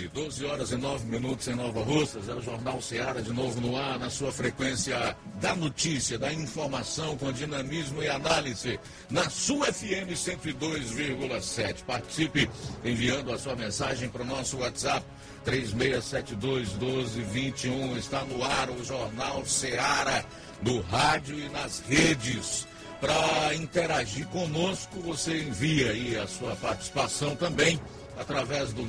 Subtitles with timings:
[0.00, 3.76] 12 horas e 9 minutos em Nova Russas, é o Jornal Ceará de novo no
[3.76, 10.14] ar, na sua frequência da notícia, da informação com dinamismo e análise, na sua FM
[10.14, 11.84] 102,7.
[11.84, 12.48] Participe
[12.82, 15.04] enviando a sua mensagem para o nosso WhatsApp
[15.44, 17.98] 36721221.
[17.98, 20.24] Está no ar o Jornal Ceará,
[20.62, 22.66] no rádio e nas redes.
[22.98, 27.78] Para interagir conosco, você envia aí a sua participação também
[28.16, 28.82] através do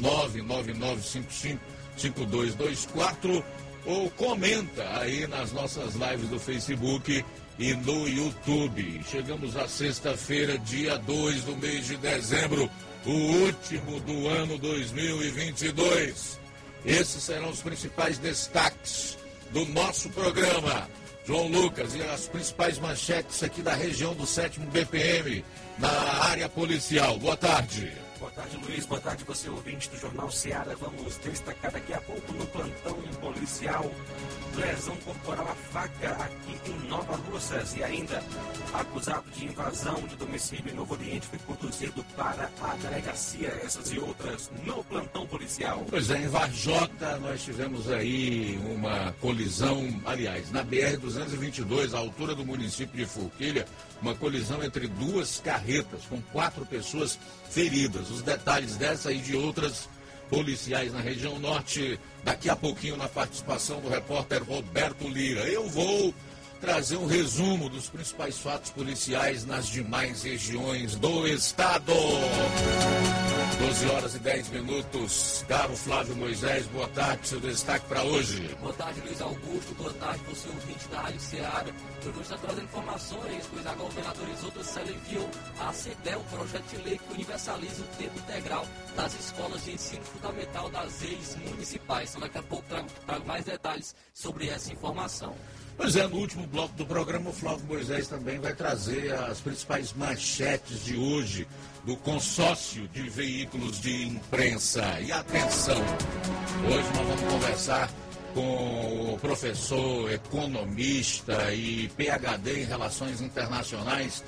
[1.97, 3.43] 999555224
[3.85, 7.25] ou comenta aí nas nossas lives do Facebook
[7.59, 9.01] e no YouTube.
[9.09, 12.69] Chegamos à sexta-feira, dia 2 do mês de dezembro,
[13.05, 16.39] o último do ano 2022.
[16.85, 19.17] Esses serão os principais destaques
[19.51, 20.87] do nosso programa.
[21.25, 25.43] João Lucas e as principais manchetes aqui da região do 7 BPM,
[25.79, 25.89] na
[26.25, 27.17] área policial.
[27.17, 28.02] Boa tarde.
[28.23, 28.85] Boa tarde, Luiz.
[28.85, 30.73] Boa tarde, você ouvinte do Jornal Seara.
[30.77, 33.91] Vamos destacar daqui a pouco no plantão policial.
[34.55, 37.75] Lesão corporal à faca aqui em Nova Russas.
[37.75, 38.23] E ainda,
[38.73, 43.49] acusado de invasão de domicílio em Novo Oriente foi conduzido para a delegacia.
[43.61, 45.85] Essas e outras no plantão policial.
[45.89, 52.45] Pois é, em Varjota nós tivemos aí uma colisão, aliás, na BR-222, à altura do
[52.45, 53.67] município de Forquilha,
[54.03, 57.17] uma colisão entre duas carretas com quatro pessoas
[57.49, 58.11] feridas.
[58.11, 59.87] Os detalhes dessa e de outras
[60.29, 65.41] policiais na região norte, daqui a pouquinho na participação do repórter Roberto Lira.
[65.47, 66.13] Eu vou
[66.63, 71.91] trazer um resumo dos principais fatos policiais nas demais regiões do estado.
[73.59, 75.43] 12 horas e 10 minutos.
[75.45, 77.27] Caro Flávio Moisés, boa tarde.
[77.27, 78.55] Seu destaque para hoje.
[78.61, 79.75] Boa tarde, Luiz Augusto.
[79.75, 81.65] Boa tarde, você ouvinte da Rádio Ceará.
[82.05, 85.29] Eu vou estar trazendo informações, pois a governadora Isolda Célia enviou
[85.73, 90.69] CEDEL, um projeto de lei que universaliza o tempo integral das escolas de ensino fundamental
[90.69, 92.09] das redes municipais.
[92.09, 92.65] Então, daqui a pouco
[93.05, 95.35] trago mais detalhes sobre essa informação.
[95.75, 99.91] Pois é, no último bloco do programa, o Flávio Moisés também vai trazer as principais
[99.93, 101.47] manchetes de hoje
[101.83, 104.83] do consórcio de veículos de imprensa.
[105.01, 105.81] E atenção,
[106.67, 107.89] hoje nós vamos conversar
[108.33, 114.23] com o professor, economista e PhD em Relações Internacionais,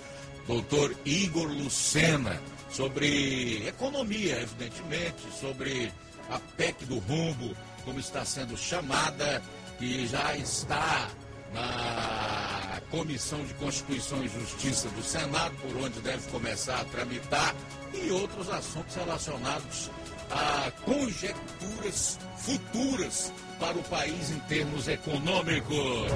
[0.48, 2.40] doutor Igor Lucena,
[2.70, 5.92] sobre economia, evidentemente, sobre
[6.30, 9.42] a PEC do rumbo, como está sendo chamada,
[9.78, 11.08] que já está
[11.56, 17.56] na Comissão de Constituição e Justiça do Senado, por onde deve começar a tramitar,
[17.94, 19.90] e outros assuntos relacionados
[20.30, 26.12] a conjecturas futuras para o país em termos econômicos.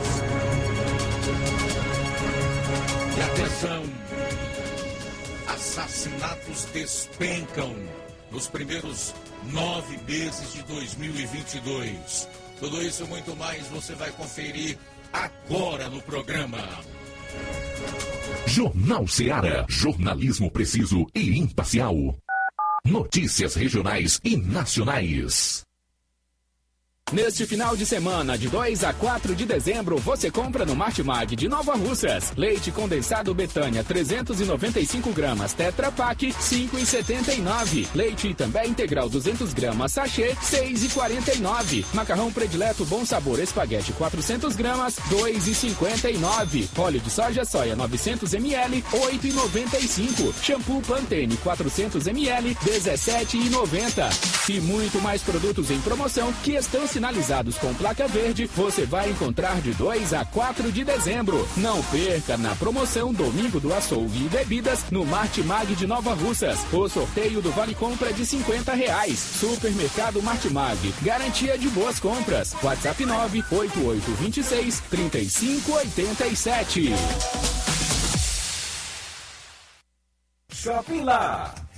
[3.18, 3.84] E atenção,
[5.48, 7.76] assassinatos despencam
[8.32, 9.14] nos primeiros
[9.52, 12.28] nove meses de 2022.
[12.60, 14.78] Tudo isso e muito mais você vai conferir
[15.14, 16.60] agora no programa.
[18.46, 21.96] Jornal Ceará, jornalismo preciso e imparcial.
[22.86, 25.69] Notícias regionais e nacionais.
[27.12, 31.50] Neste final de semana, de 2 a 4 de dezembro, você compra no Martimag de
[31.50, 32.32] Nova Russas.
[32.38, 37.88] Leite condensado Betânia 395 gramas Tetra Pak 5,79.
[37.96, 41.84] Leite também integral 200 gramas sachê 6,49.
[41.96, 46.68] Macarrão predileto Bom Sabor Espaguete 400 gramas 2,59.
[46.78, 50.44] Óleo de soja soia 900 ml 8,95.
[50.44, 54.50] Shampoo Pantene 400 ml 17,90.
[54.50, 59.10] E muito mais produtos em promoção que estão se sinalizados com placa verde, você vai
[59.10, 61.48] encontrar de 2 a 4 de dezembro.
[61.56, 66.60] Não perca na promoção Domingo do Açougue e Bebidas no Martimag de Nova Russas.
[66.74, 69.18] O sorteio do Vale Compra de 50 reais.
[69.18, 70.94] Supermercado Martimag.
[71.02, 72.54] Garantia de boas compras.
[72.62, 76.94] WhatsApp 98826 3587.
[80.52, 81.56] Shopping Lá.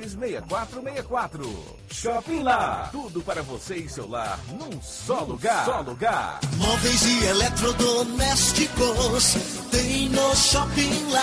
[0.00, 1.76] 6464.
[1.90, 2.88] Shopping Lá.
[2.92, 5.64] Tudo para você e seu lar num só lugar.
[5.64, 6.40] Só lugar.
[6.56, 9.36] Móveis e eletrodomésticos
[9.70, 11.22] tem no Shopping Lá.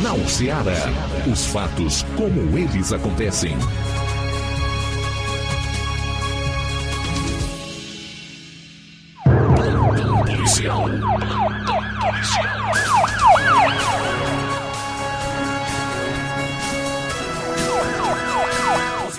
[0.00, 0.72] Jornal Ceará.
[1.30, 3.54] Os fatos como eles acontecem.
[9.24, 10.84] Plantão policial.
[10.84, 12.70] Plantão policial.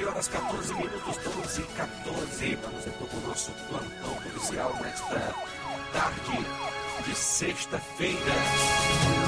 [0.08, 2.56] horas 14 minutos, 12 e 14.
[2.56, 5.36] Vamos então com o nosso plantão policial nesta
[5.94, 6.46] tarde
[7.06, 9.21] de sexta-feira.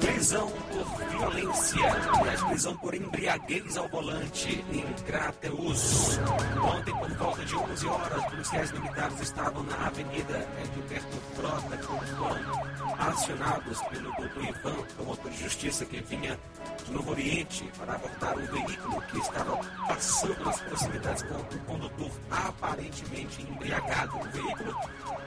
[0.00, 1.80] Prisão por violência,
[2.12, 6.18] aliás, prisão por embriaguez ao volante em Crateus.
[6.62, 12.63] Ontem, por volta de 11 horas, policiais militares estavam na Avenida Edilberto Frota, foram
[12.98, 16.38] acionados pelo doutor Ivan, promotor de justiça que vinha
[16.84, 19.58] de Novo Oriente para abordar um veículo que estava
[19.88, 24.16] passando nas proximidades com o condutor aparentemente embriagado.
[24.16, 24.74] O veículo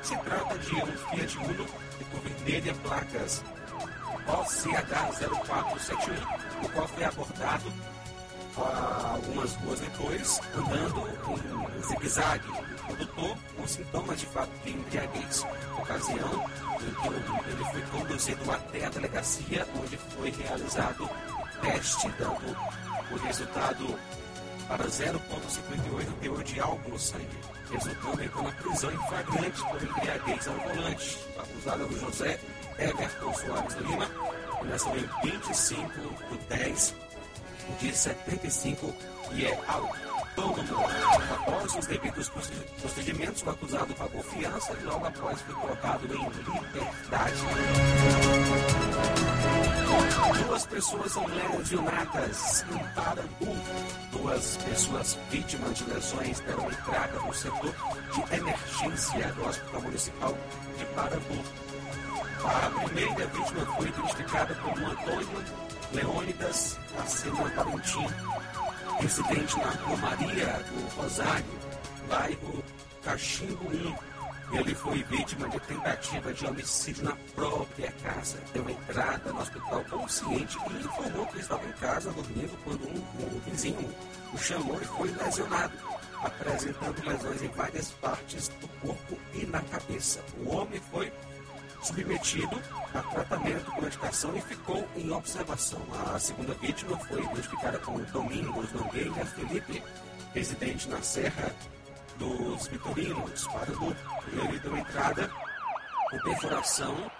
[0.01, 1.65] se trata de um Fiat Uno
[1.97, 3.43] de cor vermelha, placas
[4.27, 7.71] OCH0471, o qual foi abordado
[8.57, 11.07] algumas ruas depois, andando
[11.77, 12.49] em zigue-zague.
[12.49, 15.45] O condutor com sintomas de fato de embriaguez.
[15.77, 16.45] Ocasião
[16.83, 21.09] em ele foi conduzido até a delegacia, onde foi realizado
[21.61, 22.57] teste, dando
[23.11, 23.99] o resultado
[24.67, 27.39] para 0,58 teor de álcool no sangue,
[27.71, 31.19] resultando então na prisão em flagrante por embriaguez ao volante.
[31.35, 32.39] O acusado é o José
[32.77, 34.05] Everton Soares Lima,
[34.59, 35.91] que nasceu em 25
[36.31, 36.95] de 10
[37.79, 38.93] de 75
[39.33, 39.59] e é
[40.37, 42.29] Após os devidos
[42.79, 47.41] procedimentos, o acusado pagou fiança e logo após foi colocado em liberdade.
[50.45, 53.57] Duas pessoas são lesionadas em Parambu.
[54.11, 57.73] Duas pessoas vítimas de lesões deram entrada no setor
[58.13, 60.37] de emergência do Hospital Municipal
[60.77, 61.43] de Parambu.
[62.45, 65.43] A primeira vítima foi identificada como Antônio
[65.93, 68.05] Leônidas Acena Valentim,
[68.99, 71.45] residente na Rua Maria do Rosário,
[72.09, 72.63] bairro
[73.03, 74.57] Cachimbo 1.
[74.57, 78.37] Ele foi vítima de tentativa de homicídio na própria casa.
[78.53, 83.39] Deu entrada no hospital consciente e informou que estava em casa dormindo quando um, um
[83.45, 83.93] vizinho
[84.33, 85.73] o chamou e foi lesionado,
[86.23, 90.23] apresentando lesões em várias partes do corpo e na cabeça.
[90.45, 91.11] O homem foi
[91.87, 92.61] submetido
[92.93, 95.81] a tratamento com medicação e ficou em observação.
[96.13, 99.81] A segunda vítima foi identificada como Domingos Nogueira Felipe,
[100.33, 101.53] residente na Serra
[102.17, 103.95] dos Vitorinos, Parambu.
[104.33, 105.31] Ele deu entrada
[106.09, 107.11] com perfuração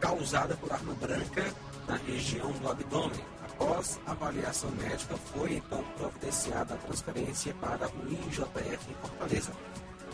[0.00, 1.44] causada por arma branca
[1.86, 3.24] na região do abdômen.
[3.42, 9.52] Após avaliação médica, foi então providenciada a transferência para o IJF em Fortaleza.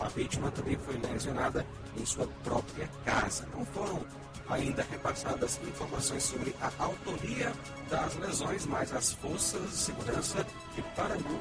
[0.00, 1.64] A vítima também foi lesionada
[1.96, 3.46] em sua própria casa.
[3.54, 4.04] Não foram
[4.48, 7.52] ainda repassadas informações sobre a autoria
[7.88, 11.40] das lesões, mas as forças de segurança de Parangu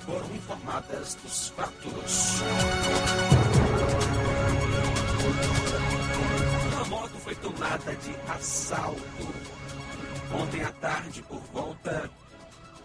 [0.00, 2.40] foram informadas dos fatos.
[6.72, 9.00] Uma moto foi tomada de assalto
[10.34, 12.10] ontem à tarde por volta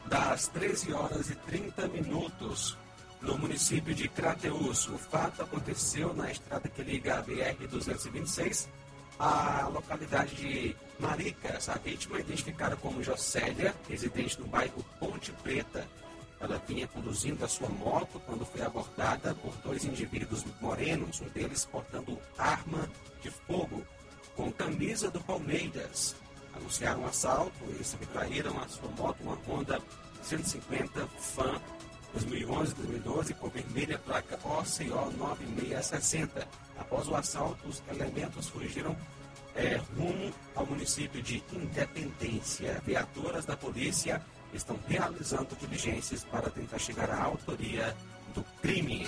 [0.06, 2.78] das 13 horas e 30 minutos
[3.22, 4.88] no município de Crateus.
[4.88, 8.68] O fato aconteceu na estrada que liga a BR-226
[9.20, 11.70] à localidade de Maricas.
[11.70, 15.88] A vítima é identificada como Jocélia, residente no bairro Ponte Preta.
[16.40, 21.66] Ela vinha conduzindo a sua moto quando foi abordada por dois indivíduos morenos, um deles
[21.66, 22.90] portando arma
[23.22, 23.86] de fogo
[24.36, 26.16] com camisa do Palmeiras.
[26.54, 29.80] Anunciaram um assalto e subtraíram a sua moto, uma Honda
[30.24, 31.62] 150 Fan
[32.18, 36.48] 2011-2012 com vermelha placa OCO 9660.
[36.78, 38.96] Após o assalto, os elementos fugiram
[39.56, 42.82] é, rumo ao município de Independência.
[42.86, 44.22] Viaturas da polícia
[44.54, 47.96] estão realizando diligências para tentar chegar à autoria
[48.34, 49.06] do crime.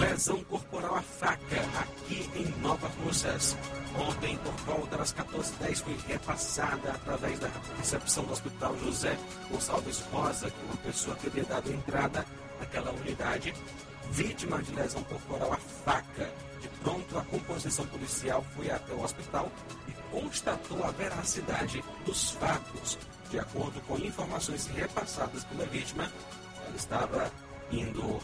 [0.00, 3.56] Lesão corporal à faca aqui em Nova Russas.
[3.96, 9.16] Ontem, por volta das 14h10, foi repassada através da recepção do Hospital José
[9.50, 12.24] Gonçalves Rosa, que uma pessoa teria dado entrada
[12.60, 13.54] naquela unidade,
[14.10, 16.30] vítima de lesão corporal à faca.
[16.60, 19.50] De pronto, a composição policial foi até o hospital
[19.88, 22.98] e constatou a veracidade dos fatos.
[23.30, 26.10] De acordo com informações repassadas pela vítima,
[26.66, 27.30] ela estava
[27.70, 28.20] indo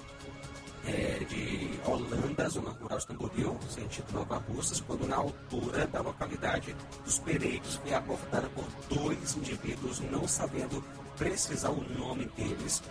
[0.87, 6.75] é, de Holanda, zona rural de Tamboril, sentido Nova Russas, quando na altura da localidade
[7.05, 10.85] dos Pereiros foi abordada por dois indivíduos, não sabendo
[11.17, 12.83] precisar o nome deles,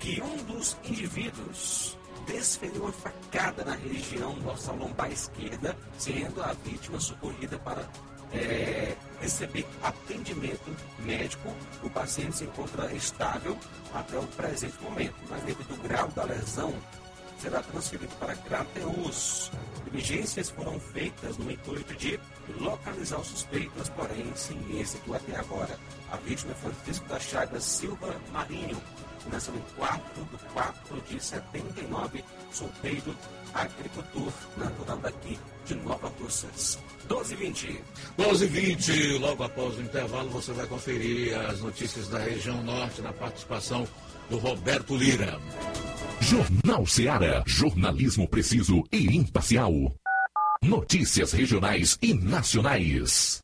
[0.00, 6.98] que um dos indivíduos desferiu uma facada na região dorsal lombar esquerda, sendo a vítima
[6.98, 7.88] socorrida para
[8.34, 11.54] é, receber atendimento médico.
[11.82, 13.56] O paciente se encontra estável
[13.92, 16.74] até o presente momento, mas devido ao grau da lesão,
[17.38, 19.50] será transferido para Crateus.
[19.84, 22.18] Diligências foram feitas no intuito de
[22.58, 25.78] localizar os suspeitos, porém sem êxito até agora.
[26.10, 28.80] A vítima é Francisco da Chagas Silva Marinho,
[29.30, 33.16] nasceu em 4 de 4 de 79, solteiro,
[33.52, 36.78] agricultor, natural daqui de Nova Russas.
[37.08, 37.78] 12h20.
[38.18, 43.86] 12h20, logo após o intervalo, você vai conferir as notícias da região norte na participação
[44.30, 45.38] do Roberto Lira.
[46.20, 47.42] Jornal Seara.
[47.46, 49.72] Jornalismo preciso e imparcial.
[50.62, 53.43] Notícias regionais e nacionais.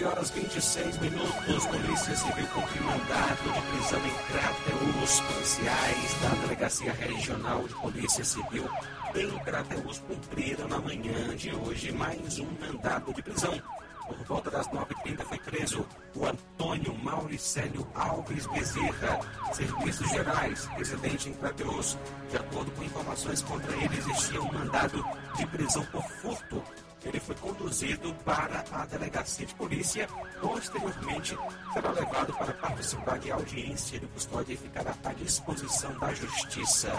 [0.04, 5.22] 12 horas 26 minutos, Polícia Civil cumpre mandado de prisão em Crateus.
[5.22, 8.70] Policiais da Delegacia Regional de Polícia Civil
[9.16, 13.62] em Crateus cumpriram na manhã de hoje mais um mandado de prisão.
[14.06, 15.86] Por volta das 9h30 foi preso
[16.16, 19.20] o Antônio Mauricélio Alves Bezerra,
[19.54, 21.98] Serviços Gerais, residente em Crateus.
[22.30, 25.02] De acordo com informações contra ele, existia um mandado
[25.38, 26.62] de prisão por furto
[27.06, 30.08] ele foi conduzido para a delegacia de polícia.
[30.40, 31.38] Posteriormente,
[31.74, 36.92] será levado para participar de audiência de custódia e ficará à disposição da justiça.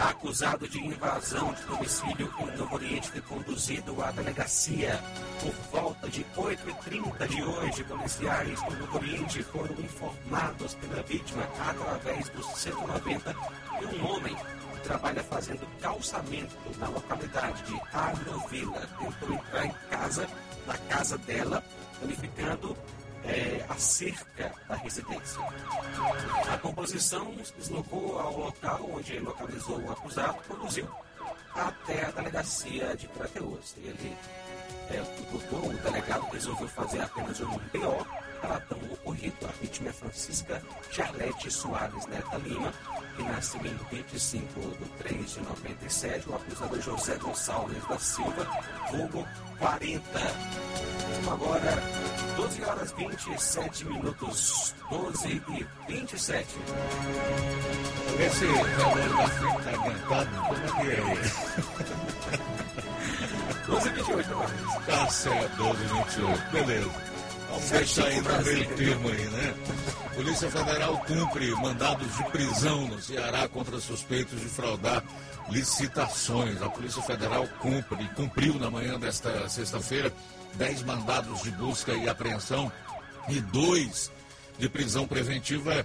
[0.00, 5.00] Acusado de invasão de domicílio em Novo Oriente foi conduzido à delegacia.
[5.40, 12.28] Por volta de 8h30 de hoje, policiais do Novo Oriente foram informados pela vítima através
[12.30, 18.80] do 190 de um homem que trabalha fazendo calçamento na localidade de Agrovila.
[18.98, 20.28] Tentou entrar em casa,
[20.66, 21.62] na casa dela,
[22.00, 22.76] danificando
[23.24, 25.40] é, a cerca da residência.
[26.52, 30.88] A composição se deslocou ao local onde localizou o acusado, conduziu
[31.54, 33.74] até a delegacia de Crateus.
[33.78, 34.16] Ele,
[34.90, 38.06] é, o, o delegado resolveu fazer apenas um BO,
[38.40, 39.36] relatando o ocorrido.
[39.46, 42.72] A vítima é Francisca Charlete Soares Neta Lima,
[43.18, 46.28] que nasceu em 25 de 3 de 97.
[46.28, 48.46] O acusado José Gonçalves da Silva,
[48.92, 49.26] vulgo
[49.58, 50.02] 40.
[51.30, 51.82] Agora,
[52.36, 54.74] 12 horas 27 minutos.
[54.90, 56.46] 12 e 27.
[58.20, 61.02] Esse relógio da frente tá adiantado, como é que é?
[63.66, 64.86] 12 e 28, Marcos.
[64.86, 66.50] Tá certo, 12 e 28.
[66.52, 67.07] Beleza.
[68.06, 69.54] Aí no meio termo aí, né?
[70.14, 75.02] Polícia Federal cumpre mandados de prisão no Ceará contra suspeitos de fraudar
[75.50, 76.62] licitações.
[76.62, 80.12] A Polícia Federal cumpre e cumpriu na manhã desta sexta-feira
[80.54, 82.70] 10 mandados de busca e apreensão
[83.28, 84.10] e dois
[84.58, 85.84] de prisão preventiva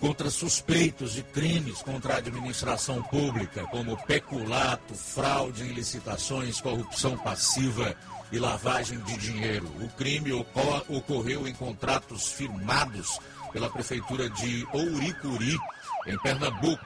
[0.00, 7.94] contra suspeitos de crimes contra a administração pública, como peculato, fraude em licitações, corrupção passiva
[8.32, 9.66] e lavagem de dinheiro.
[9.80, 13.18] O crime ocor ocorreu em contratos firmados
[13.52, 15.58] pela Prefeitura de Ouricuri,
[16.06, 16.84] em Pernambuco,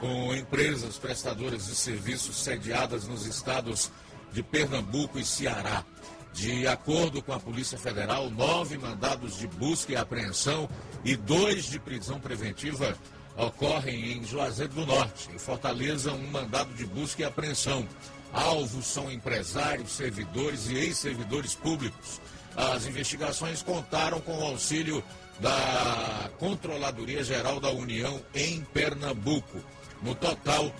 [0.00, 3.90] com empresas prestadoras de serviços sediadas nos estados
[4.32, 5.84] de Pernambuco e Ceará.
[6.32, 10.68] De acordo com a Polícia Federal, nove mandados de busca e apreensão
[11.04, 12.96] e dois de prisão preventiva
[13.36, 15.30] ocorrem em Juazeiro do Norte.
[15.32, 17.86] Em Fortaleza, um mandado de busca e apreensão.
[18.32, 22.20] Alvos são empresários, servidores e ex-servidores públicos.
[22.56, 25.02] As investigações contaram com o auxílio
[25.40, 29.60] da Controladoria Geral da União em Pernambuco.
[30.02, 30.72] No total,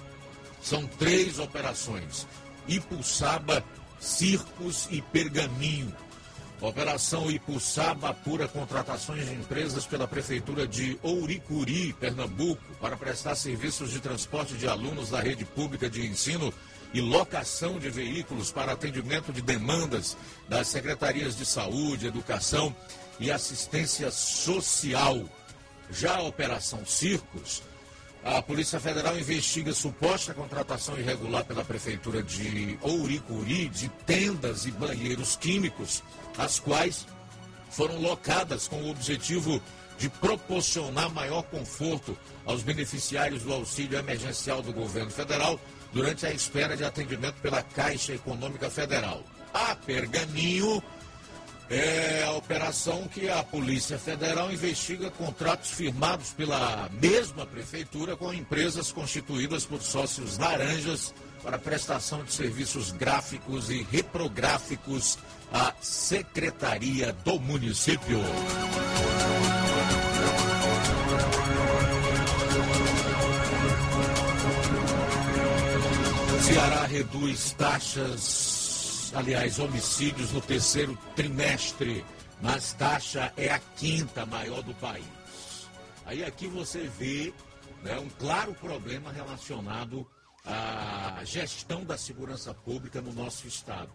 [0.60, 2.26] são três operações:
[2.66, 3.64] Ipuçaba,
[4.00, 5.94] Circos e Pergaminho.
[6.60, 14.00] Operação Ipuçaba apura contratações de empresas pela Prefeitura de Ouricuri, Pernambuco, para prestar serviços de
[14.00, 16.52] transporte de alunos da rede pública de ensino
[16.92, 20.16] e locação de veículos para atendimento de demandas
[20.48, 22.74] das secretarias de saúde, educação
[23.20, 25.22] e assistência social.
[25.90, 27.62] Já a Operação Circos,
[28.24, 35.36] a Polícia Federal investiga suposta contratação irregular pela Prefeitura de Ouricuri de tendas e banheiros
[35.36, 36.02] químicos,
[36.36, 37.06] as quais
[37.70, 39.62] foram locadas com o objetivo
[39.98, 45.60] de proporcionar maior conforto aos beneficiários do auxílio emergencial do governo federal
[45.92, 49.22] durante a espera de atendimento pela Caixa Econômica Federal.
[49.52, 50.82] A Pergaminho
[51.70, 58.90] é a operação que a Polícia Federal investiga contratos firmados pela mesma prefeitura com empresas
[58.90, 65.18] constituídas por sócios laranjas para prestação de serviços gráficos e reprográficos
[65.52, 68.18] à Secretaria do Município.
[76.48, 82.02] Ceará reduz taxas, aliás, homicídios no terceiro trimestre,
[82.40, 85.04] mas taxa é a quinta maior do país.
[86.06, 87.34] Aí aqui você vê
[87.82, 90.08] né, um claro problema relacionado
[90.42, 93.92] à gestão da segurança pública no nosso estado.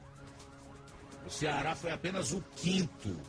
[1.25, 3.19] O Ceará foi apenas o quinto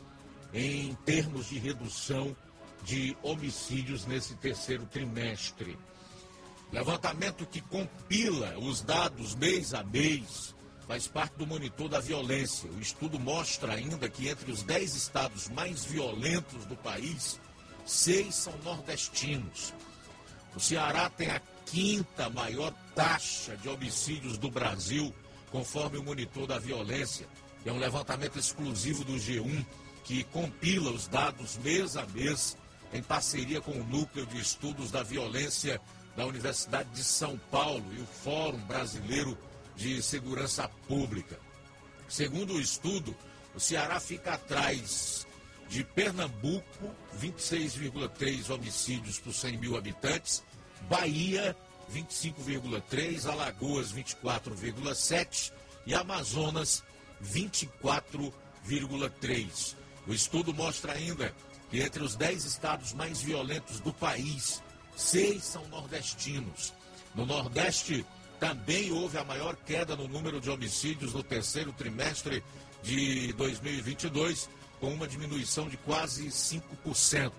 [0.53, 2.37] em termos de redução
[2.83, 5.75] de homicídios nesse terceiro trimestre.
[6.75, 10.53] Levantamento que compila os dados mês a mês
[10.85, 12.69] faz parte do monitor da violência.
[12.69, 17.39] O estudo mostra ainda que entre os 10 estados mais violentos do país,
[17.85, 19.73] seis são nordestinos.
[20.53, 25.15] O Ceará tem a quinta maior taxa de homicídios do Brasil,
[25.53, 27.25] conforme o monitor da violência.
[27.65, 29.65] É um levantamento exclusivo do G1
[30.03, 32.57] que compila os dados mês a mês
[32.91, 35.81] em parceria com o Núcleo de Estudos da Violência
[36.15, 39.37] da Universidade de São Paulo e o Fórum Brasileiro
[39.75, 41.37] de Segurança Pública.
[42.07, 43.13] Segundo o estudo,
[43.53, 45.27] o Ceará fica atrás
[45.67, 50.41] de Pernambuco, 26,3 homicídios por 100 mil habitantes,
[50.89, 51.53] Bahia,
[51.91, 55.51] 25,3, Alagoas, 24,7
[55.85, 56.81] e Amazonas,
[57.23, 59.75] 24,3.
[60.07, 61.33] O estudo mostra ainda
[61.69, 64.61] que entre os 10 estados mais violentos do país,
[64.95, 66.73] seis são nordestinos.
[67.13, 68.05] No Nordeste,
[68.39, 72.43] também houve a maior queda no número de homicídios no terceiro trimestre
[72.83, 77.31] de 2022, com uma diminuição de quase 5%.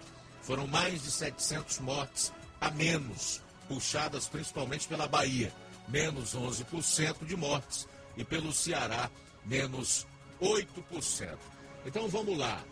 [0.42, 5.52] Foram mais de 700 mortes a menos, puxadas principalmente pela Bahia,
[5.88, 9.10] menos 11% de mortes, e pelo Ceará,
[9.44, 10.06] menos
[10.40, 11.36] 8%.
[11.84, 12.64] Então vamos lá.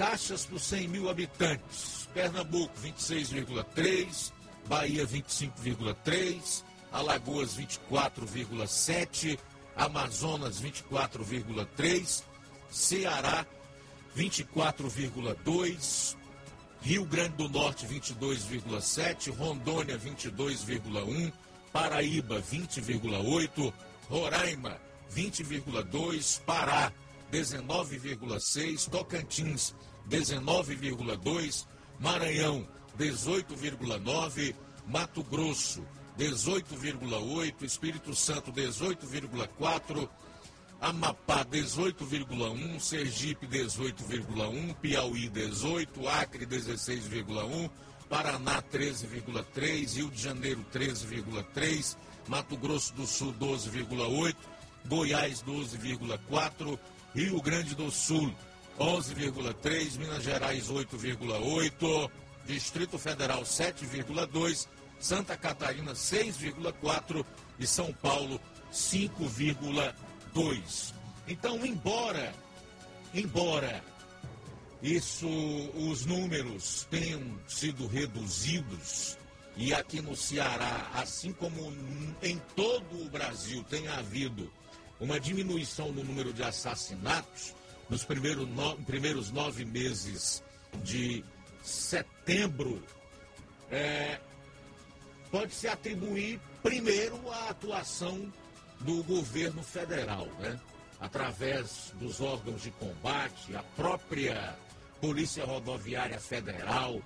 [0.00, 2.08] Taxas por 100 mil habitantes.
[2.14, 4.32] Pernambuco, 26,3%.
[4.66, 6.64] Bahia 25,3%.
[6.90, 9.38] Alagoas 24,7%.
[9.76, 12.24] Amazonas 24,3%.
[12.70, 13.46] Ceará
[14.16, 16.16] 24,2%.
[16.80, 19.36] Rio Grande do Norte 22,7%.
[19.36, 21.30] Rondônia 22,1%.
[21.70, 23.70] Paraíba 20,8%.
[24.08, 24.80] Roraima
[25.14, 26.40] 20,2%.
[26.46, 26.90] Pará
[27.30, 29.74] 19,6%, Tocantins
[30.08, 31.66] 19,2%,
[31.98, 32.66] Maranhão
[32.98, 34.54] 18,9%,
[34.86, 35.84] Mato Grosso
[36.18, 40.08] 18,8%, Espírito Santo 18,4%,
[40.80, 47.70] Amapá 18,1%, Sergipe 18,1%, Piauí 18%, Acre 16,1%,
[48.08, 54.34] Paraná 13,3%, Rio de Janeiro 13,3%, Mato Grosso do Sul 12,8%,
[54.86, 56.78] Goiás 12,4%,
[57.14, 58.34] Rio Grande do Sul
[58.80, 62.10] 11,3%, Minas Gerais 8,8%,
[62.46, 64.66] Distrito Federal 7,2%,
[64.98, 67.26] Santa Catarina 6,4%
[67.58, 68.40] e São Paulo
[68.72, 70.94] 5,2%.
[71.28, 72.32] Então, embora,
[73.12, 73.84] embora
[74.82, 75.28] isso,
[75.74, 79.18] os números tenham sido reduzidos,
[79.56, 81.70] e aqui no Ceará, assim como
[82.22, 84.50] em todo o Brasil, tem havido
[84.98, 87.59] uma diminuição no número de assassinatos
[87.90, 90.42] nos primeiros, no, primeiros nove meses
[90.82, 91.24] de
[91.62, 92.82] setembro,
[93.70, 94.20] é,
[95.30, 98.32] pode se atribuir primeiro à atuação
[98.80, 100.58] do governo federal, né?
[101.00, 104.56] através dos órgãos de combate, a própria
[105.00, 107.00] Polícia Rodoviária Federal,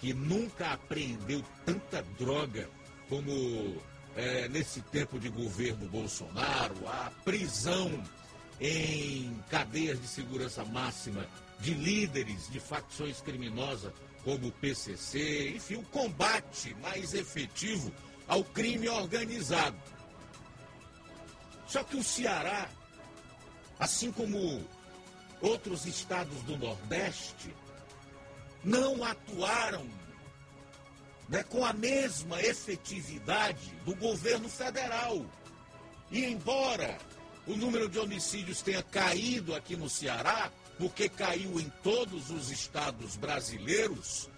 [0.00, 2.68] que nunca apreendeu tanta droga
[3.08, 3.76] como
[4.14, 8.02] é, nesse tempo de governo Bolsonaro, a prisão
[8.60, 11.26] em cadeias de segurança máxima
[11.60, 13.92] de líderes de facções criminosas
[14.24, 17.92] como o PCC, enfim, o combate mais efetivo
[18.26, 19.78] ao crime organizado.
[21.66, 22.68] Só que o Ceará,
[23.78, 24.64] assim como
[25.40, 27.54] outros estados do Nordeste,
[28.64, 29.86] não atuaram
[31.28, 35.24] né, com a mesma efetividade do governo federal.
[36.10, 36.98] E embora
[37.48, 43.16] o número de homicídios tenha caído aqui no Ceará, porque caiu em todos os estados
[43.16, 44.28] brasileiros,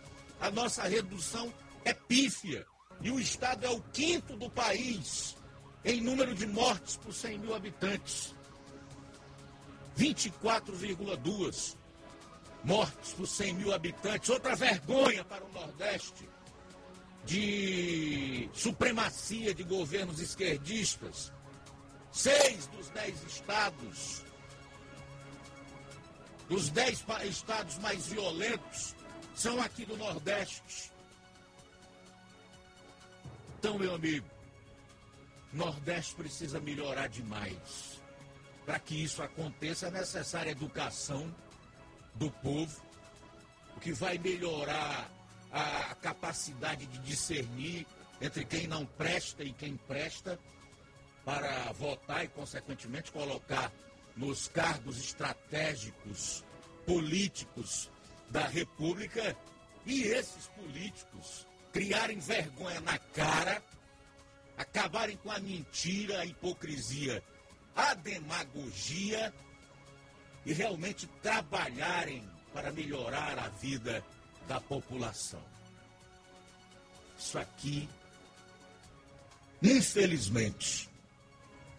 [0.40, 1.52] a nossa redução
[1.84, 2.64] é pífia.
[3.02, 5.36] E o estado é o quinto do país
[5.84, 8.34] em número de mortes por 100 mil habitantes.
[9.98, 11.76] 24,2
[12.62, 14.28] mortes por 100 mil habitantes.
[14.30, 16.28] Outra vergonha para o Nordeste
[17.24, 21.32] de supremacia de governos esquerdistas.
[22.12, 24.22] Seis dos dez estados,
[26.48, 28.94] dos dez estados mais violentos,
[29.34, 30.90] são aqui do Nordeste.
[33.58, 34.26] Então, meu amigo,
[35.52, 38.00] Nordeste precisa melhorar demais.
[38.66, 41.34] Para que isso aconteça, é necessária educação
[42.14, 42.82] do povo,
[43.76, 45.10] o que vai melhorar
[45.52, 47.86] a capacidade de discernir
[48.20, 50.38] entre quem não presta e quem presta
[51.30, 53.72] para votar e, consequentemente, colocar
[54.16, 56.44] nos cargos estratégicos
[56.84, 57.88] políticos
[58.30, 59.36] da República
[59.86, 63.62] e esses políticos criarem vergonha na cara,
[64.58, 67.22] acabarem com a mentira, a hipocrisia,
[67.76, 69.32] a demagogia
[70.44, 74.04] e realmente trabalharem para melhorar a vida
[74.48, 75.44] da população.
[77.16, 77.88] Isso aqui,
[79.62, 80.89] infelizmente,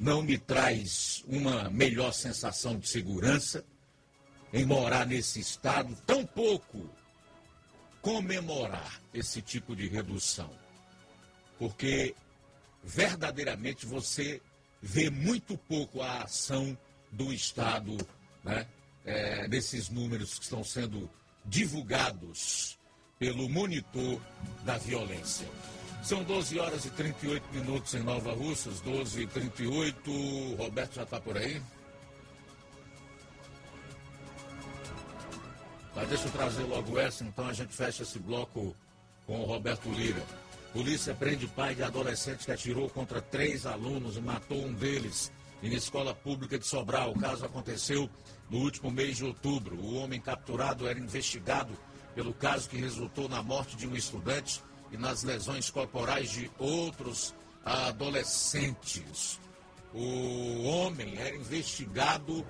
[0.02, 3.64] não me traz uma melhor sensação de segurança
[4.52, 6.90] em morar nesse estado, tampouco
[8.02, 10.50] comemorar esse tipo de redução.
[11.60, 12.16] Porque
[12.84, 14.42] verdadeiramente você
[14.82, 16.76] vê muito pouco a ação
[17.12, 17.96] do Estado,
[18.44, 18.66] né,
[19.06, 19.48] é,
[19.92, 21.08] números que estão sendo
[21.46, 22.80] divulgados
[23.20, 24.20] pelo monitor
[24.66, 25.48] da violência.
[26.02, 30.56] São 12 horas e 38 minutos em Nova Russas, 12 e 38.
[30.56, 31.62] Roberto já está por aí?
[35.94, 38.76] Tá, deixa eu trazer logo essa, então a gente fecha esse bloco
[39.28, 40.24] com o Roberto Lira.
[40.74, 45.74] Polícia prende pai de adolescente que atirou contra três alunos e matou um deles em
[45.74, 47.12] escola pública de Sobral.
[47.12, 48.10] O caso aconteceu
[48.50, 49.76] no último mês de outubro.
[49.76, 51.78] O homem capturado era investigado
[52.16, 57.34] pelo caso que resultou na morte de um estudante e nas lesões corporais de outros
[57.63, 59.39] adolescentes.
[59.93, 62.45] O homem era investigado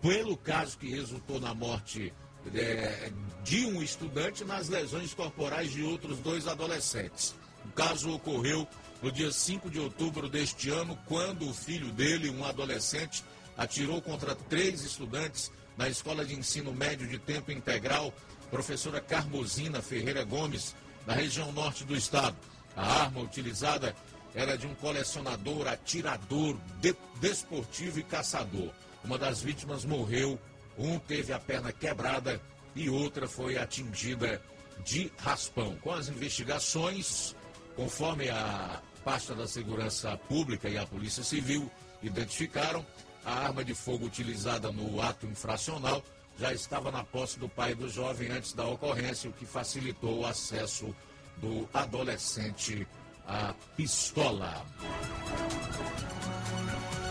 [0.00, 2.12] pelo caso que resultou na morte
[2.54, 7.34] é, de um estudante nas lesões corporais de outros dois adolescentes.
[7.64, 8.66] O caso ocorreu
[9.02, 13.24] no dia 5 de outubro deste ano, quando o filho dele, um adolescente,
[13.56, 18.12] atirou contra três estudantes na escola de ensino médio de tempo integral,
[18.50, 20.74] professora Carmosina Ferreira Gomes,
[21.08, 22.36] na região norte do estado.
[22.76, 23.96] A arma utilizada
[24.34, 28.70] era de um colecionador, atirador, de, desportivo e caçador.
[29.02, 30.38] Uma das vítimas morreu,
[30.76, 32.38] um teve a perna quebrada
[32.76, 34.40] e outra foi atingida
[34.84, 35.76] de raspão.
[35.76, 37.34] Com as investigações,
[37.74, 41.70] conforme a pasta da Segurança Pública e a Polícia Civil
[42.02, 42.84] identificaram,
[43.24, 46.04] a arma de fogo utilizada no ato infracional
[46.38, 50.26] já estava na posse do pai do jovem antes da ocorrência, o que facilitou o
[50.26, 50.94] acesso
[51.38, 52.86] do adolescente
[53.26, 54.64] à pistola.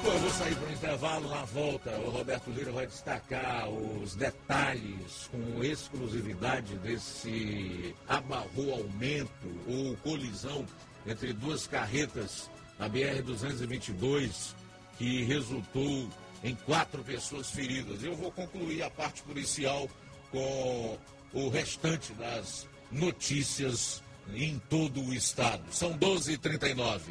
[0.03, 4.15] Bom, eu vou sair para o intervalo, na volta o Roberto Lira vai destacar os
[4.15, 9.29] detalhes com exclusividade desse abarroamento
[9.67, 10.65] ou colisão
[11.05, 14.55] entre duas carretas na BR-222
[14.97, 16.09] que resultou
[16.43, 18.03] em quatro pessoas feridas.
[18.03, 19.89] Eu vou concluir a parte policial
[20.31, 20.97] com
[21.33, 24.01] o restante das notícias
[24.33, 25.63] em todo o estado.
[25.71, 27.01] São 12h39.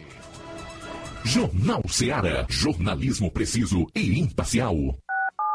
[1.25, 2.47] Jornal Seara.
[2.49, 4.77] Jornalismo preciso e imparcial.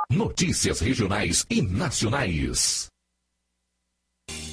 [0.10, 2.91] Notícias regionais e nacionais.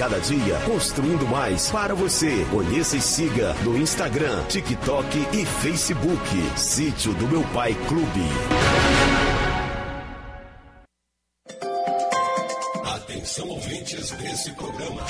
[0.00, 2.46] cada dia, construindo mais para você.
[2.50, 6.24] Conheça e siga no Instagram, TikTok e Facebook.
[6.56, 8.79] Sítio do Meu Pai Clube.
[13.30, 15.06] Atenção ouvintes desse programa.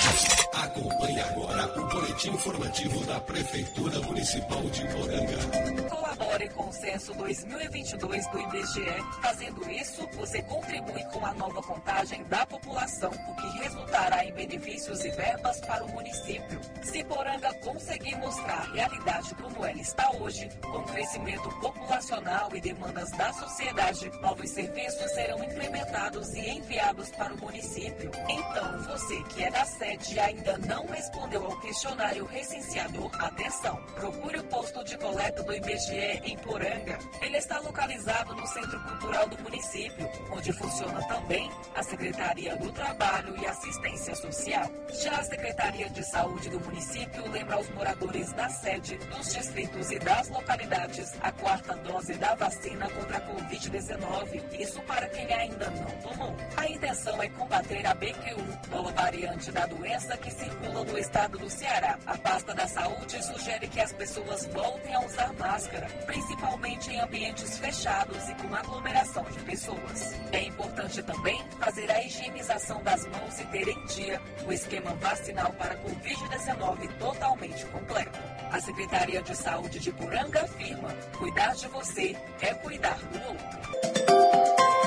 [0.53, 5.89] Acompanhe agora o boletim informativo da Prefeitura Municipal de Poranga.
[5.89, 9.03] Colabore com o censo 2022 do IBGE.
[9.23, 15.03] Fazendo isso, você contribui com a nova contagem da população, o que resultará em benefícios
[15.03, 16.61] e verbas para o município.
[16.83, 23.09] Se Poranga conseguir mostrar a realidade como ela está hoje, com crescimento populacional e demandas
[23.13, 28.10] da sociedade, novos serviços serão implementados e enviados para o município.
[28.29, 33.75] Então, você que é da sede e ainda não respondeu ao questionário recenseador, atenção!
[33.95, 36.99] Procure o posto de coleta do IBGE em Poranga.
[37.21, 43.35] Ele está localizado no Centro Cultural do município, onde funciona também a Secretaria do Trabalho
[43.41, 44.69] e Assistência Social.
[45.03, 49.99] Já a Secretaria de Saúde do município lembra aos moradores da sede, dos distritos e
[49.99, 54.59] das localidades a quarta dose da vacina contra a Covid-19.
[54.59, 56.35] Isso para quem ainda não tomou.
[56.57, 61.47] A intenção é combater a BQ1, nova variante da doença que circula no estado do
[61.47, 61.99] Ceará.
[62.07, 67.59] A pasta da saúde sugere que as pessoas voltem a usar máscara, principalmente em ambientes
[67.59, 70.19] fechados e com aglomeração de pessoas.
[70.31, 75.53] É importante também fazer a higienização das mãos e ter em dia o esquema vacinal
[75.53, 78.19] para Covid-19 totalmente completo.
[78.51, 80.89] A Secretaria de Saúde de Poranga afirma:
[81.19, 84.80] cuidar de você é cuidar do outro.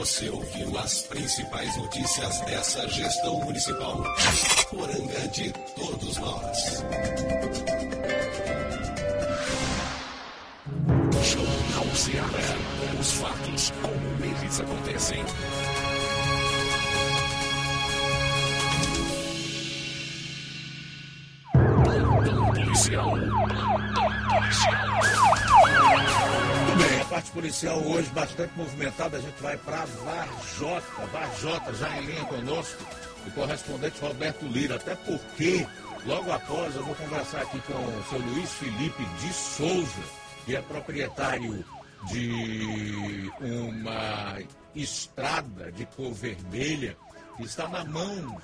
[0.00, 4.02] Você ouviu as principais notícias dessa gestão municipal.
[4.70, 6.82] Poranga de todos nós.
[11.22, 12.98] Jornal Ceará.
[12.98, 15.22] Os fatos como eles acontecem.
[21.52, 23.10] Plantão policial.
[24.30, 25.19] policial.
[27.10, 29.16] Parte policial hoje bastante movimentada.
[29.16, 31.06] A gente vai para Varjota.
[31.12, 32.84] Varjota já em linha conosco,
[33.26, 34.76] o correspondente Roberto Lira.
[34.76, 35.66] Até porque,
[36.06, 40.02] logo após, eu vou conversar aqui com o seu Luiz Felipe de Souza,
[40.46, 41.64] que é proprietário
[42.12, 44.38] de uma
[44.76, 46.96] estrada de cor vermelha
[47.36, 48.40] que está na mão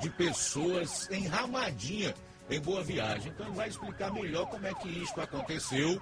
[0.00, 2.14] de pessoas em Ramadinha,
[2.48, 3.32] em Boa Viagem.
[3.34, 6.00] Então ele vai explicar melhor como é que isto aconteceu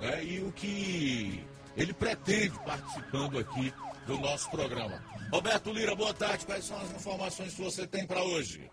[0.00, 1.46] né, e o que
[1.76, 3.72] ele pretende participando aqui
[4.06, 5.02] do nosso programa.
[5.32, 6.44] Roberto Lira, boa tarde.
[6.44, 8.70] Quais são as informações que você tem para hoje?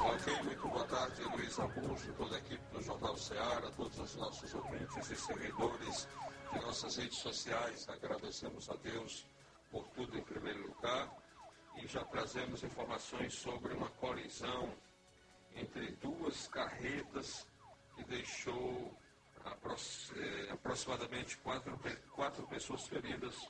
[0.00, 4.54] Ok, muito boa tarde, Luiz Augusto, toda a equipe do Jornal Ceará, todos os nossos
[4.54, 6.08] ouvintes e seguidores
[6.52, 7.88] de nossas redes sociais.
[7.88, 9.26] Agradecemos a Deus
[9.70, 11.10] por tudo em primeiro lugar
[11.76, 14.72] e já trazemos informações sobre uma colisão
[15.54, 17.46] entre duas carretas
[17.94, 18.96] que deixou
[19.46, 21.78] eh, aproximadamente quatro,
[22.12, 23.48] quatro pessoas feridas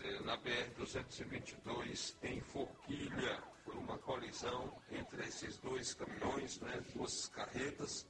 [0.00, 3.42] eh, na BR-222 em Forquilha.
[3.64, 8.06] Foi uma colisão entre esses dois caminhões, né, duas carretas,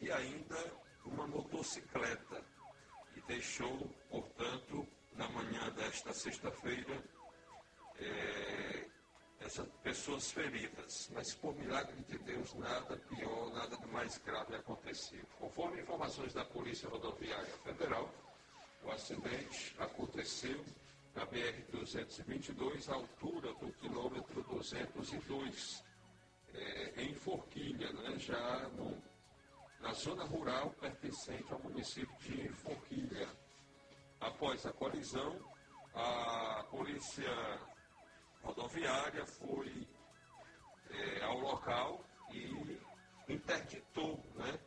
[0.00, 0.72] e ainda
[1.04, 2.42] uma motocicleta,
[3.12, 7.02] que deixou, portanto, na manhã desta sexta-feira,
[7.98, 8.86] eh,
[9.40, 15.24] essas pessoas feridas, mas por milagre de Deus, nada pior, nada de mais grave aconteceu.
[15.38, 18.10] Conforme informações da Polícia Rodoviária Federal,
[18.82, 20.64] o acidente aconteceu
[21.14, 25.84] na BR-222, à altura do quilômetro 202,
[26.54, 29.00] é, em Forquilha, né, já no,
[29.80, 33.28] na zona rural pertencente ao município de Forquilha.
[34.20, 35.38] Após a colisão,
[35.94, 37.30] a Polícia
[38.48, 39.86] rodoviária foi
[40.90, 42.80] é, ao local e
[43.28, 44.58] interditou, né?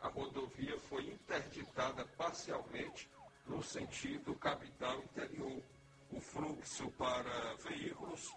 [0.00, 3.10] A rodovia foi interditada parcialmente
[3.46, 5.62] no sentido capital interior.
[6.10, 8.34] O fluxo para veículos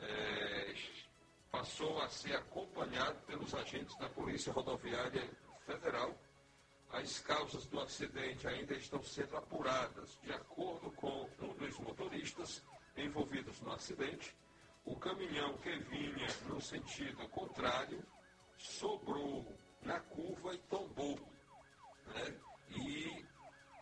[0.00, 0.74] é,
[1.50, 5.30] passou a ser acompanhado pelos agentes da Polícia Rodoviária
[5.66, 6.16] Federal.
[6.90, 10.18] As causas do acidente ainda estão sendo apuradas.
[10.22, 12.62] De acordo com um dos motoristas,
[12.96, 14.36] envolvidos no acidente,
[14.84, 18.02] o caminhão que vinha no sentido contrário
[18.56, 21.18] sobrou na curva e tombou.
[22.06, 22.40] Né?
[22.70, 23.26] E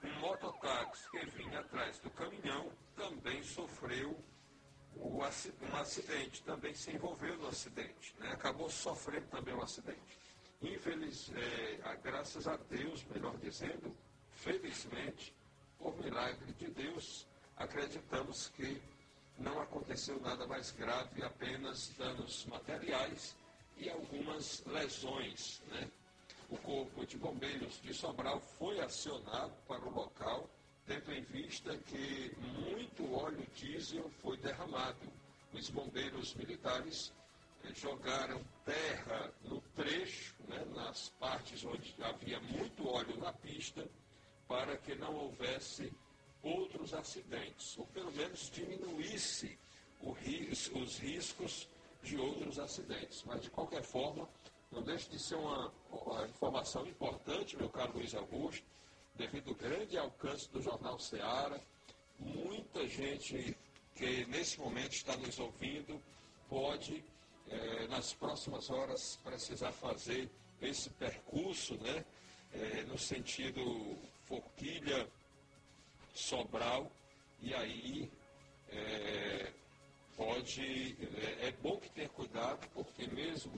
[0.03, 4.19] um mototáxi que vinha atrás do caminhão também sofreu
[4.97, 8.33] o, um acidente, também se envolveu no acidente, né?
[8.33, 10.19] acabou sofrendo também o um acidente.
[10.63, 13.95] infeliz, é, graças a Deus, melhor dizendo,
[14.31, 15.35] felizmente,
[15.79, 18.81] por milagre de Deus, acreditamos que
[19.39, 23.37] não aconteceu nada mais grave, apenas danos materiais
[23.77, 25.63] e algumas lesões.
[25.69, 25.91] Né?
[26.51, 30.49] O Corpo de Bombeiros de Sobral foi acionado para o local,
[30.87, 35.13] tendo em vista que muito óleo diesel foi derramado.
[35.53, 37.13] Os bombeiros militares
[37.65, 43.89] eh, jogaram terra no trecho, né, nas partes onde havia muito óleo na pista,
[44.47, 45.93] para que não houvesse
[46.45, 49.59] outros acidentes, ou pelo menos diminuísse
[50.01, 51.69] os riscos
[52.03, 53.23] de outros acidentes.
[53.27, 54.29] Mas, de qualquer forma,
[54.71, 58.65] não deixe de ser uma, uma informação importante, meu caro Luiz Augusto,
[59.15, 61.61] devido ao grande alcance do Jornal Seara.
[62.19, 63.57] Muita gente
[63.95, 66.01] que nesse momento está nos ouvindo
[66.49, 67.03] pode,
[67.49, 70.29] eh, nas próximas horas, precisar fazer
[70.61, 72.05] esse percurso, né?
[72.53, 75.09] Eh, no sentido Forquilha,
[76.15, 76.91] Sobral,
[77.43, 78.11] e aí
[78.71, 79.53] é,
[80.17, 80.97] pode.
[81.17, 83.53] É, é, bom que ter cuidado, porque mesmo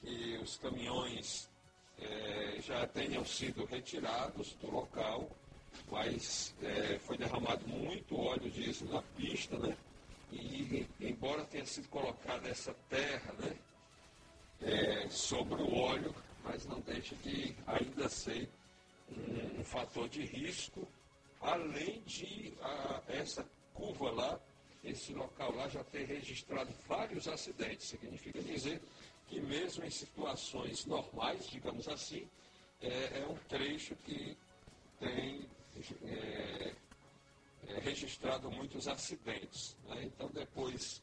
[0.00, 1.50] que os caminhões
[1.98, 5.28] é, já tenham sido retirados do local,
[5.90, 9.76] mas é, foi derramado muito óleo diesel na pista, né?
[10.30, 13.56] E embora tenha sido colocada essa terra, né?
[14.62, 16.14] É, sobre o óleo,
[16.44, 18.48] mas não deixa de ainda ser
[19.10, 20.86] um, um fator de risco
[21.42, 24.40] além de a, essa curva lá,
[24.84, 27.88] esse local lá já ter registrado vários acidentes.
[27.88, 28.80] Significa dizer
[29.28, 32.28] que mesmo em situações normais, digamos assim,
[32.80, 34.36] é, é um trecho que
[34.98, 35.48] tem
[36.04, 36.74] é,
[37.68, 39.76] é, registrado muitos acidentes.
[39.88, 40.04] Né?
[40.04, 41.00] Então, depois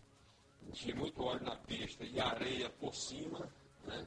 [0.72, 3.50] de muito óleo na pista e areia por cima,
[3.86, 4.06] né?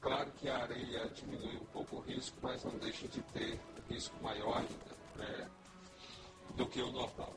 [0.00, 4.16] claro que a areia diminui um pouco o risco, mas não deixa de ter risco
[4.22, 5.46] maior ainda é,
[6.56, 7.34] do que o normal.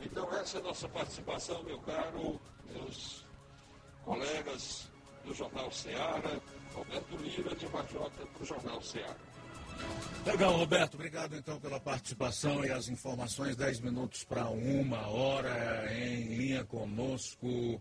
[0.00, 3.24] Então essa é a nossa participação, meu caro, meus
[4.04, 4.90] colegas
[5.24, 6.40] do Jornal Seara,
[6.74, 9.16] Roberto Lira de Bajota para o Jornal Seara.
[10.24, 13.56] Legal, Roberto, obrigado então pela participação e as informações.
[13.56, 17.80] Dez minutos para uma hora em linha conosco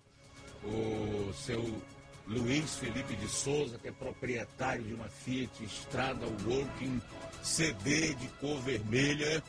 [0.63, 1.81] o seu
[2.27, 7.01] Luiz Felipe de Souza, que é proprietário de uma Fiat Estrada Working
[7.43, 9.43] CD de cor vermelha,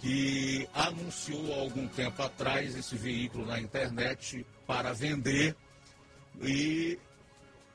[0.00, 5.56] que anunciou há algum tempo atrás esse veículo na internet para vender
[6.42, 6.98] e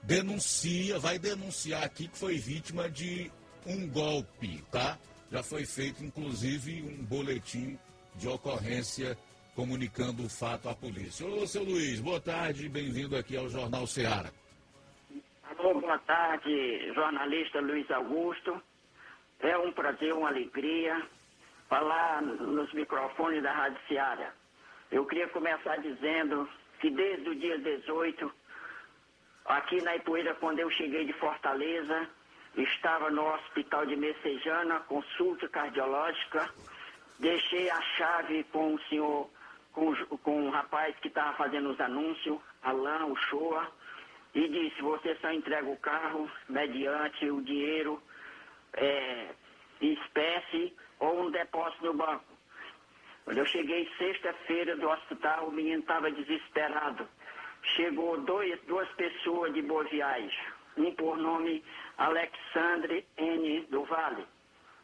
[0.04, 3.32] denuncia, vai denunciar aqui que foi vítima de
[3.66, 5.00] um golpe, tá?
[5.32, 7.78] Já foi feito, inclusive, um boletim
[8.16, 9.18] de ocorrência
[9.58, 11.26] comunicando o fato à polícia.
[11.26, 14.30] Ô, seu Luiz, boa tarde, bem-vindo aqui ao Jornal Ceará.
[15.50, 18.62] Alô, boa tarde, jornalista Luiz Augusto.
[19.40, 21.02] É um prazer, uma alegria
[21.68, 24.32] falar nos microfones da Rádio Ceará.
[24.92, 26.48] Eu queria começar dizendo
[26.80, 28.32] que desde o dia 18,
[29.46, 32.08] aqui na Ipueira, quando eu cheguei de Fortaleza,
[32.56, 36.48] estava no hospital de Messejana, consulta cardiológica,
[37.18, 39.36] deixei a chave com o senhor
[39.78, 43.72] com, com um rapaz que estava fazendo os anúncios, Alain, o Shoa,
[44.34, 48.02] e disse, você só entrega o carro mediante o dinheiro
[48.74, 49.28] é,
[49.80, 52.26] em espécie ou um depósito no banco.
[53.24, 57.08] Quando eu cheguei sexta-feira do hospital, o menino estava desesperado.
[57.76, 60.40] Chegou dois, duas pessoas de Boa Viagem,
[60.78, 61.64] um por nome
[61.98, 63.62] Alexandre N.
[63.70, 64.26] do Vale.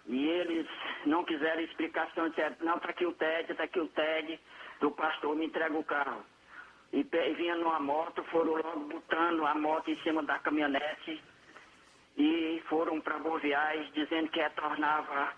[0.06, 0.68] E eles
[1.06, 4.40] não quiseram explicação, disseram, não, está aqui o TED, está aqui o TED
[4.84, 6.26] do pastor me entrega o carro.
[6.92, 7.04] E
[7.38, 11.24] vinha numa moto, foram logo botando a moto em cima da caminhonete
[12.18, 15.34] e foram para Boviais dizendo que retornava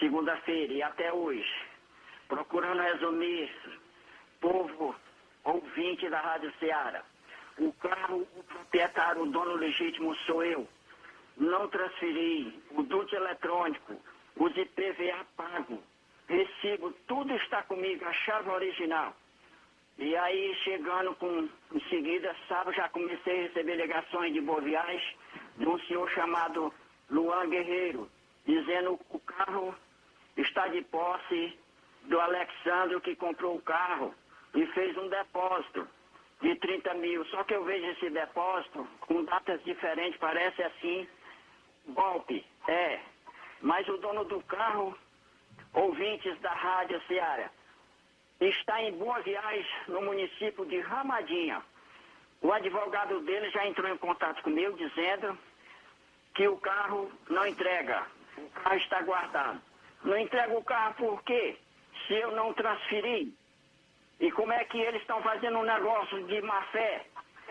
[0.00, 1.54] segunda-feira e até hoje.
[2.26, 3.48] Procurando resumir,
[4.40, 4.96] povo
[5.44, 7.04] ouvinte da Rádio Ceará,
[7.58, 10.66] o carro, o proprietário, o dono legítimo sou eu.
[11.36, 14.02] Não transferi, o duto eletrônico,
[14.36, 15.80] os IPVA pago,
[16.30, 19.14] recibo, tudo está comigo, a chave original.
[19.98, 25.02] E aí, chegando com, em seguida, sábado, já comecei a receber ligações de boviais
[25.56, 26.72] de um senhor chamado
[27.10, 28.08] Luan Guerreiro,
[28.46, 29.74] dizendo que o carro
[30.36, 31.58] está de posse
[32.04, 34.14] do Alexandre que comprou o carro
[34.54, 35.86] e fez um depósito
[36.40, 37.24] de 30 mil.
[37.26, 41.06] Só que eu vejo esse depósito com datas diferentes, parece assim,
[41.88, 43.00] golpe, é.
[43.60, 44.96] Mas o dono do carro
[45.74, 47.50] ouvintes da Rádio Ceará.
[48.40, 51.62] Está em Boa Viagem, no município de Ramadinha.
[52.40, 55.36] O advogado dele já entrou em contato comigo, dizendo
[56.34, 58.06] que o carro não entrega.
[58.38, 59.60] O carro está guardado.
[60.02, 61.58] Não entrega o carro por quê?
[62.06, 63.28] Se eu não transferir.
[64.18, 67.04] E como é que eles estão fazendo um negócio de má fé?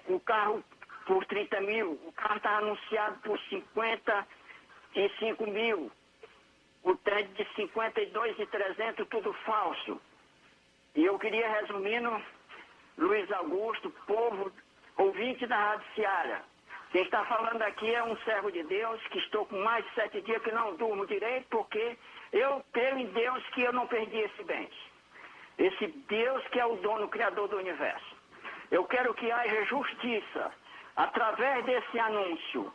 [0.08, 0.64] O carro
[1.06, 5.92] por 30 mil, o carro está anunciado por 55 mil.
[6.84, 10.02] O trem de 52 e 300, tudo falso.
[10.96, 12.22] E eu queria, resumindo,
[12.98, 14.52] Luiz Augusto, povo,
[14.98, 16.44] ouvinte da Rádio Seara.
[16.92, 20.22] Quem está falando aqui é um servo de Deus, que estou com mais de sete
[20.22, 21.98] dias que não durmo direito, porque
[22.34, 24.68] eu creio em Deus que eu não perdi esse bem.
[25.58, 28.16] Esse Deus que é o dono, o criador do universo.
[28.72, 30.52] Eu quero que haja justiça
[30.96, 32.74] através desse anúncio,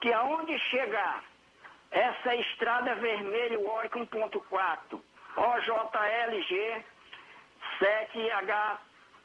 [0.00, 1.24] que aonde chegar
[1.90, 5.00] essa estrada vermelha, o OIC 1.4,
[5.36, 6.84] OJLG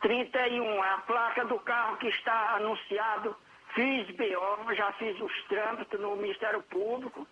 [0.03, 3.35] 7H31, a placa do carro que está anunciado,
[3.73, 7.27] fiz BO, já fiz os trâmites no Ministério Público,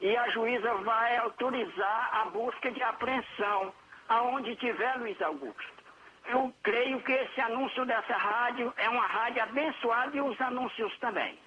[0.00, 3.72] e a juíza vai autorizar a busca de apreensão
[4.08, 5.82] aonde tiver Luiz Augusto.
[6.26, 11.38] Eu creio que esse anúncio dessa rádio é uma rádio abençoada e os anúncios também.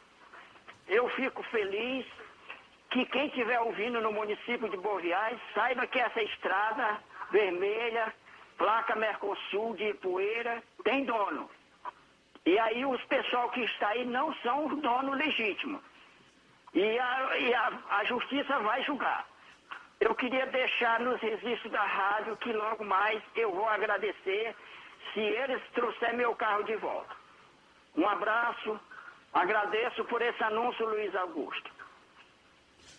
[0.88, 2.06] Eu fico feliz
[2.90, 7.00] que quem estiver ouvindo no município de Boviais saiba que essa estrada
[7.32, 8.14] vermelha,
[8.58, 11.50] placa Mercosul de Poeira, tem dono.
[12.46, 15.82] E aí os pessoal que está aí não são o dono legítimo.
[16.74, 19.26] E a, e a, a justiça vai julgar.
[20.00, 24.56] Eu queria deixar nos registros da rádio que logo mais eu vou agradecer
[25.14, 27.16] se eles trouxerem meu carro de volta.
[27.96, 28.80] Um abraço,
[29.34, 31.75] agradeço por esse anúncio, Luiz Augusto.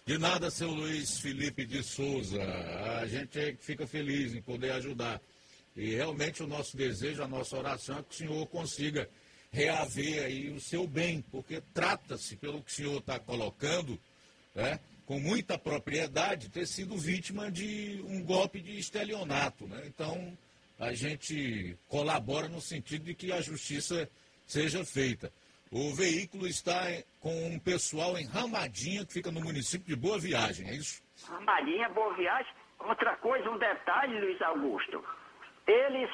[0.07, 2.41] De nada, seu Luiz Felipe de Souza.
[3.01, 5.21] A gente fica feliz em poder ajudar.
[5.75, 9.11] E realmente o nosso desejo, a nossa oração é que o senhor consiga
[9.51, 14.01] reaver aí o seu bem, porque trata-se, pelo que o senhor está colocando,
[14.55, 19.67] né, com muita propriedade, ter sido vítima de um golpe de estelionato.
[19.67, 19.83] Né?
[19.87, 20.39] Então,
[20.79, 24.09] a gente colabora no sentido de que a justiça
[24.47, 25.33] seja feita.
[25.79, 26.87] O veículo está
[27.21, 31.03] com um pessoal em Ramadinha, que fica no município de Boa Viagem, é isso?
[31.29, 32.51] Ramadinha, Boa Viagem.
[32.79, 35.05] Outra coisa, um detalhe, Luiz Augusto.
[35.67, 36.11] Eles,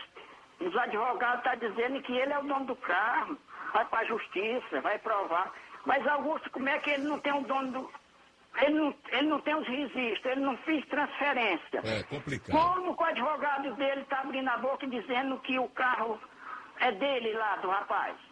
[0.59, 3.39] os advogados estão tá dizendo que ele é o dono do carro,
[3.73, 5.55] vai para a justiça, vai provar.
[5.87, 7.91] Mas, Augusto, como é que ele não tem o dono do,
[8.63, 11.81] ele não, ele não tem os registros, ele não fez transferência.
[11.85, 12.51] É complicado.
[12.51, 16.21] Como o advogado dele está abrindo a boca e dizendo que o carro
[16.81, 18.32] é dele lá, do rapaz?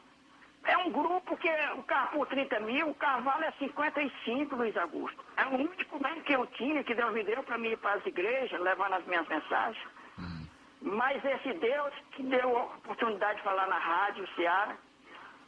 [0.64, 4.76] É um grupo que o carro por 30 mil, o carro vale é 55, Luiz
[4.76, 5.24] Augusto.
[5.36, 7.94] É o único bem que eu tinha, que Deus me deu para mim ir para
[7.94, 9.84] as igrejas, levando as minhas mensagens.
[10.18, 10.46] Hum.
[10.82, 14.76] Mas esse Deus que deu a oportunidade de falar na rádio, Seara,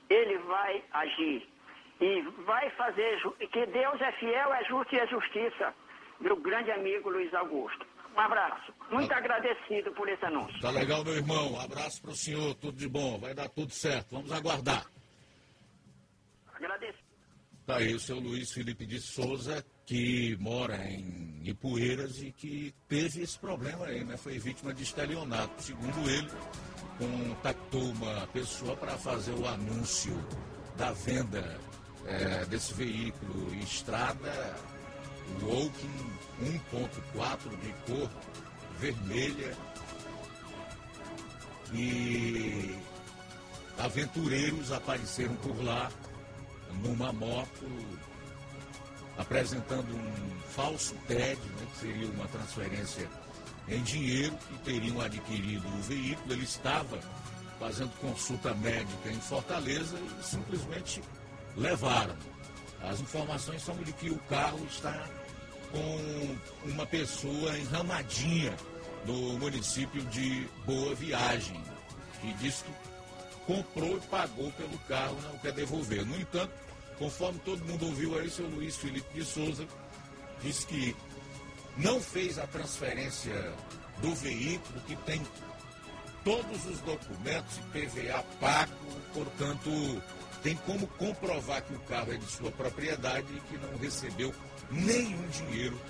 [0.08, 1.48] ele vai agir
[2.00, 3.20] e vai fazer,
[3.52, 5.74] que Deus é fiel, é justo e é justiça.
[6.20, 7.86] Meu grande amigo Luiz Augusto.
[8.16, 8.72] Um abraço.
[8.90, 9.16] Muito tá.
[9.16, 10.60] agradecido por esse anúncio.
[10.60, 11.52] Tá legal, meu irmão.
[11.52, 12.54] Um abraço para o senhor.
[12.56, 13.18] Tudo de bom.
[13.18, 14.16] Vai dar tudo certo.
[14.16, 14.84] Vamos aguardar.
[16.62, 16.98] Agradeço.
[17.66, 23.22] Tá aí o seu Luiz Felipe de Souza, que mora em Ipueiras e que teve
[23.22, 24.16] esse problema aí, né?
[24.16, 25.60] Foi vítima de estelionato.
[25.60, 26.28] Segundo ele,
[26.98, 30.12] contactou uma pessoa para fazer o anúncio
[30.76, 31.60] da venda
[32.06, 34.56] é, desse veículo estrada,
[35.42, 36.12] Walking
[36.72, 38.10] 1.4 de cor
[38.78, 39.56] vermelha
[41.72, 42.76] e
[43.78, 45.90] aventureiros apareceram por lá
[46.82, 47.66] numa moto
[49.18, 53.08] apresentando um falso TED, né, que seria uma transferência
[53.68, 56.32] em dinheiro, que teriam adquirido o veículo.
[56.32, 56.98] Ele estava
[57.58, 61.02] fazendo consulta médica em Fortaleza e simplesmente
[61.56, 62.16] levaram.
[62.82, 65.06] As informações são de que o carro está
[65.70, 68.54] com uma pessoa em Ramadinha,
[69.06, 71.60] no município de Boa Viagem,
[72.20, 72.70] que disse que
[73.46, 76.04] comprou e pagou pelo carro, não quer devolver.
[76.04, 76.52] No entanto,
[76.98, 79.66] conforme todo mundo ouviu aí, seu Luiz Felipe de Souza
[80.42, 80.96] disse que
[81.76, 83.52] não fez a transferência
[84.00, 85.22] do veículo, que tem
[86.24, 88.72] todos os documentos e PVA pago,
[89.14, 89.70] portanto,
[90.42, 94.34] tem como comprovar que o carro é de sua propriedade e que não recebeu
[94.70, 95.80] nenhum dinheiro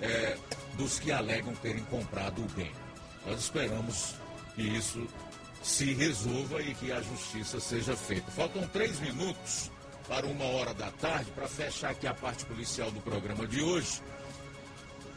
[0.00, 0.36] é,
[0.74, 2.72] dos que alegam terem comprado o bem.
[3.26, 4.14] Nós esperamos
[4.54, 5.06] que isso
[5.62, 8.30] se resolva e que a justiça seja feita.
[8.30, 9.70] Faltam três minutos
[10.08, 14.00] para uma hora da tarde para fechar aqui a parte policial do programa de hoje.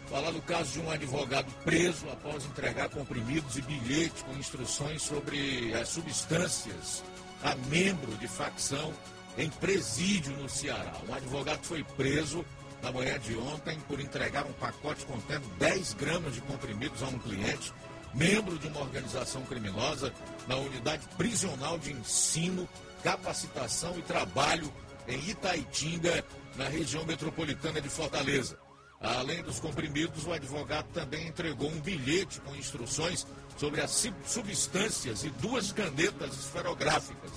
[0.10, 5.74] Falar do caso de um advogado preso após entregar comprimidos e bilhetes com instruções sobre
[5.74, 7.02] as substâncias
[7.42, 8.94] a membro de facção
[9.38, 10.94] em presídio no Ceará.
[11.08, 12.46] Um advogado foi preso
[12.82, 17.20] na manhã de ontem por entregar um pacote contendo 10 gramas de comprimidos a um
[17.20, 17.74] cliente,
[18.14, 20.14] membro de uma organização criminosa,
[20.48, 22.68] na unidade prisional de ensino,
[23.04, 24.72] capacitação e trabalho
[25.08, 26.24] em Itaitinga,
[26.56, 28.58] na região metropolitana de Fortaleza.
[29.00, 33.26] Além dos comprimidos, o advogado também entregou um bilhete com instruções
[33.58, 37.32] sobre as substâncias e duas canetas esferográficas.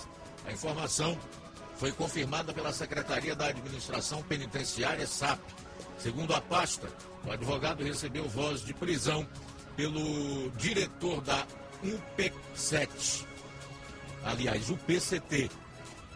[0.46, 1.18] A informação
[1.76, 5.40] foi confirmada pela Secretaria da Administração Penitenciária, SAP.
[5.98, 6.88] Segundo a pasta,
[7.26, 9.26] o advogado recebeu voz de prisão
[9.76, 11.46] pelo diretor da
[11.84, 13.24] UP7,
[14.24, 15.50] aliás, UPCT.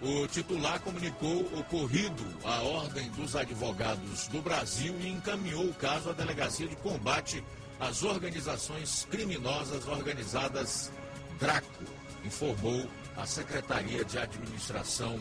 [0.00, 6.12] O titular comunicou ocorrido à Ordem dos Advogados do Brasil e encaminhou o caso à
[6.12, 7.42] Delegacia de Combate
[7.80, 10.92] às Organizações Criminosas Organizadas
[11.40, 11.84] DRACO,
[12.24, 15.18] informou a Secretaria de Administração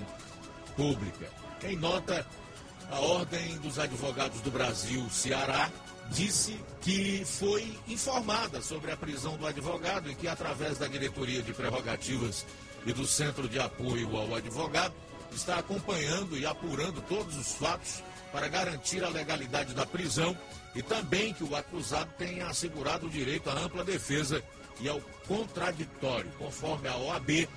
[0.76, 1.28] Pública.
[1.64, 2.26] Em nota,
[2.92, 5.72] a Ordem dos Advogados do Brasil, Ceará,
[6.12, 11.54] disse que foi informada sobre a prisão do advogado e que, através da diretoria de
[11.54, 12.46] prerrogativas
[12.86, 14.94] e do Centro de Apoio ao Advogado,
[15.32, 20.38] está acompanhando e apurando todos os fatos para garantir a legalidade da prisão
[20.74, 24.44] e também que o acusado tenha assegurado o direito à ampla defesa
[24.80, 27.48] e ao contraditório, conforme a OAB,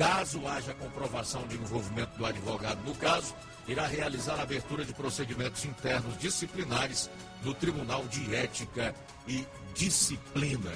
[0.00, 3.34] Caso haja comprovação de envolvimento do advogado no caso,
[3.68, 7.10] irá realizar a abertura de procedimentos internos disciplinares
[7.42, 8.94] no Tribunal de Ética
[9.26, 10.72] e Disciplina.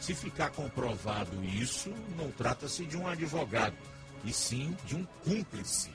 [0.00, 3.76] Se ficar comprovado isso, não trata-se de um advogado,
[4.24, 5.90] e sim de um cúmplice,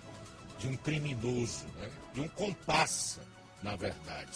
[0.60, 1.90] de um criminoso, né?
[2.14, 3.22] de um compassa,
[3.62, 4.32] na verdade.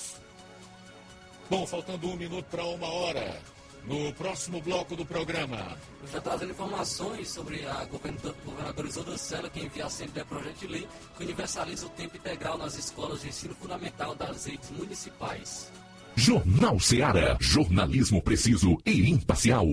[1.49, 3.39] Bom, faltando um minuto para uma hora.
[3.86, 5.77] No próximo bloco do programa.
[6.11, 10.88] Já trazendo informações sobre a governadora Isolda Sela, que envia sempre a projeto de lei
[11.17, 15.71] que universaliza o tempo integral nas escolas de ensino fundamental das redes municipais.
[16.15, 17.38] Jornal Seara.
[17.39, 19.65] Jornalismo preciso e imparcial.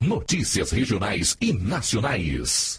[0.00, 2.78] Notícias regionais e nacionais.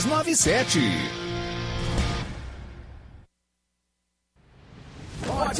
[0.05, 1.30] 97.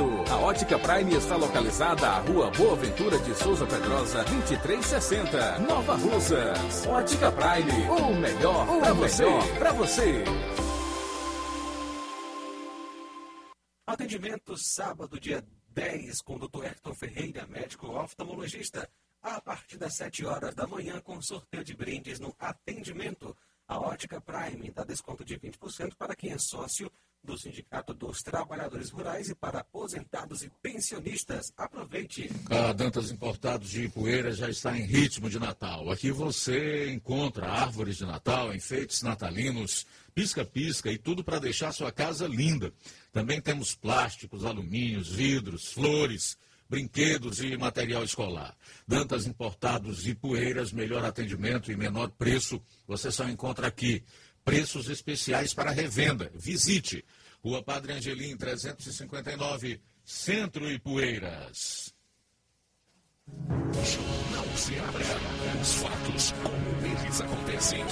[0.00, 6.86] A Ótica Prime está localizada à Rua Boa Ventura de Souza Pedrosa, 2360, Nova Russas.
[6.86, 9.24] Ótica Prime, o melhor para você.
[9.58, 10.24] Para você.
[13.88, 16.66] Atendimento sábado, dia 10, com o Dr.
[16.66, 18.88] Hector Ferreira, médico oftalmologista,
[19.20, 23.36] a partir das 7 horas da manhã, com sorteio de brindes no atendimento.
[23.66, 26.88] A Ótica Prime dá desconto de 20% para quem é sócio
[27.22, 31.52] do Sindicato dos Trabalhadores Rurais e para aposentados e pensionistas.
[31.56, 32.30] Aproveite!
[32.50, 35.90] A Dantas Importados de Ipueira já está em ritmo de Natal.
[35.90, 42.26] Aqui você encontra árvores de Natal, enfeites natalinos, pisca-pisca e tudo para deixar sua casa
[42.26, 42.72] linda.
[43.12, 46.36] Também temos plásticos, alumínios, vidros, flores,
[46.68, 48.54] brinquedos e material escolar.
[48.86, 54.04] Dantas Importados e Poeiras, melhor atendimento e menor preço, você só encontra aqui.
[54.48, 56.32] Preços especiais para revenda.
[56.34, 57.04] Visite.
[57.44, 61.92] Rua Padre Angelim, 359, Centro e Poeiras.
[63.26, 65.60] Jornal Ceará.
[65.60, 67.84] Os fatos como eles acontecem.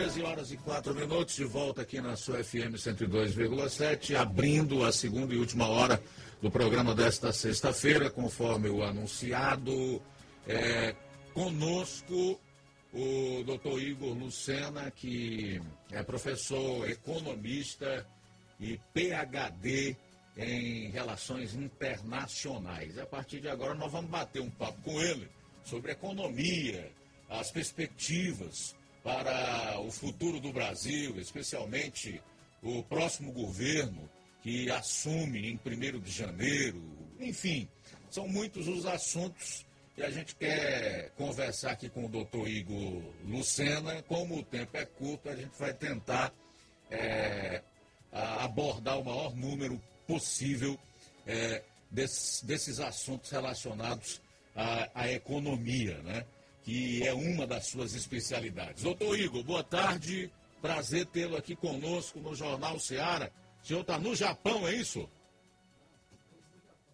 [0.00, 5.34] 13 horas e 4 minutos, de volta aqui na sua FM 102,7, abrindo a segunda
[5.34, 6.02] e última hora
[6.40, 10.00] do programa desta sexta-feira, conforme o anunciado.
[10.48, 10.94] É,
[11.34, 12.40] conosco
[12.94, 15.60] o doutor Igor Lucena, que
[15.92, 18.06] é professor economista
[18.58, 19.94] e PhD
[20.34, 22.98] em relações internacionais.
[22.98, 25.28] A partir de agora nós vamos bater um papo com ele
[25.62, 26.90] sobre economia,
[27.28, 32.20] as perspectivas para o futuro do Brasil, especialmente
[32.62, 34.08] o próximo governo
[34.42, 36.82] que assume em 1 de janeiro.
[37.18, 37.68] Enfim,
[38.10, 44.02] são muitos os assuntos que a gente quer conversar aqui com o doutor Igor Lucena.
[44.04, 46.32] Como o tempo é curto, a gente vai tentar
[46.90, 47.62] é,
[48.12, 50.78] abordar o maior número possível
[51.26, 54.20] é, desses, desses assuntos relacionados
[54.54, 56.24] à, à economia, né?
[56.62, 58.82] Que é uma das suas especialidades.
[58.82, 60.30] Doutor Igor, boa tarde.
[60.60, 63.32] Prazer tê-lo aqui conosco no Jornal Seara.
[63.62, 65.08] O senhor está no Japão, é isso?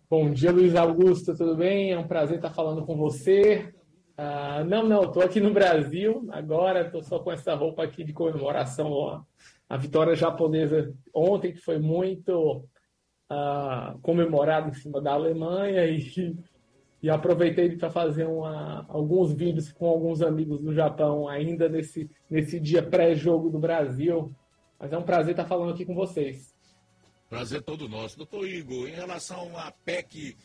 [0.08, 1.90] Bom dia, Luiz Augusto, tudo bem?
[1.90, 3.74] É um prazer estar falando com você.
[4.16, 8.14] Ah, não, não, estou aqui no Brasil agora, estou só com essa roupa aqui de
[8.14, 9.20] comemoração ó,
[9.68, 12.64] a vitória japonesa ontem, que foi muito
[13.28, 15.98] ah, comemorada em cima da Alemanha e,
[17.02, 22.58] e aproveitei para fazer uma, alguns vídeos com alguns amigos do Japão ainda nesse, nesse
[22.58, 24.34] dia pré-jogo do Brasil.
[24.78, 26.54] Mas é um prazer estar falando aqui com vocês.
[27.28, 28.16] Prazer todo nosso.
[28.16, 30.36] Doutor Igor, em relação à PEC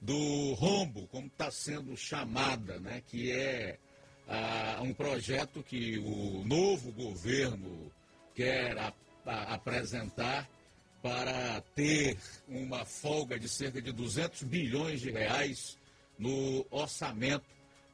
[0.00, 3.78] do rombo, como está sendo chamada, né, que é
[4.26, 7.92] ah, um projeto que o novo governo
[8.34, 8.92] quer a,
[9.26, 10.48] a, apresentar
[11.02, 12.16] para ter
[12.48, 15.79] uma folga de cerca de 200 bilhões de reais
[16.20, 17.46] no orçamento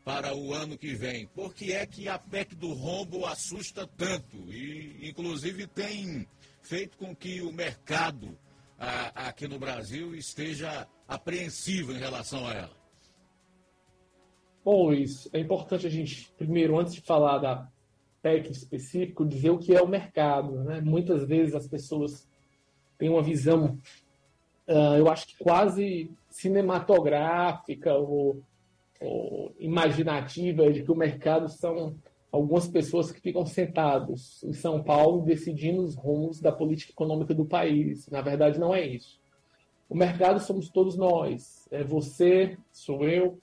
[0.05, 1.27] para o ano que vem.
[1.29, 4.37] Por que é que a PEC do rombo assusta tanto?
[4.53, 6.27] E, inclusive, tem
[6.62, 8.37] feito com que o mercado
[8.79, 12.77] a, aqui no Brasil esteja apreensivo em relação a ela?
[14.64, 17.68] Bom, Luiz, é importante a gente, primeiro, antes de falar da
[18.22, 20.64] PEC específico, dizer o que é o mercado.
[20.64, 20.81] Né?
[20.81, 22.29] Muitas vezes as pessoas
[22.99, 23.79] têm uma visão,
[24.66, 28.43] uh, eu acho que quase cinematográfica ou,
[29.01, 31.97] ou imaginativa de que o mercado são
[32.30, 37.47] algumas pessoas que ficam sentados em São Paulo decidindo os rumos da política econômica do
[37.47, 38.07] país.
[38.11, 39.18] Na verdade, não é isso.
[39.89, 41.66] O mercado somos todos nós.
[41.70, 43.39] É você, sou eu,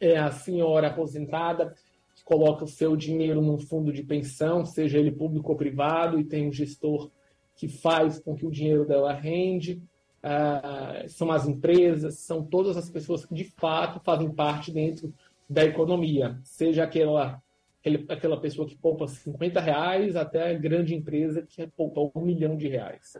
[0.00, 1.74] é a senhora aposentada
[2.14, 6.24] que coloca o seu dinheiro num fundo de pensão, seja ele público ou privado, e
[6.24, 7.10] tem um gestor
[7.56, 9.82] que faz com que o dinheiro dela rende.
[10.22, 15.14] Ah, são as empresas, são todas as pessoas que de fato fazem parte dentro
[15.48, 17.40] da economia, seja aquela
[17.80, 22.56] aquele, aquela pessoa que poupa 50 reais até a grande empresa que poupa um milhão
[22.56, 23.16] de reais.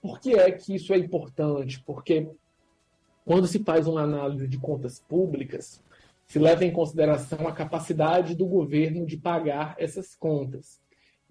[0.00, 1.82] Por que é que isso é importante?
[1.84, 2.28] Porque
[3.24, 5.82] quando se faz uma análise de contas públicas,
[6.26, 10.80] se leva em consideração a capacidade do governo de pagar essas contas.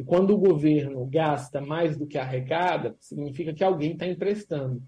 [0.02, 4.82] E quando o governo gasta mais do que arrecada, significa que alguém está emprestando.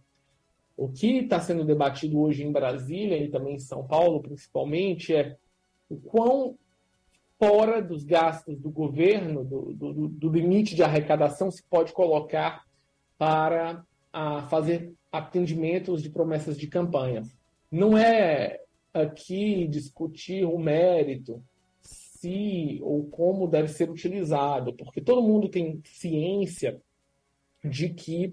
[0.75, 5.37] O que está sendo debatido hoje em Brasília e também em São Paulo, principalmente, é
[5.87, 6.57] o quão
[7.37, 12.63] fora dos gastos do governo, do, do, do limite de arrecadação, se pode colocar
[13.15, 17.21] para a fazer atendimentos de promessas de campanha.
[17.71, 18.61] Não é
[18.91, 21.39] aqui discutir o mérito,
[22.23, 26.81] se ou como deve ser utilizado, porque todo mundo tem ciência
[27.61, 28.27] de que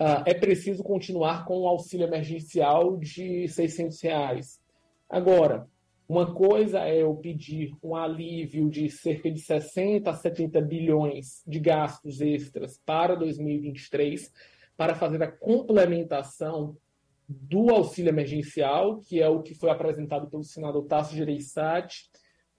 [0.00, 4.60] uh, é preciso continuar com o auxílio emergencial de 600 reais.
[5.08, 5.68] Agora,
[6.08, 11.60] uma coisa é eu pedir um alívio de cerca de 60 a 70 bilhões de
[11.60, 14.32] gastos extras para 2023
[14.76, 16.76] para fazer a complementação
[17.28, 22.09] do auxílio emergencial, que é o que foi apresentado pelo senador Tasso Gereissati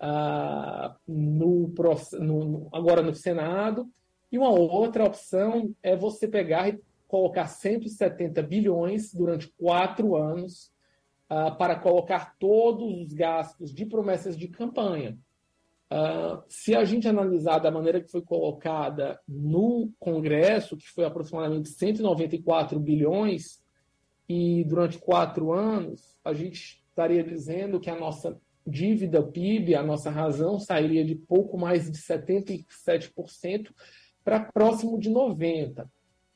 [0.01, 1.73] uh, no,
[2.19, 3.87] no, agora no Senado.
[4.31, 10.71] E uma outra opção é você pegar e colocar 170 bilhões durante quatro anos
[11.29, 15.17] uh, para colocar todos os gastos de promessas de campanha.
[15.91, 21.67] Uh, se a gente analisar da maneira que foi colocada no Congresso, que foi aproximadamente
[21.67, 23.61] 194 bilhões,
[24.29, 30.09] e durante quatro anos, a gente estaria dizendo que a nossa dívida PIB, a nossa
[30.09, 33.71] razão, sairia de pouco mais de 77%
[34.23, 35.85] para próximo de 90%.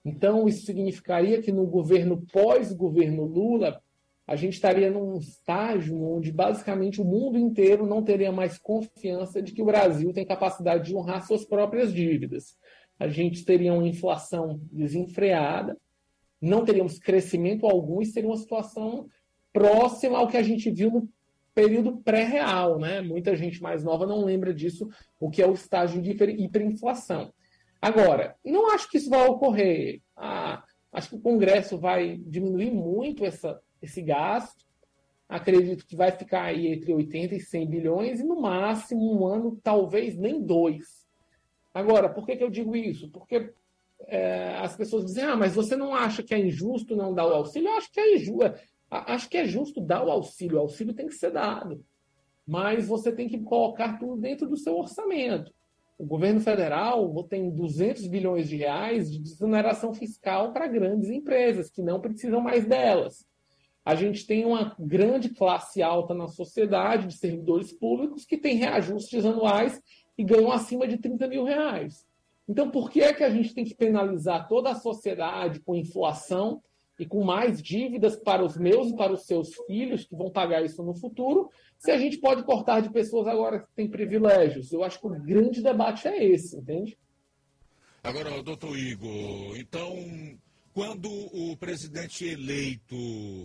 [0.03, 3.81] Então, isso significaria que no governo pós-governo Lula,
[4.27, 9.51] a gente estaria num estágio onde basicamente o mundo inteiro não teria mais confiança de
[9.51, 12.55] que o Brasil tem capacidade de honrar suas próprias dívidas.
[12.99, 15.77] A gente teria uma inflação desenfreada,
[16.41, 19.07] não teríamos crescimento algum e seria uma situação
[19.51, 21.09] próxima ao que a gente viu no
[21.55, 22.99] período pré-real, né?
[22.99, 24.89] Muita gente mais nova não lembra disso,
[25.19, 27.33] o que é o estágio de hiperinflação.
[27.81, 30.01] Agora, não acho que isso vai ocorrer.
[30.17, 34.65] Ah, acho que o Congresso vai diminuir muito essa, esse gasto.
[35.29, 39.57] Acredito que vai ficar aí entre 80 e 100 bilhões e no máximo um ano,
[39.63, 41.07] talvez nem dois.
[41.73, 43.09] Agora, por que, que eu digo isso?
[43.09, 43.53] Porque
[44.07, 47.33] é, as pessoas dizem, ah, mas você não acha que é injusto não dar o
[47.33, 47.69] auxílio?
[47.69, 48.53] Eu acho que é injusto.
[48.89, 50.57] Acho que é justo dar o auxílio.
[50.57, 51.83] O auxílio tem que ser dado.
[52.47, 55.51] Mas você tem que colocar tudo dentro do seu orçamento.
[55.97, 61.81] O governo federal tem 200 bilhões de reais de desoneração fiscal para grandes empresas que
[61.81, 63.25] não precisam mais delas.
[63.83, 69.23] A gente tem uma grande classe alta na sociedade de servidores públicos que tem reajustes
[69.23, 69.81] anuais
[70.17, 72.05] e ganham acima de 30 mil reais.
[72.47, 76.61] Então, por que é que a gente tem que penalizar toda a sociedade com inflação
[76.99, 80.63] e com mais dívidas para os meus e para os seus filhos, que vão pagar
[80.63, 84.71] isso no futuro, se a gente pode cortar de pessoas agora que têm privilégios?
[84.71, 86.97] Eu acho que o grande debate é esse, entende?
[88.03, 90.37] Agora, doutor Igor, então,
[90.73, 92.95] quando o presidente eleito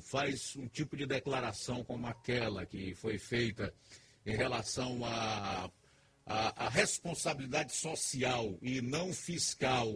[0.03, 3.73] faz um tipo de declaração como aquela que foi feita
[4.25, 5.71] em relação à a,
[6.27, 9.89] a, a responsabilidade social e não fiscal,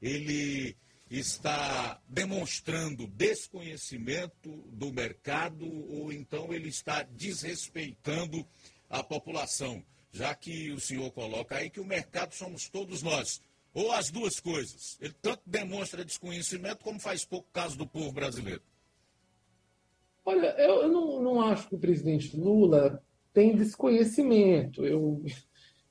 [0.00, 0.76] ele
[1.10, 8.46] está demonstrando desconhecimento do mercado ou então ele está desrespeitando
[8.90, 9.82] a população,
[10.12, 13.40] já que o senhor coloca aí que o mercado somos todos nós,
[13.72, 14.98] ou as duas coisas.
[15.00, 18.62] Ele tanto demonstra desconhecimento como faz pouco caso do povo brasileiro.
[20.24, 23.02] Olha, eu não, não acho que o presidente Lula
[23.32, 24.84] tem desconhecimento.
[24.84, 25.24] Eu,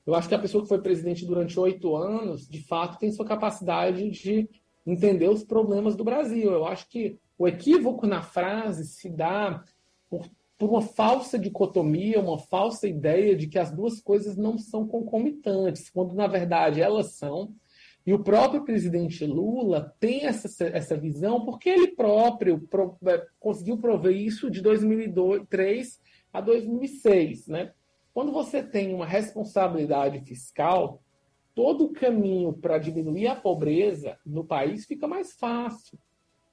[0.06, 3.26] eu acho que a pessoa que foi presidente durante oito anos, de fato, tem sua
[3.26, 4.48] capacidade de
[4.90, 6.50] entender os problemas do Brasil.
[6.50, 9.62] Eu acho que o equívoco na frase se dá
[10.08, 14.86] por, por uma falsa dicotomia, uma falsa ideia de que as duas coisas não são
[14.86, 17.54] concomitantes, quando na verdade elas são.
[18.06, 23.76] E o próprio presidente Lula tem essa, essa visão porque ele próprio pro, é, conseguiu
[23.76, 26.00] prover isso de 2003
[26.32, 27.48] a 2006.
[27.48, 27.72] Né?
[28.14, 31.02] Quando você tem uma responsabilidade fiscal,
[31.58, 35.98] todo o caminho para diminuir a pobreza no país fica mais fácil.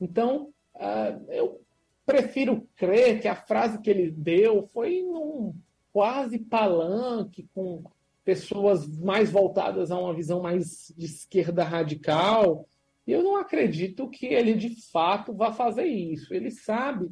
[0.01, 1.62] Então, uh, eu
[2.03, 5.53] prefiro crer que a frase que ele deu foi num
[5.93, 7.84] quase palanque com
[8.24, 12.68] pessoas mais voltadas a uma visão mais de esquerda radical.
[13.06, 16.34] E eu não acredito que ele de fato vá fazer isso.
[16.34, 17.12] Ele sabe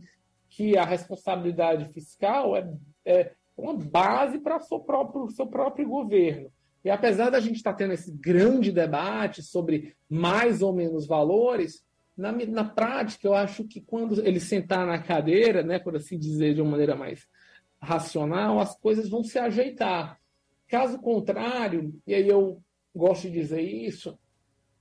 [0.49, 2.73] que a responsabilidade fiscal é,
[3.05, 6.51] é uma base para o seu próprio, seu próprio governo.
[6.83, 11.83] E apesar da gente estar tá tendo esse grande debate sobre mais ou menos valores,
[12.15, 16.53] na, na prática, eu acho que quando ele sentar na cadeira, né, por assim dizer,
[16.53, 17.27] de uma maneira mais
[17.81, 20.19] racional, as coisas vão se ajeitar.
[20.67, 22.61] Caso contrário, e aí eu
[22.95, 24.17] gosto de dizer isso,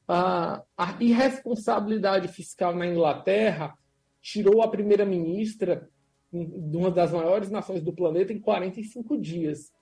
[0.06, 3.74] a, a irresponsabilidade fiscal na Inglaterra
[4.20, 5.88] tirou a primeira-ministra
[6.32, 9.72] de uma das maiores nações do planeta em 45 dias.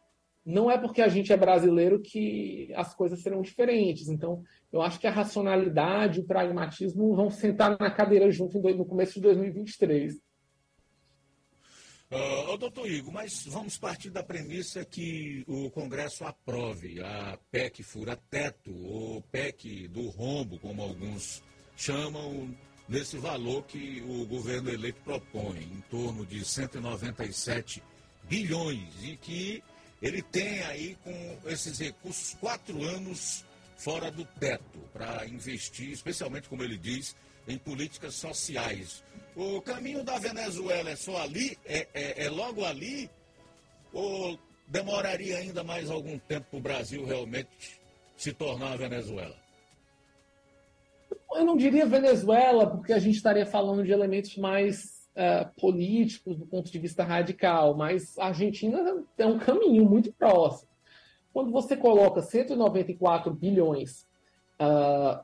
[0.44, 4.08] Não é porque a gente é brasileiro que as coisas serão diferentes.
[4.08, 8.86] Então, eu acho que a racionalidade e o pragmatismo vão sentar na cadeira junto no
[8.86, 10.18] começo de 2023.
[12.12, 18.74] Uh, doutor Igor, mas vamos partir da premissa que o Congresso aprove a PEC fura-teto,
[18.84, 21.40] ou PEC do rombo, como alguns
[21.76, 22.52] chamam,
[22.88, 27.80] nesse valor que o governo eleito propõe, em torno de 197
[28.24, 29.62] bilhões, e que
[30.00, 33.44] ele tem aí com esses recursos quatro anos
[33.76, 39.02] fora do teto para investir, especialmente, como ele diz, em políticas sociais.
[39.34, 41.58] O caminho da Venezuela é só ali?
[41.64, 43.10] É, é, é logo ali?
[43.92, 47.80] Ou demoraria ainda mais algum tempo para o Brasil realmente
[48.16, 49.36] se tornar a Venezuela?
[51.32, 56.46] Eu não diria Venezuela, porque a gente estaria falando de elementos mais uh, políticos do
[56.46, 60.70] ponto de vista radical, mas a Argentina é um caminho muito próximo.
[61.32, 64.06] Quando você coloca 194 bilhões
[64.60, 65.22] uh,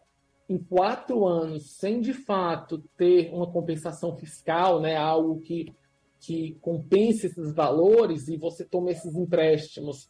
[0.49, 5.75] em quatro anos, sem de fato ter uma compensação fiscal, né, algo que,
[6.21, 10.05] que compense esses valores, e você toma esses empréstimos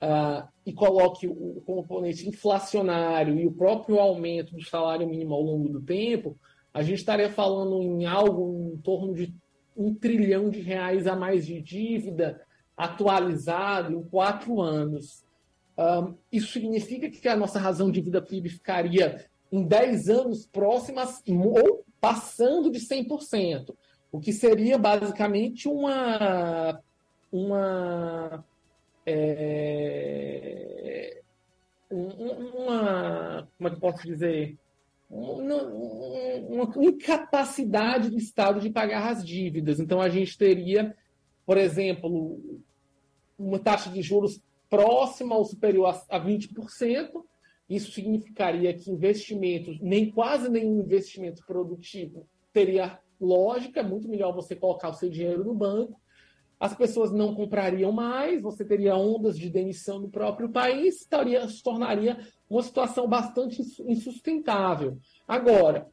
[0.00, 5.68] uh, e coloque o componente inflacionário e o próprio aumento do salário mínimo ao longo
[5.68, 6.38] do tempo,
[6.72, 9.34] a gente estaria falando em algo em torno de
[9.76, 12.40] um trilhão de reais a mais de dívida
[12.76, 15.24] atualizado em quatro anos.
[15.76, 21.22] Um, isso significa que a nossa razão de vida PIB ficaria em 10 anos próximas
[21.28, 23.74] ou passando de 100%,
[24.10, 26.80] o que seria basicamente uma
[27.30, 28.44] uma
[29.06, 31.22] é,
[31.90, 34.58] uma como é que posso dizer
[35.12, 39.78] uma, uma incapacidade do Estado de pagar as dívidas.
[39.78, 40.96] Então a gente teria,
[41.44, 42.40] por exemplo,
[43.38, 44.40] uma taxa de juros
[44.70, 47.10] próxima ou superior a 20%,
[47.68, 54.56] isso significaria que investimentos, nem quase nenhum investimento produtivo teria lógica, é muito melhor você
[54.56, 56.00] colocar o seu dinheiro no banco.
[56.62, 61.60] As pessoas não comprariam mais, você teria ondas de demissão no próprio país, estaria, se
[61.60, 62.16] tornaria
[62.48, 64.96] uma situação bastante insustentável.
[65.26, 65.88] Agora,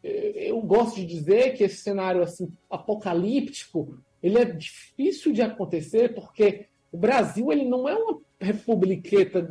[0.00, 6.66] eu gosto de dizer que esse cenário assim apocalíptico ele é difícil de acontecer porque
[6.92, 9.42] o Brasil ele não é uma republiqueta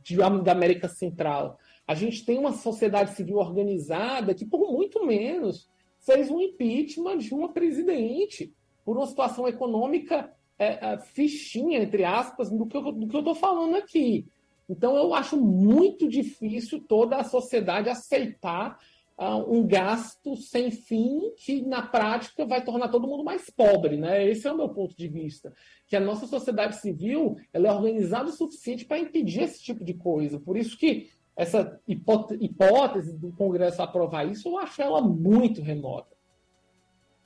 [0.00, 1.58] de, da América Central.
[1.88, 5.68] A gente tem uma sociedade civil organizada que, por muito menos,
[5.98, 8.54] fez um impeachment de uma presidente
[8.84, 14.26] por uma situação econômica é, é, fichinha, entre aspas, do que eu estou falando aqui.
[14.68, 18.78] Então, eu acho muito difícil toda a sociedade aceitar
[19.18, 23.96] uh, um gasto sem fim que, na prática, vai tornar todo mundo mais pobre.
[23.96, 24.28] Né?
[24.28, 25.52] Esse é o meu ponto de vista.
[25.86, 29.94] Que a nossa sociedade civil ela é organizada o suficiente para impedir esse tipo de
[29.94, 30.38] coisa.
[30.38, 36.11] Por isso que essa hipótese do Congresso aprovar isso, eu acho ela muito remota.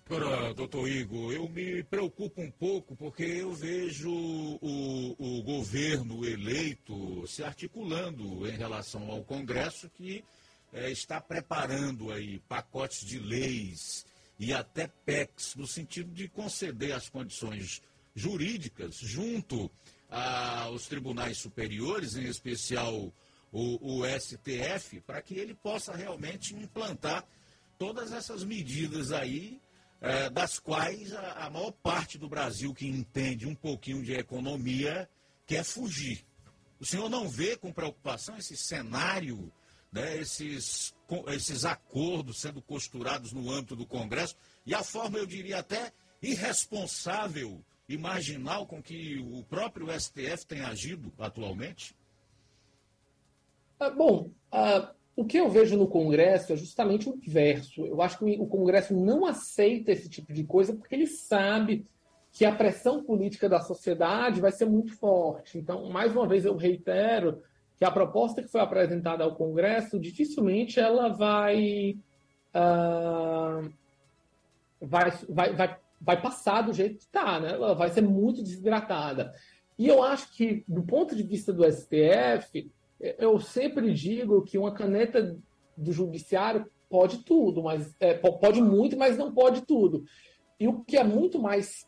[0.09, 7.27] Agora, doutor Igor, eu me preocupo um pouco porque eu vejo o, o governo eleito
[7.27, 10.25] se articulando em relação ao Congresso que
[10.73, 14.07] é, está preparando aí pacotes de leis
[14.39, 17.83] e até PECs, no sentido de conceder as condições
[18.15, 19.69] jurídicas junto
[20.09, 23.13] aos tribunais superiores, em especial
[23.51, 27.27] o, o STF, para que ele possa realmente implantar
[27.77, 29.61] todas essas medidas aí,
[30.01, 35.09] é, das quais a, a maior parte do Brasil que entende um pouquinho de economia
[35.47, 36.25] quer fugir.
[36.79, 39.53] O senhor não vê com preocupação esse cenário
[39.97, 40.95] né, esses,
[41.29, 47.65] esses acordos sendo costurados no âmbito do Congresso e a forma, eu diria até, irresponsável
[47.89, 51.95] e marginal com que o próprio STF tem agido atualmente?
[53.79, 57.87] Ah, bom, ah, o que eu vejo no Congresso é justamente o inverso.
[57.87, 61.87] Eu acho que o Congresso não aceita esse tipo de coisa porque ele sabe
[62.31, 65.57] que a pressão política da sociedade vai ser muito forte.
[65.57, 67.43] Então, mais uma vez, eu reitero
[67.79, 71.97] que a proposta que foi apresentada ao Congresso dificilmente ela vai,
[72.55, 73.73] uh,
[74.79, 77.53] vai, vai, vai, vai passar do jeito que está, né?
[77.53, 79.33] ela vai ser muito desidratada.
[79.79, 82.71] E eu acho que, do ponto de vista do STF,
[83.01, 85.37] eu sempre digo que uma caneta
[85.77, 90.05] do judiciário pode tudo, mas é, pode muito, mas não pode tudo.
[90.59, 91.87] E o que é muito mais,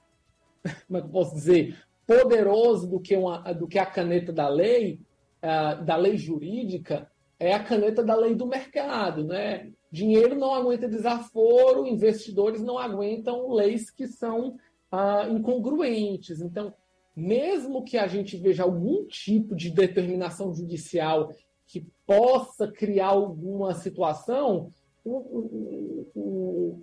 [0.87, 1.77] como é eu posso dizer,
[2.07, 5.01] poderoso do que, uma, do que a caneta da lei
[5.43, 9.71] uh, da lei jurídica é a caneta da lei do mercado, né?
[9.91, 14.57] Dinheiro não aguenta desaforo, investidores não aguentam leis que são
[14.93, 16.41] uh, incongruentes.
[16.41, 16.75] Então,
[17.19, 21.33] mesmo que a gente veja algum tipo de determinação judicial
[21.67, 24.71] que possa criar alguma situação,
[25.05, 26.83] o, o, o,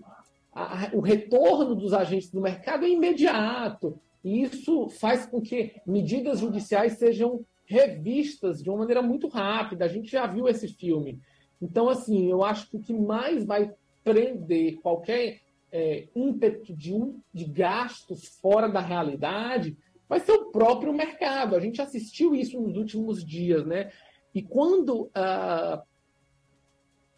[0.51, 3.97] a, o retorno dos agentes do mercado é imediato.
[4.23, 9.85] E isso faz com que medidas judiciais sejam revistas de uma maneira muito rápida.
[9.85, 11.19] A gente já viu esse filme.
[11.61, 13.71] Então, assim, eu acho que o que mais vai
[14.03, 15.39] prender qualquer
[15.71, 16.93] é, ímpeto de,
[17.33, 21.55] de gastos fora da realidade vai ser o próprio mercado.
[21.55, 23.91] A gente assistiu isso nos últimos dias, né?
[24.33, 25.81] E quando uh,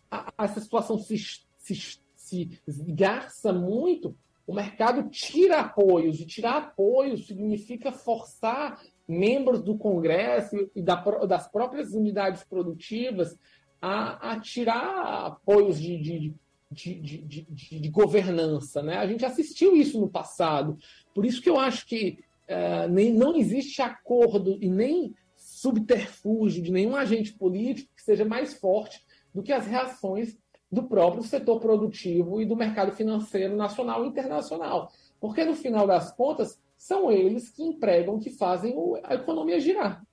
[0.09, 1.17] a, essa situação se,
[1.57, 4.15] se, se esgarça muito,
[4.45, 10.95] o mercado tira apoios, e tirar apoios significa forçar membros do Congresso e da,
[11.27, 13.37] das próprias unidades produtivas
[13.81, 16.35] a, a tirar apoios de, de,
[16.71, 18.81] de, de, de, governança.
[18.81, 18.97] Né?
[18.97, 20.77] A gente assistiu isso no passado.
[21.13, 22.19] Por isso que eu acho que
[22.49, 28.53] uh, nem, não existe acordo e nem subterfúgio de nenhum agente político que seja mais
[28.53, 29.03] forte
[29.33, 30.37] do que as reações
[30.71, 34.91] do próprio setor produtivo e do mercado financeiro nacional e internacional.
[35.19, 40.05] Porque, no final das contas, são eles que empregam, que fazem a economia girar.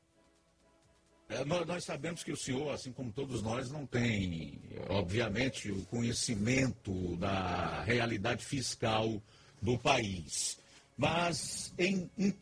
[1.28, 7.16] É, nós sabemos que o senhor, assim como todos nós, não tem, obviamente, o conhecimento
[7.16, 9.20] da realidade fiscal
[9.60, 10.58] do país.
[10.96, 12.34] Mas em, em,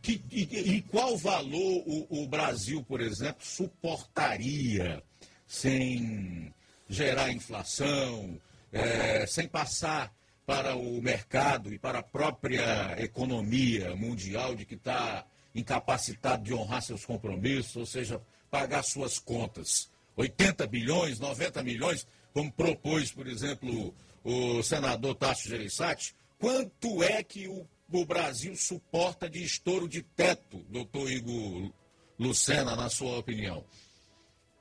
[0.00, 5.02] que, em qual valor o, o, Brasil, por exemplo, suportaria
[5.46, 6.52] sem
[6.88, 8.40] gerar inflação,
[8.72, 10.12] é, sem passar
[10.46, 16.82] para o mercado e para a própria economia mundial de que está incapacitado de honrar
[16.82, 19.90] seus compromissos, ou seja, pagar suas contas.
[20.16, 23.94] 80 bilhões, 90 milhões, como propôs, por exemplo,
[24.24, 30.58] o senador Tasso Gereissati, quanto é que o, o Brasil suporta de estouro de teto,
[30.68, 31.70] doutor Igor
[32.18, 33.64] Lucena, na sua opinião?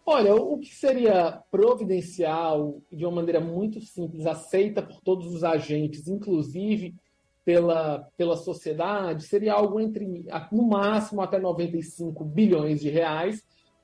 [0.05, 6.07] Olha, o que seria providencial, de uma maneira muito simples, aceita por todos os agentes,
[6.07, 6.95] inclusive
[7.43, 13.41] pela, pela sociedade seria algo entre, no máximo, até 95 bilhões de reais,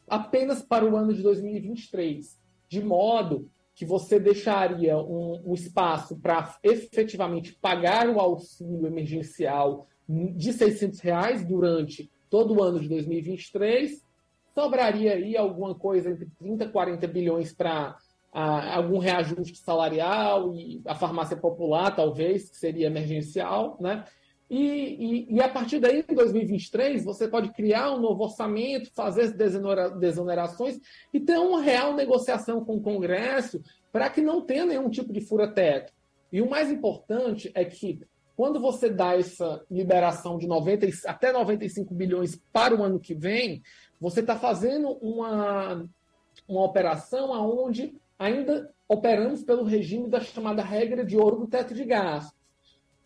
[0.07, 2.38] apenas para o ano de 2023,
[2.70, 10.54] de modo que você deixaria um, um espaço para efetivamente pagar o auxílio emergencial de
[10.54, 14.04] 600 reais durante todo o ano de 2023,
[14.54, 17.95] sobraria aí alguma coisa entre 30 e 40 bilhões para
[18.32, 24.04] a, algum reajuste salarial e a farmácia popular, talvez, que seria emergencial, né?
[24.49, 29.34] E, e, e, a partir daí, em 2023, você pode criar um novo orçamento, fazer
[29.98, 30.80] desonerações
[31.14, 33.61] e ter uma real negociação com o Congresso
[33.91, 35.94] para que não tenha nenhum tipo de fura-teto.
[36.32, 38.02] E o mais importante é que,
[38.36, 43.61] quando você dá essa liberação de 90, até 95 bilhões para o ano que vem,
[43.99, 45.88] você está fazendo uma,
[46.48, 51.86] uma operação onde ainda operamos pelo regime da chamada regra de ouro do teto de
[51.86, 52.43] gastos.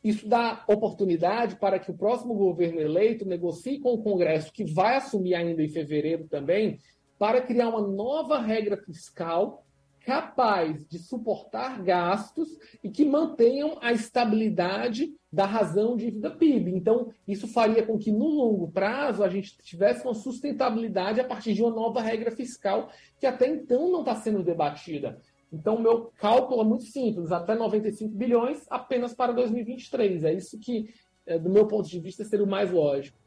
[0.07, 4.95] Isso dá oportunidade para que o próximo governo eleito negocie com o Congresso, que vai
[4.95, 6.79] assumir ainda em fevereiro também,
[7.19, 9.65] para criar uma nova regra fiscal
[10.05, 12.47] capaz de suportar gastos
[12.81, 16.73] e que mantenham a estabilidade da razão dívida PIB.
[16.73, 21.53] Então, isso faria com que, no longo prazo, a gente tivesse uma sustentabilidade a partir
[21.53, 22.89] de uma nova regra fiscal
[23.19, 25.19] que até então não está sendo debatida.
[25.51, 30.23] Então, o meu cálculo é muito simples, até 95 bilhões apenas para 2023.
[30.25, 30.93] É isso que,
[31.25, 33.17] é, do meu ponto de vista, seria o mais lógico.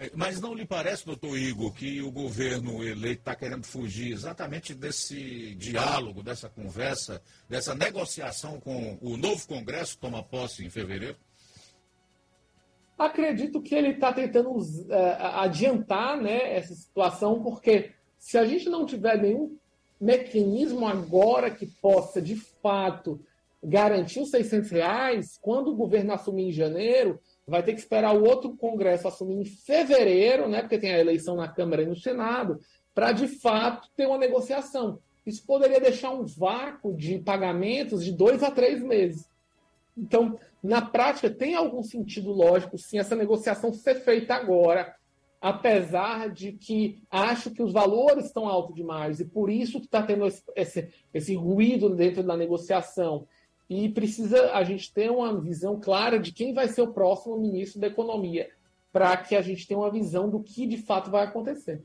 [0.00, 4.74] É, mas não lhe parece, doutor Igor, que o governo eleito está querendo fugir exatamente
[4.74, 11.18] desse diálogo, dessa conversa, dessa negociação com o novo Congresso que toma posse em fevereiro?
[12.98, 14.94] Acredito que ele está tentando uh,
[15.36, 19.58] adiantar né, essa situação, porque se a gente não tiver nenhum
[20.00, 23.20] mecanismo agora que possa, de fato,
[23.62, 28.24] garantir os 600 reais, quando o governo assumir em janeiro, vai ter que esperar o
[28.24, 32.60] outro Congresso assumir em fevereiro, né, porque tem a eleição na Câmara e no Senado,
[32.94, 34.98] para de fato ter uma negociação.
[35.26, 39.28] Isso poderia deixar um vácuo de pagamentos de dois a três meses.
[39.96, 44.94] Então, na prática, tem algum sentido lógico, sim, essa negociação ser feita agora,
[45.40, 50.02] apesar de que acho que os valores estão altos demais e por isso que está
[50.02, 53.26] tendo esse, esse, esse ruído dentro da negociação
[53.68, 57.80] e precisa a gente ter uma visão clara de quem vai ser o próximo ministro
[57.80, 58.50] da Economia,
[58.92, 61.80] para que a gente tenha uma visão do que de fato vai acontecer.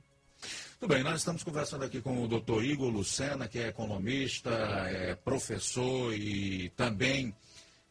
[0.80, 4.50] Tudo bem, nós estamos conversando aqui com o doutor Igor Lucena, que é economista,
[4.90, 7.34] é professor e também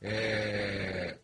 [0.03, 1.17] é,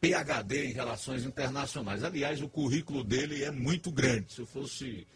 [0.00, 2.04] PhD em Relações Internacionais.
[2.04, 4.32] Aliás, o currículo dele é muito grande.
[4.32, 5.06] Se eu fosse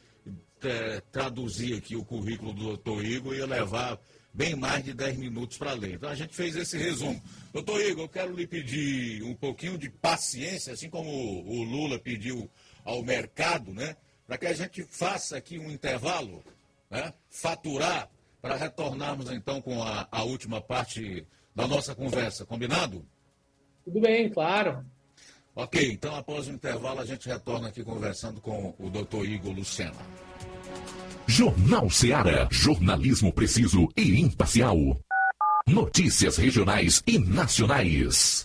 [0.63, 3.99] é, traduzir aqui o currículo do doutor Igor, ia levar
[4.33, 5.95] bem mais de 10 minutos para ler.
[5.95, 7.21] Então a gente fez esse resumo.
[7.53, 12.51] Doutor Igor, eu quero lhe pedir um pouquinho de paciência, assim como o Lula pediu
[12.85, 13.97] ao mercado, né?
[14.27, 16.43] Para que a gente faça aqui um intervalo,
[16.89, 17.13] né?
[17.29, 18.09] Faturar,
[18.41, 22.47] para retornarmos então com a, a última parte da nossa conversa.
[22.47, 23.05] Combinado?
[23.85, 24.85] Tudo bem, claro.
[25.55, 30.01] Ok, então após o intervalo a gente retorna aqui conversando com o doutor Igor Lucena.
[31.27, 32.49] Jornal Seara.
[32.51, 34.77] Jornalismo preciso e imparcial.
[35.67, 38.45] Notícias regionais e nacionais.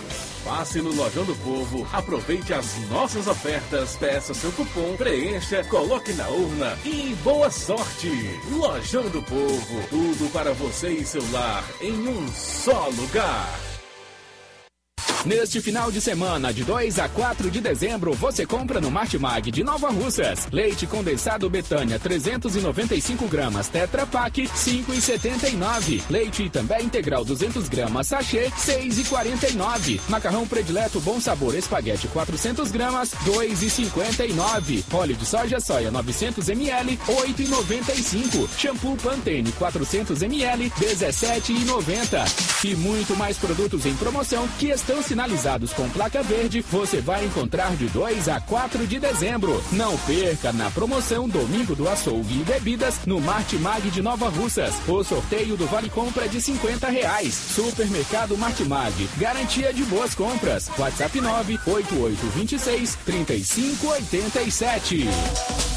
[0.43, 6.27] Passe no Lojão do Povo, aproveite as nossas ofertas, peça seu cupom, preencha, coloque na
[6.29, 8.39] urna e boa sorte!
[8.51, 13.70] Lojão do Povo, tudo para você e seu lar em um só lugar.
[15.25, 19.63] Neste final de semana, de 2 a 4 de dezembro, você compra no Martimag de
[19.63, 20.47] Nova Russas.
[20.51, 26.01] Leite condensado Betânia 395 gramas Tetra Pak 5,79.
[26.09, 29.99] Leite também integral 200 gramas sachê 6,49.
[30.09, 34.83] Macarrão predileto Bom Sabor Espaguete 400 gramas 2,59.
[34.91, 38.49] Óleo de soja soia 900 ml 8,95.
[38.57, 42.65] Shampoo Pantene 400 ml 17,90.
[42.65, 47.75] E muito mais produtos em promoção que estão sinalizados com placa verde, você vai encontrar
[47.75, 49.63] de 2 a 4 de dezembro.
[49.71, 54.73] Não perca na promoção Domingo do Açougue e Bebidas no Martimag de Nova Russas.
[54.87, 57.33] O sorteio do Vale Compra de 50 reais.
[57.33, 59.09] Supermercado Martimag.
[59.17, 60.69] Garantia de boas compras.
[60.77, 65.70] WhatsApp 98826 3587.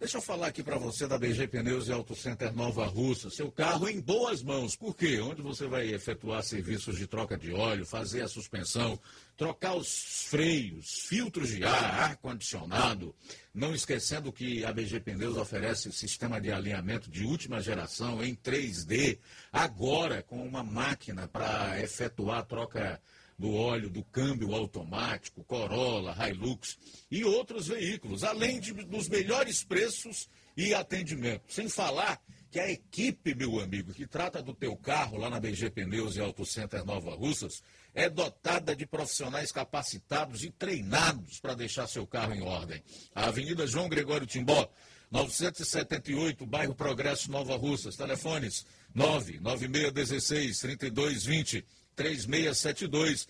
[0.00, 3.28] Deixa eu falar aqui para você da BG Pneus e Auto Center Nova Russa.
[3.28, 4.74] Seu carro em boas mãos.
[4.74, 5.20] Por quê?
[5.20, 8.98] Onde você vai efetuar serviços de troca de óleo, fazer a suspensão,
[9.36, 13.14] trocar os freios, filtros de ar, ar-condicionado.
[13.52, 19.18] Não esquecendo que a BG Pneus oferece sistema de alinhamento de última geração em 3D,
[19.52, 22.98] agora com uma máquina para efetuar a troca
[23.40, 26.78] do óleo do câmbio automático, Corolla, Hilux
[27.10, 31.44] e outros veículos, além de, dos melhores preços e atendimento.
[31.48, 35.70] Sem falar que a equipe, meu amigo, que trata do teu carro lá na BG
[35.70, 37.62] Pneus e Auto Center Nova Russas,
[37.94, 42.82] é dotada de profissionais capacitados e treinados para deixar seu carro em ordem.
[43.14, 44.70] A Avenida João Gregório Timbó,
[45.10, 47.96] 978, bairro Progresso, Nova Russas.
[47.96, 51.64] Telefones 99616 3220
[51.94, 53.26] 3672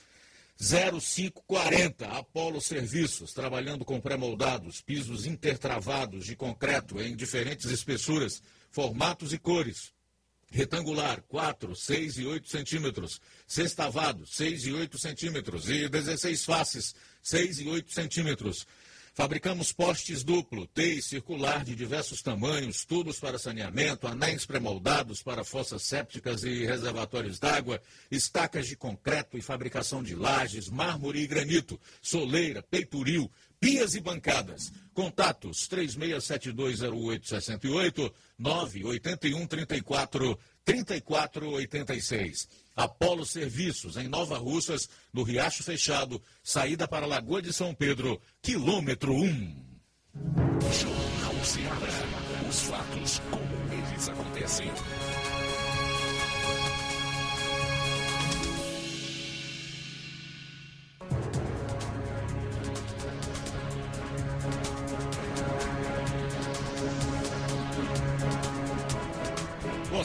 [0.61, 2.07] 0540.
[2.07, 9.93] Apolo Serviços, trabalhando com pré-moldados, pisos intertravados de concreto em diferentes espessuras, formatos e cores.
[10.53, 13.21] Retangular, 4, 6 e 8 centímetros.
[13.47, 15.69] Sextavado, 6 e 8 centímetros.
[15.69, 18.67] E 16 faces, 6 e 8 centímetros.
[19.21, 25.45] Fabricamos postes duplo, T e circular de diversos tamanhos, tubos para saneamento, anéis pré-moldados para
[25.45, 31.79] fossas sépticas e reservatórios d'água, estacas de concreto e fabricação de lajes, mármore e granito,
[32.01, 33.31] soleira, peitoril,
[33.61, 34.73] pias e bancadas.
[34.95, 40.39] Contatos 36720868 981 34
[40.73, 42.49] 3486.
[42.77, 48.21] Apolo Serviços, em Nova Russas, no Riacho Fechado, saída para a Lagoa de São Pedro,
[48.41, 49.71] quilômetro 1.
[50.73, 52.49] Jornal Ceará.
[52.49, 54.71] Os fatos como eles acontecem.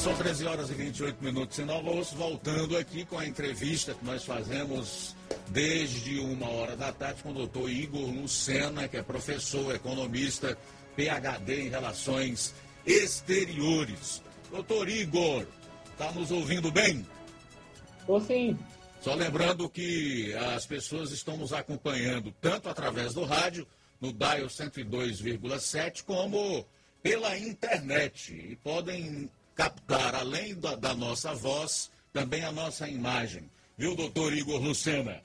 [0.06, 4.06] São 13 horas e 28 minutos em Nova Osso, voltando aqui com a entrevista que
[4.06, 5.16] nós fazemos
[5.48, 10.56] desde uma hora da tarde com o doutor Igor Lucena, que é professor, economista,
[10.96, 12.54] PhD em Relações
[12.86, 14.22] Exteriores.
[14.52, 15.44] Doutor Igor,
[15.94, 17.04] está nos ouvindo bem?
[18.02, 18.56] Estou sim.
[19.02, 23.68] Só lembrando que as pessoas estão nos acompanhando tanto através do rádio,
[24.00, 26.64] no Dial 102,7, como
[27.02, 28.36] pela internet.
[28.52, 33.50] E podem captar, além da, da, nossa voz, também a nossa imagem.
[33.78, 35.22] Viu, doutor Igor Lucena?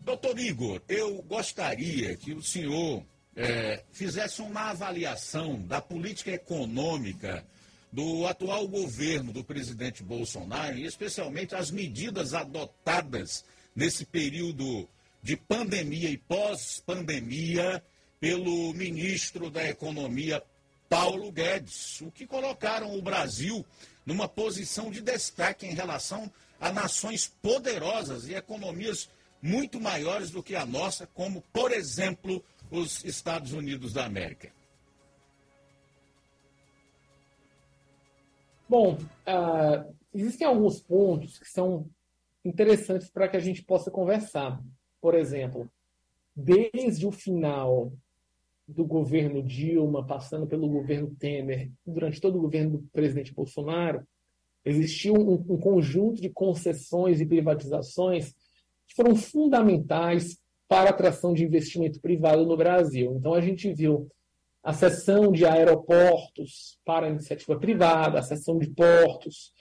[0.00, 3.04] Doutor Igor, eu gostaria que o senhor
[3.36, 7.46] é, fizesse uma avaliação da política econômica
[7.92, 13.44] do atual governo do presidente Bolsonaro, e especialmente as medidas adotadas
[13.76, 14.88] nesse período
[15.22, 17.82] de pandemia e pós-pandemia
[18.18, 20.42] pelo ministro da Economia,
[20.92, 23.64] Paulo Guedes, o que colocaram o Brasil
[24.04, 29.08] numa posição de destaque em relação a nações poderosas e economias
[29.40, 34.52] muito maiores do que a nossa, como, por exemplo, os Estados Unidos da América.
[38.68, 41.88] Bom, uh, existem alguns pontos que são
[42.44, 44.62] interessantes para que a gente possa conversar.
[45.00, 45.72] Por exemplo,
[46.36, 47.90] desde o final
[48.66, 54.06] do governo Dilma, passando pelo governo Temer, durante todo o governo do presidente Bolsonaro,
[54.64, 58.32] existiu um, um conjunto de concessões e privatizações
[58.86, 63.14] que foram fundamentais para a atração de investimento privado no Brasil.
[63.18, 64.08] Então, a gente viu
[64.62, 69.52] a cessão de aeroportos para iniciativa privada, a cessão de portos.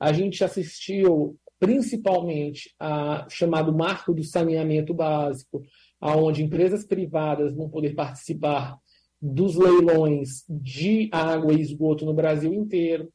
[0.00, 5.62] A gente assistiu principalmente a chamado marco do saneamento básico,
[6.00, 8.78] aonde empresas privadas vão poder participar
[9.20, 13.12] dos leilões de água e esgoto no Brasil inteiro.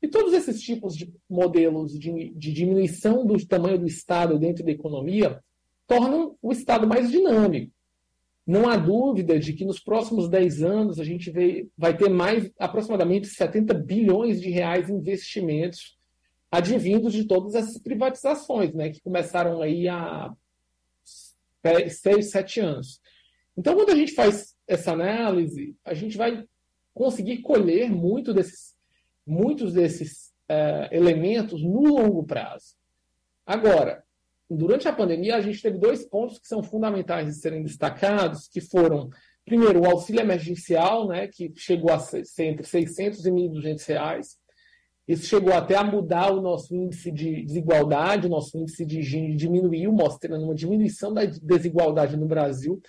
[0.00, 4.72] E todos esses tipos de modelos de, de diminuição do tamanho do Estado dentro da
[4.72, 5.40] economia
[5.86, 7.72] tornam o Estado mais dinâmico.
[8.44, 11.32] Não há dúvida de que nos próximos 10 anos a gente
[11.76, 15.96] vai ter mais aproximadamente 70 bilhões de reais em investimentos
[16.50, 20.30] advindos de todas essas privatizações, né, que começaram aí há
[21.62, 23.00] 6, 7 anos.
[23.56, 26.44] Então, quando a gente faz essa análise, a gente vai
[26.94, 28.74] conseguir colher muito desses,
[29.26, 32.74] muitos desses é, elementos no longo prazo.
[33.46, 34.04] Agora,
[34.48, 38.60] durante a pandemia, a gente teve dois pontos que são fundamentais de serem destacados, que
[38.60, 39.10] foram,
[39.44, 44.38] primeiro, o auxílio emergencial, né, que chegou a ser entre 600 e 1.200 reais.
[45.06, 49.34] Isso chegou até a mudar o nosso índice de desigualdade, o nosso índice de Gini
[49.34, 52.80] diminuiu, mostrando uma diminuição da desigualdade no Brasil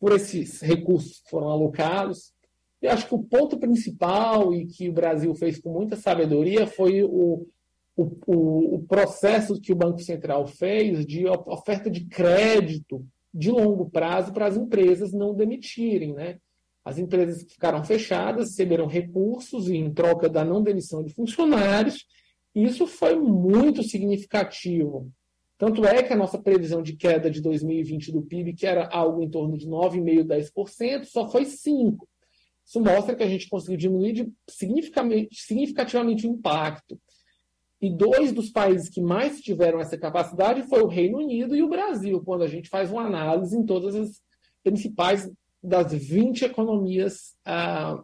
[0.00, 2.32] por esses recursos que foram alocados.
[2.80, 7.02] E acho que o ponto principal e que o Brasil fez com muita sabedoria foi
[7.04, 7.46] o
[7.96, 13.88] o, o, o processo que o Banco Central fez de oferta de crédito de longo
[13.90, 16.38] prazo para as empresas não demitirem, né?
[16.84, 22.06] As empresas que ficaram fechadas receberam recursos em troca da não demissão de funcionários,
[22.54, 25.10] isso foi muito significativo.
[25.56, 29.22] Tanto é que a nossa previsão de queda de 2020 do PIB, que era algo
[29.22, 31.98] em torno de 9,5%, 10%, só foi 5%.
[32.64, 37.00] Isso mostra que a gente conseguiu diminuir significativamente, significativamente o impacto.
[37.80, 41.68] E dois dos países que mais tiveram essa capacidade foi o Reino Unido e o
[41.68, 44.22] Brasil, quando a gente faz uma análise em todas as
[44.62, 45.30] principais
[45.62, 48.02] das 20 economias ah,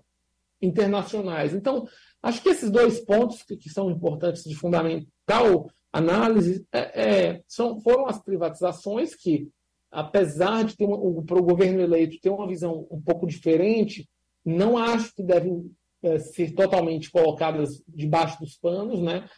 [0.61, 1.55] internacionais.
[1.55, 1.87] Então,
[2.23, 7.81] acho que esses dois pontos que, que são importantes de fundamental análise é, é, são,
[7.81, 9.49] foram as privatizações que,
[9.91, 14.09] apesar de ter uma, para o governo eleito ter uma visão um pouco diferente,
[14.45, 15.71] não acho que devem
[16.03, 19.29] é, ser totalmente colocadas debaixo dos panos, né?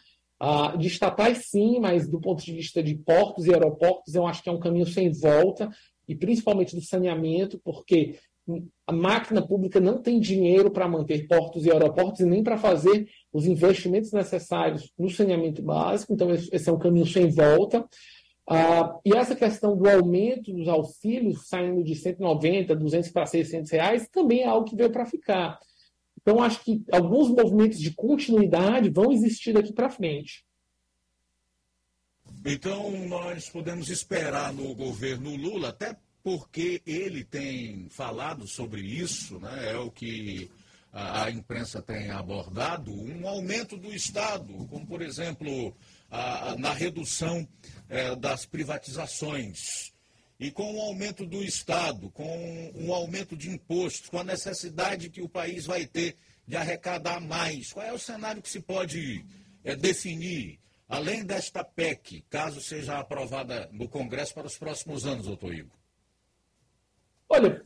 [0.43, 4.41] Uh, de estatais, sim, mas do ponto de vista de portos e aeroportos, eu acho
[4.41, 5.69] que é um caminho sem volta,
[6.11, 8.17] e principalmente do saneamento, porque
[8.85, 13.07] a máquina pública não tem dinheiro para manter portos e aeroportos e nem para fazer
[13.31, 17.87] os investimentos necessários no saneamento básico, então esse é um caminho sem volta.
[18.49, 24.09] Uh, e essa questão do aumento dos auxílios, saindo de 190, 200 para 600 reais,
[24.11, 25.57] também é algo que veio para ficar.
[26.19, 30.43] Então, acho que alguns movimentos de continuidade vão existir daqui para frente.
[32.43, 39.71] Então, nós podemos esperar no governo Lula, até porque ele tem falado sobre isso, né?
[39.71, 40.49] é o que
[40.91, 45.75] a, imprensa tem abordado, um aumento do Estado, como, por exemplo,
[46.09, 47.47] a, a, na redução
[47.87, 49.93] é, das privatizações.
[50.39, 55.21] E com o aumento do Estado, com um aumento de impostos, com a necessidade que
[55.21, 56.15] o país vai ter
[56.47, 59.23] de arrecadar mais, qual é o cenário que se pode
[59.63, 60.59] é, definir,
[60.91, 65.77] além desta PEC, caso seja aprovada no Congresso para os próximos anos, doutor Igor?
[67.29, 67.65] Olha,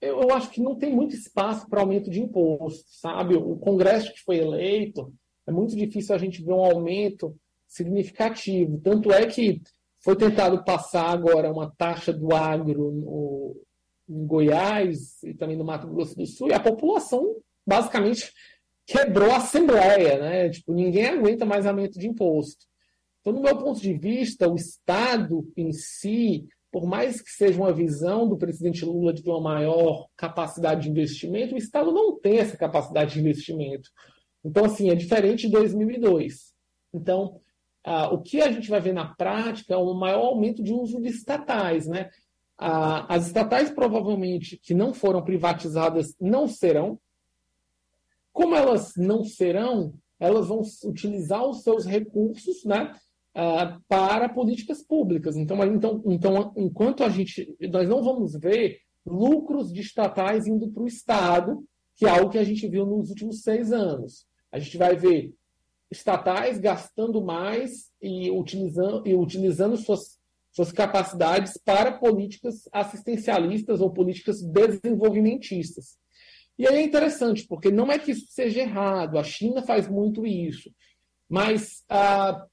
[0.00, 3.34] eu acho que não tem muito espaço para aumento de imposto, sabe?
[3.34, 5.10] O Congresso que foi eleito,
[5.46, 7.34] é muito difícil a gente ver um aumento
[7.66, 8.78] significativo.
[8.78, 9.62] Tanto é que
[10.00, 13.56] foi tentado passar agora uma taxa do agro no,
[14.08, 17.36] em Goiás e também no Mato Grosso do Sul, e a população
[17.66, 18.32] basicamente
[18.86, 20.48] quebrou a Assembleia, né?
[20.48, 22.64] Tipo, ninguém aguenta mais aumento de imposto.
[23.20, 27.72] Então, no meu ponto de vista, o Estado em si, por mais que seja uma
[27.72, 32.56] visão do presidente Lula de uma maior capacidade de investimento, o Estado não tem essa
[32.56, 33.90] capacidade de investimento.
[34.44, 36.54] Então, assim, é diferente de 2002.
[36.94, 37.40] Então,
[37.84, 41.00] ah, o que a gente vai ver na prática é um maior aumento de uso
[41.00, 42.10] de estatais, né?
[42.58, 46.98] As estatais provavelmente que não foram privatizadas não serão,
[48.36, 52.92] como elas não serão, elas vão utilizar os seus recursos né,
[53.34, 55.38] uh, para políticas públicas.
[55.38, 57.56] Então, então, então, enquanto a gente.
[57.72, 61.64] Nós não vamos ver lucros de estatais indo para o Estado,
[61.96, 64.26] que é algo que a gente viu nos últimos seis anos.
[64.52, 65.32] A gente vai ver
[65.90, 70.18] estatais gastando mais e utilizando, e utilizando suas,
[70.52, 75.96] suas capacidades para políticas assistencialistas ou políticas desenvolvimentistas.
[76.58, 80.26] E aí é interessante, porque não é que isso seja errado, a China faz muito
[80.26, 80.70] isso,
[81.28, 82.46] mas ah,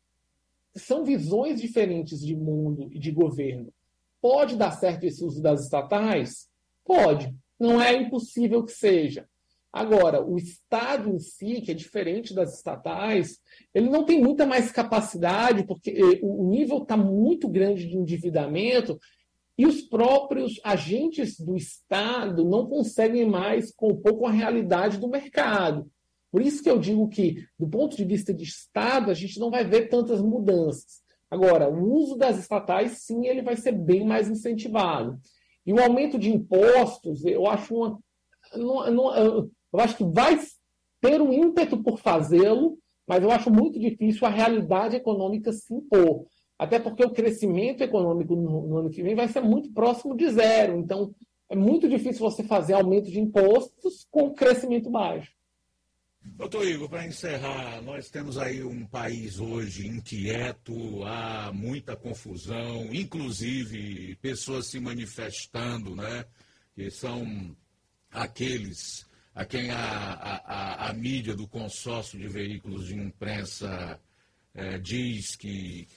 [0.76, 3.74] são visões diferentes de mundo e de governo.
[4.22, 6.48] Pode dar certo esse uso das estatais?
[6.84, 7.34] Pode.
[7.60, 9.28] Não é impossível que seja.
[9.72, 13.40] Agora, o Estado em si, que é diferente das estatais,
[13.74, 19.00] ele não tem muita mais capacidade, porque eh, o nível está muito grande de endividamento
[19.58, 25.90] e os próprios agentes do Estado não conseguem mais compor com a realidade do mercado.
[26.32, 29.52] Por isso que eu digo que, do ponto de vista de Estado, a gente não
[29.52, 31.04] vai ver tantas mudanças.
[31.30, 35.20] Agora, o uso das estatais, sim, ele vai ser bem mais incentivado.
[35.66, 38.00] E o aumento de impostos, eu acho uma.
[38.56, 40.40] Não, não, eu acho que vai
[41.00, 42.78] ter um ímpeto por fazê-lo,
[43.08, 46.26] mas eu acho muito difícil a realidade econômica se impor.
[46.64, 50.30] Até porque o crescimento econômico no, no ano que vem vai ser muito próximo de
[50.30, 50.78] zero.
[50.78, 51.14] Então,
[51.50, 55.32] é muito difícil você fazer aumento de impostos com crescimento baixo.
[56.26, 64.16] Doutor Igor, para encerrar, nós temos aí um país hoje inquieto, há muita confusão, inclusive
[64.22, 66.26] pessoas se manifestando, né?
[66.74, 67.54] Que são
[68.10, 74.00] aqueles a quem a, a, a, mídia do consórcio de veículos de imprensa
[74.54, 75.88] é, diz que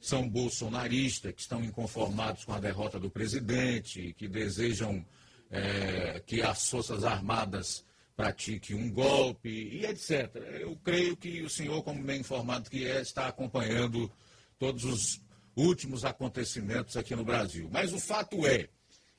[0.00, 5.04] são bolsonaristas, que estão inconformados com a derrota do presidente, que desejam
[5.50, 7.84] é, que as Forças Armadas
[8.16, 10.34] pratiquem um golpe e etc.
[10.60, 14.10] Eu creio que o senhor, como bem informado que é, está acompanhando
[14.58, 15.22] todos os
[15.54, 17.68] últimos acontecimentos aqui no Brasil.
[17.70, 18.68] Mas o fato é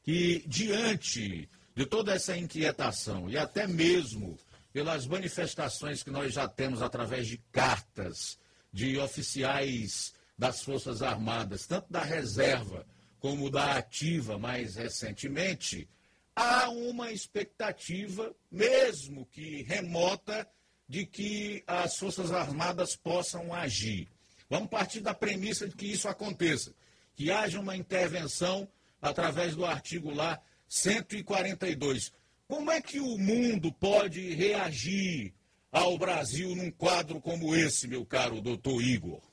[0.04, 4.38] que, diante de toda essa inquietação e até mesmo
[4.74, 8.40] pelas manifestações que nós já temos através de cartas
[8.72, 12.84] de oficiais das Forças Armadas, tanto da reserva
[13.20, 15.88] como da ativa mais recentemente,
[16.36, 20.50] há uma expectativa, mesmo que remota,
[20.90, 24.08] de que as Forças Armadas possam agir.
[24.50, 26.74] Vamos partir da premissa de que isso aconteça,
[27.14, 28.68] que haja uma intervenção
[29.00, 32.12] através do artigo lá 142.
[32.48, 35.36] Como é que o mundo pode reagir
[35.72, 39.31] ao Brasil num quadro como esse, meu caro doutor Igor?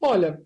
[0.00, 0.40] Olha,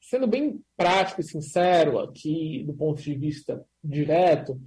[0.00, 4.60] sendo bem prático e sincero aqui, do ponto de vista direto, o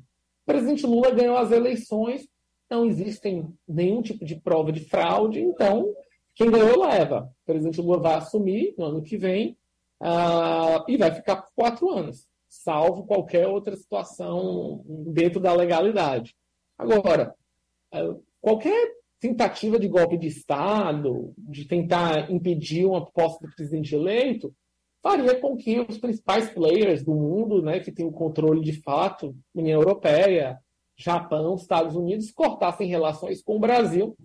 [0.45, 2.27] presidente Lula ganhou as eleições,
[2.69, 5.93] não existem nenhum tipo de prova de fraude, então
[6.35, 7.31] quem ganhou leva.
[7.43, 9.57] O presidente Lula vai assumir no ano que vem
[10.01, 16.35] uh, e vai ficar por quatro anos, salvo qualquer outra situação dentro da legalidade.
[16.77, 17.33] Agora,
[17.95, 24.53] uh, qualquer tentativa de golpe de Estado, de tentar impedir uma posse do presidente eleito,
[25.01, 29.35] faria com que os principais players do mundo, né, que tem o controle de fato,
[29.53, 30.59] União Europeia,
[30.95, 34.17] Japão, Estados Unidos, cortassem relações com o Brasil.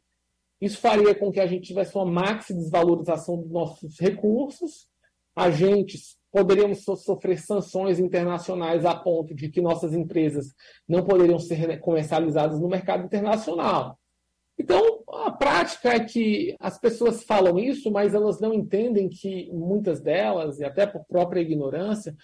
[0.60, 4.86] Isso faria com que a gente tivesse uma maxi desvalorização dos nossos recursos,
[5.34, 10.46] agentes poderíamos sofrer sanções internacionais a ponto de que nossas empresas
[10.88, 13.98] não poderiam ser comercializadas no mercado internacional.
[14.58, 20.00] Então, a prática é que as pessoas falam isso, mas elas não entendem que muitas
[20.00, 22.14] delas, e até por própria ignorância,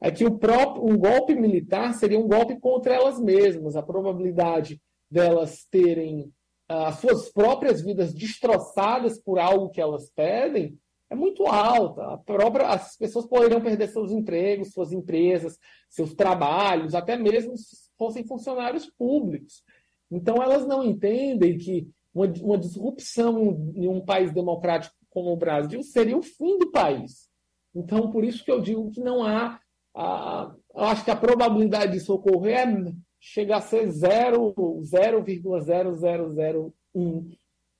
[0.00, 3.76] é que o próprio, um golpe militar seria um golpe contra elas mesmas.
[3.76, 4.80] A probabilidade
[5.10, 6.32] delas terem
[6.68, 10.76] as suas próprias vidas destroçadas por algo que elas pedem
[11.08, 12.18] é muito alta.
[12.26, 15.56] Própria, as pessoas poderiam perder seus empregos, suas empresas,
[15.88, 19.62] seus trabalhos, até mesmo se fossem funcionários públicos.
[20.10, 25.82] Então, elas não entendem que uma, uma disrupção em um país democrático como o Brasil
[25.82, 27.28] seria o fim do país.
[27.74, 29.60] Então, por isso que eu digo que não há.
[29.94, 36.72] A, acho que a probabilidade disso ocorrer é, chega a ser 0,0001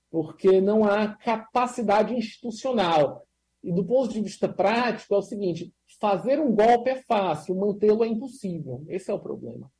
[0.09, 3.27] porque não há capacidade institucional.
[3.63, 8.03] E do ponto de vista prático, é o seguinte: fazer um golpe é fácil, mantê-lo
[8.03, 8.83] é impossível.
[8.87, 9.71] Esse é o problema.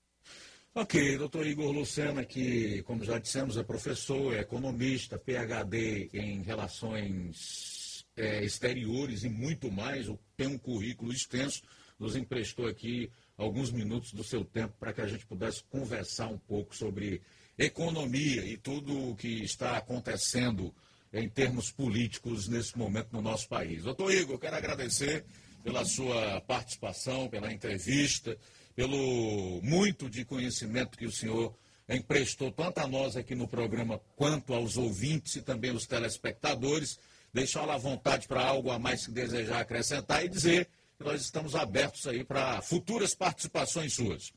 [0.80, 8.06] Ok, doutor Igor Lucena, que, como já dissemos, é professor, é economista, PhD em relações
[8.16, 10.06] é, exteriores e muito mais,
[10.36, 11.64] tem um currículo extenso,
[11.98, 16.38] nos emprestou aqui alguns minutos do seu tempo para que a gente pudesse conversar um
[16.38, 17.24] pouco sobre
[17.58, 20.72] economia e tudo o que está acontecendo
[21.12, 23.82] em termos políticos nesse momento no nosso país.
[23.82, 25.26] Doutor Igor, quero agradecer
[25.64, 28.38] pela sua participação, pela entrevista,
[28.78, 31.52] pelo muito de conhecimento que o senhor
[31.90, 37.00] emprestou tanto a nós aqui no programa quanto aos ouvintes e também aos telespectadores.
[37.34, 41.56] Deixá-lo à vontade para algo a mais que desejar acrescentar e dizer que nós estamos
[41.56, 44.32] abertos aí para futuras participações suas.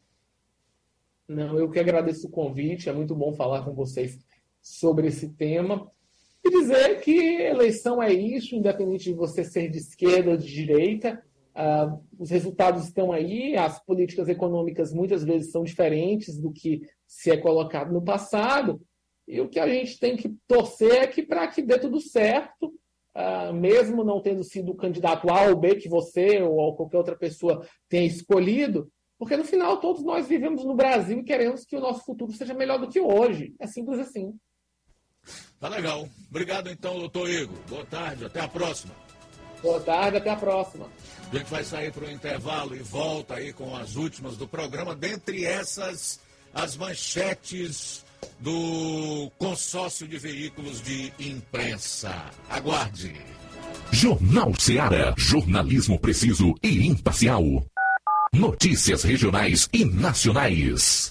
[1.28, 4.18] Não, eu que agradeço o convite, é muito bom falar com vocês
[4.62, 5.92] sobre esse tema.
[6.42, 11.22] E dizer que eleição é isso, independente de você ser de esquerda ou de direita,
[11.56, 17.30] uh, os resultados estão aí, as políticas econômicas muitas vezes são diferentes do que se
[17.30, 18.80] é colocado no passado,
[19.26, 22.74] e o que a gente tem que torcer é que para que dê tudo certo,
[23.16, 27.16] uh, mesmo não tendo sido o candidato A ou B que você ou qualquer outra
[27.16, 31.80] pessoa tenha escolhido, porque no final todos nós vivemos no Brasil e queremos que o
[31.80, 33.54] nosso futuro seja melhor do que hoje.
[33.60, 34.34] É simples assim.
[35.60, 36.08] Tá legal.
[36.28, 37.56] Obrigado então, doutor Igor.
[37.68, 38.94] Boa tarde, até a próxima.
[39.62, 40.88] Boa tarde, até a próxima.
[41.32, 44.96] A gente vai sair para o intervalo e volta aí com as últimas do programa.
[44.96, 46.18] Dentre essas,
[46.52, 48.04] as manchetes
[48.40, 52.12] do consórcio de veículos de imprensa.
[52.48, 53.14] Aguarde.
[53.92, 55.14] Jornal Seara.
[55.16, 57.44] Jornalismo preciso e imparcial.
[58.32, 61.10] Notícias regionais e nacionais.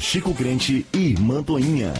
[0.00, 1.92] Chico Crente e Mantoinha.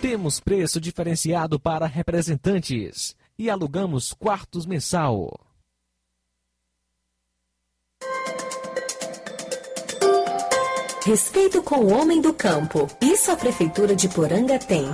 [0.00, 5.40] Temos preço diferenciado para representantes e alugamos quartos mensal.
[11.04, 12.88] Respeito com o homem do campo.
[13.00, 14.86] Isso a Prefeitura de Poranga tem.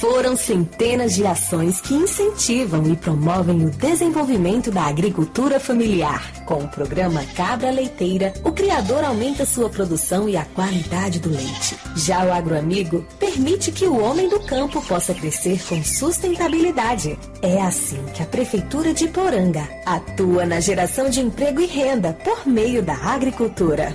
[0.00, 6.42] Foram centenas de ações que incentivam e promovem o desenvolvimento da agricultura familiar.
[6.46, 11.76] Com o programa Cabra Leiteira, o criador aumenta sua produção e a qualidade do leite.
[11.94, 17.18] Já o agroamigo permite que o homem do campo possa crescer com sustentabilidade.
[17.42, 22.46] É assim que a Prefeitura de Poranga atua na geração de emprego e renda por
[22.46, 23.94] meio da agricultura.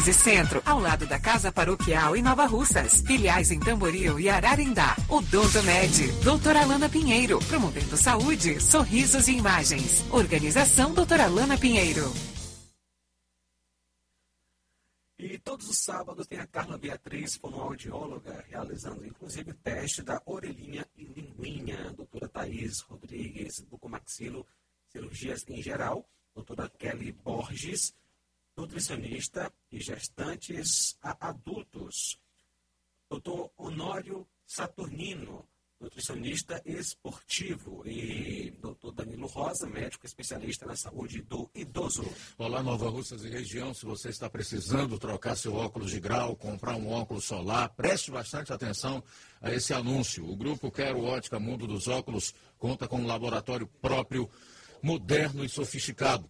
[0.09, 3.03] Centro, ao lado da Casa Paroquial em Nova Russas.
[3.05, 4.95] Filiais em Tamboril e Ararindá.
[5.07, 10.03] Odonto Med, doutora Alana Pinheiro, promovendo saúde, sorrisos e imagens.
[10.11, 12.11] Organização doutora Alana Pinheiro.
[15.19, 20.83] E todos os sábados tem a Carla Beatriz, fonoaudióloga, realizando inclusive o teste da orelhinha
[20.97, 21.93] e linguinha.
[21.93, 24.47] Doutora Thaís Rodrigues, bucomaxilo,
[24.87, 26.09] cirurgias em geral.
[26.33, 27.93] Doutora Kelly Borges,
[28.61, 32.19] nutricionista e gestantes a adultos.
[33.09, 35.47] Doutor Honório Saturnino,
[35.79, 37.81] nutricionista esportivo.
[37.87, 42.05] E doutor Danilo Rosa, médico especialista na saúde do idoso.
[42.37, 43.73] Olá, Nova Russas e região.
[43.73, 48.53] Se você está precisando trocar seu óculos de grau, comprar um óculos solar, preste bastante
[48.53, 49.03] atenção
[49.41, 50.29] a esse anúncio.
[50.29, 54.29] O grupo Quero Ótica Mundo dos Óculos conta com um laboratório próprio,
[54.83, 56.29] moderno e sofisticado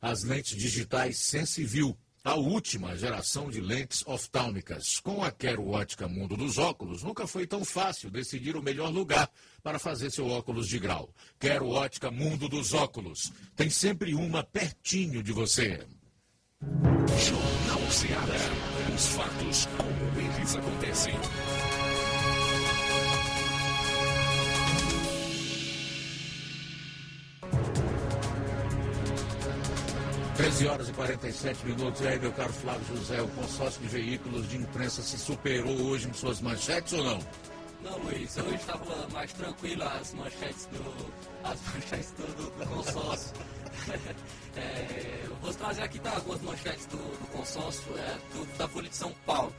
[0.00, 4.98] as lentes digitais Sensiview, a última geração de lentes oftálmicas.
[4.98, 9.30] Com a Quero Ótica Mundo dos Óculos, nunca foi tão fácil decidir o melhor lugar
[9.62, 11.08] para fazer seu óculos de grau.
[11.38, 13.32] Quero Ótica Mundo dos Óculos.
[13.54, 15.86] Tem sempre uma pertinho de você.
[16.60, 18.94] Jornal Ceará.
[18.94, 21.14] Os fatos como eles acontecem.
[30.36, 32.00] 13 horas e 47 minutos.
[32.02, 36.08] E aí, meu caro Flávio José, o consórcio de veículos de imprensa se superou hoje
[36.08, 37.18] em suas manchetes ou não?
[37.82, 43.34] Não, Luiz, hoje estava mais tranquilo as manchetes do, as manchetes do, do, consórcio.
[44.56, 48.88] é, eu vou trazer aqui tá, algumas manchetes do, do consórcio é, do, da Folha
[48.90, 49.54] de São Paulo.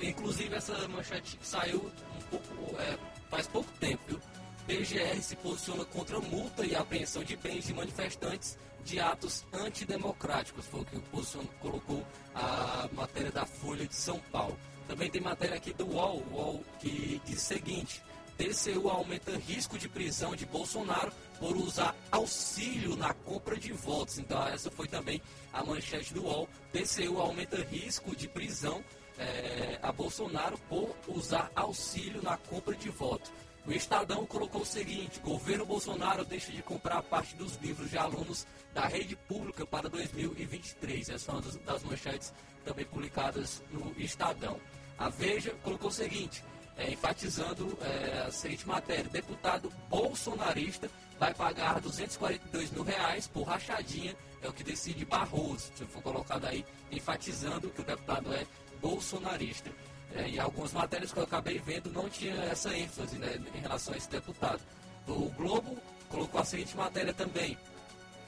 [0.00, 2.96] Inclusive, essa manchete saiu um pouco, é,
[3.28, 4.20] faz pouco tempo, viu?
[4.66, 10.66] PGR se posiciona contra multa e apreensão de bens de manifestantes de atos antidemocráticos.
[10.66, 14.56] Foi o que o Bolsonaro colocou a matéria da Folha de São Paulo.
[14.86, 18.02] Também tem matéria aqui do UOL, UOL que diz o seguinte:
[18.36, 24.18] TCU aumenta risco de prisão de Bolsonaro por usar auxílio na compra de votos.
[24.18, 26.48] Então, essa foi também a manchete do UOL.
[26.72, 28.84] TCU aumenta risco de prisão
[29.18, 33.30] é, a Bolsonaro por usar auxílio na compra de votos.
[33.66, 38.46] O Estadão colocou o seguinte: governo Bolsonaro deixa de comprar parte dos livros de alunos
[38.74, 41.08] da rede pública para 2023.
[41.08, 42.32] Essas são das, das manchetes
[42.64, 44.60] também publicadas no Estadão.
[44.98, 46.44] A Veja colocou o seguinte:
[46.76, 54.14] é, enfatizando é, a seguinte matéria: deputado bolsonarista vai pagar 242 mil reais por rachadinha,
[54.42, 55.72] é o que decide Barroso.
[55.74, 58.46] Se for colocado aí, enfatizando que o deputado é
[58.80, 59.70] bolsonarista.
[60.12, 63.94] É, e algumas matérias que eu acabei vendo não tinha essa ênfase né, em relação
[63.94, 64.60] a esse deputado.
[65.06, 65.76] O Globo
[66.08, 67.58] colocou a seguinte matéria também.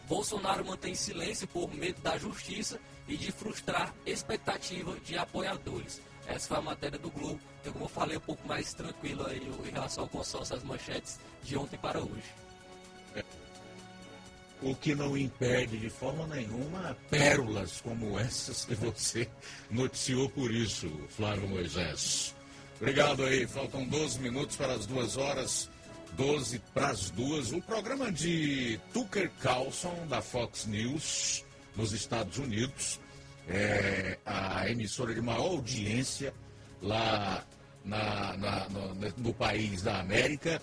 [0.09, 2.79] Bolsonaro mantém silêncio por medo da justiça
[3.09, 6.01] e de frustrar expectativa de apoiadores.
[6.27, 7.41] Essa foi a matéria do Globo.
[7.61, 11.21] Então, como eu falei, um pouco mais tranquilo aí em relação ao consórcio das manchetes
[11.43, 12.35] de ontem para hoje.
[14.63, 19.29] O que não impede de forma nenhuma pérolas como essas que você
[19.71, 22.35] noticiou por isso, Flávio Moisés.
[22.81, 23.47] Obrigado aí.
[23.47, 25.69] Faltam 12 minutos para as duas horas.
[26.17, 27.53] 12 para as duas.
[27.53, 32.99] O programa de Tucker Carlson, da Fox News, nos Estados Unidos,
[33.49, 36.33] é a emissora de maior audiência
[36.81, 37.45] lá
[37.85, 40.61] na, na, no, no país da América,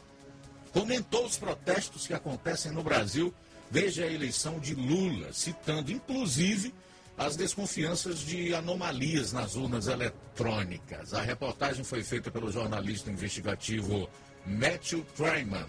[0.72, 3.34] comentou os protestos que acontecem no Brasil
[3.74, 6.72] desde a eleição de Lula, citando inclusive
[7.18, 11.12] as desconfianças de anomalias nas urnas eletrônicas.
[11.12, 14.08] A reportagem foi feita pelo jornalista investigativo
[14.46, 15.66] Matthew Tryman.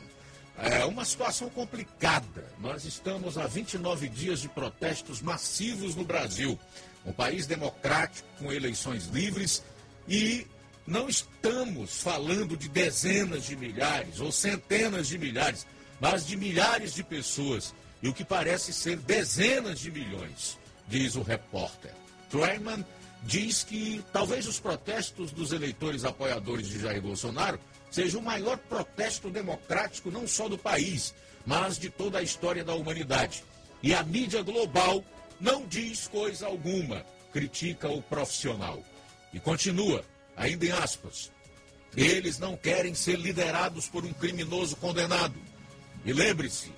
[0.58, 2.44] É uma situação complicada.
[2.60, 6.60] Nós estamos há 29 dias de protestos massivos no Brasil.
[7.06, 9.64] Um país democrático, com eleições livres
[10.06, 10.46] e
[10.86, 15.66] não estamos falando de dezenas de milhares ou centenas de milhares,
[15.98, 17.74] mas de milhares de pessoas
[18.04, 21.90] e o que parece ser dezenas de milhões, diz o repórter.
[22.28, 22.84] Tryman
[23.22, 27.58] diz que talvez os protestos dos eleitores apoiadores de Jair Bolsonaro
[27.90, 31.14] seja o maior protesto democrático não só do país,
[31.46, 33.42] mas de toda a história da humanidade.
[33.82, 35.02] E a mídia global
[35.40, 38.84] não diz coisa alguma, critica o profissional.
[39.32, 40.04] E continua,
[40.36, 41.32] ainda em aspas,
[41.96, 45.40] eles não querem ser liderados por um criminoso condenado.
[46.04, 46.70] E lembre-se,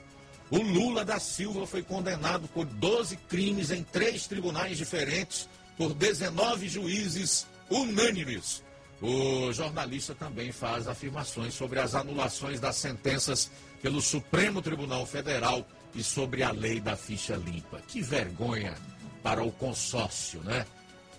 [0.51, 6.69] o Lula da Silva foi condenado por 12 crimes em três tribunais diferentes por 19
[6.69, 8.63] juízes unânimes
[9.01, 13.51] o jornalista também faz afirmações sobre as anulações das sentenças
[13.83, 17.81] pelo Supremo Tribunal Federal e sobre a lei da ficha limpa.
[17.87, 18.75] Que vergonha
[19.23, 20.65] para o consórcio, né?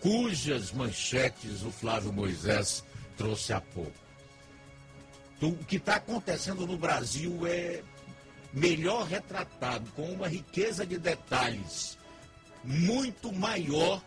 [0.02, 2.84] Cujas manchetes o Flávio Moisés
[3.16, 3.94] trouxe há pouco.
[5.42, 7.84] O que está acontecendo no Brasil é
[8.54, 11.98] melhor retratado com uma riqueza de detalhes
[12.64, 14.02] muito maior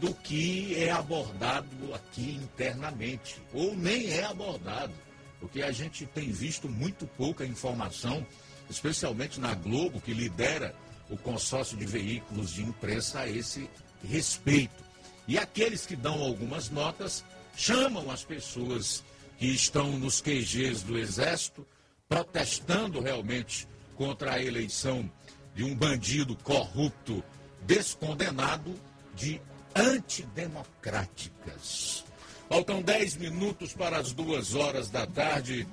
[0.00, 4.92] do que é abordado aqui internamente, ou nem é abordado,
[5.40, 8.26] porque a gente tem visto muito pouca informação,
[8.68, 10.74] especialmente na Globo, que lidera
[11.08, 13.68] o consórcio de veículos de imprensa a esse
[14.02, 14.82] respeito.
[15.26, 17.24] E aqueles que dão algumas notas
[17.56, 19.04] chamam as pessoas
[19.38, 21.66] que estão nos QGs do Exército
[22.08, 23.66] protestando realmente
[23.96, 25.10] contra a eleição
[25.54, 27.24] de um bandido corrupto
[27.62, 28.74] descondenado
[29.14, 29.40] de
[29.74, 32.04] antidemocráticas.
[32.48, 35.66] Faltam 10 minutos para as duas horas da tarde,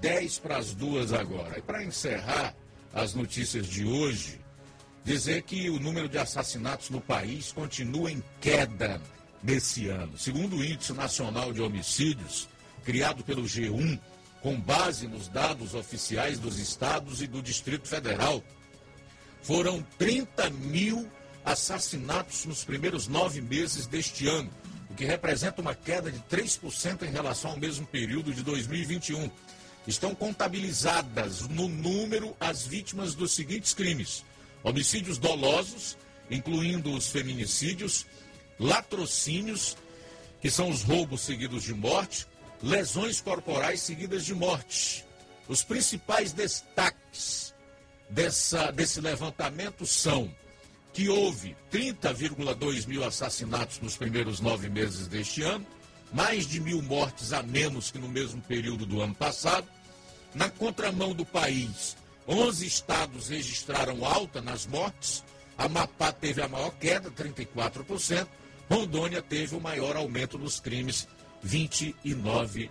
[0.00, 1.58] 10 para as duas agora.
[1.58, 2.54] E para encerrar
[2.92, 4.38] as notícias de hoje,
[5.04, 9.00] dizer que o número de assassinatos no país continua em queda
[9.42, 10.16] nesse ano.
[10.18, 12.48] Segundo o Índice Nacional de Homicídios,
[12.84, 13.98] criado pelo G1,
[14.42, 18.42] com base nos dados oficiais dos estados e do Distrito Federal,
[19.42, 21.10] foram 30 mil
[21.44, 24.50] assassinatos nos primeiros nove meses deste ano,
[24.90, 29.30] o que representa uma queda de 3% em relação ao mesmo período de 2021.
[29.86, 34.24] Estão contabilizadas no número as vítimas dos seguintes crimes:
[34.62, 35.96] homicídios dolosos,
[36.30, 38.06] incluindo os feminicídios,
[38.58, 39.76] latrocínios,
[40.40, 42.26] que são os roubos seguidos de morte,
[42.62, 45.04] lesões corporais seguidas de morte.
[45.48, 47.54] Os principais destaques
[48.08, 50.32] dessa, desse levantamento são
[50.92, 55.66] que houve 30,2 mil assassinatos nos primeiros nove meses deste ano,
[56.12, 59.66] mais de mil mortes a menos que no mesmo período do ano passado.
[60.34, 61.96] Na contramão do país,
[62.26, 65.24] 11 estados registraram alta nas mortes.
[65.56, 68.26] Amapá teve a maior queda, 34%.
[68.68, 71.08] Rondônia teve o maior aumento nos crimes,
[71.44, 72.70] 29%.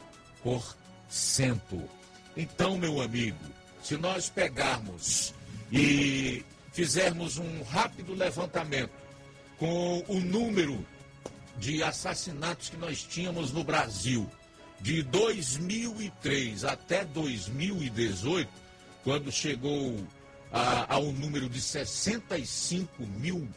[2.36, 3.38] Então, meu amigo,
[3.82, 5.34] se nós pegarmos
[5.72, 8.92] e fizermos um rápido levantamento
[9.58, 10.86] com o número
[11.58, 14.30] de assassinatos que nós tínhamos no Brasil
[14.80, 18.50] de 2003 até 2018,
[19.04, 19.98] quando chegou
[20.52, 23.48] a, ao número de 65 mil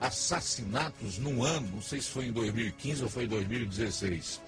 [0.00, 4.40] assassinatos no ano, não sei se foi em 2015 ou foi em 2016,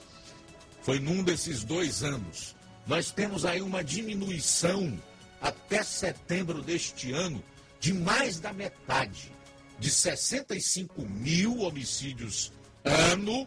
[0.82, 2.54] foi num desses dois anos.
[2.86, 4.98] Nós temos aí uma diminuição
[5.40, 7.42] até setembro deste ano
[7.80, 9.32] de mais da metade,
[9.78, 12.52] de 65 mil homicídios
[12.84, 13.46] ano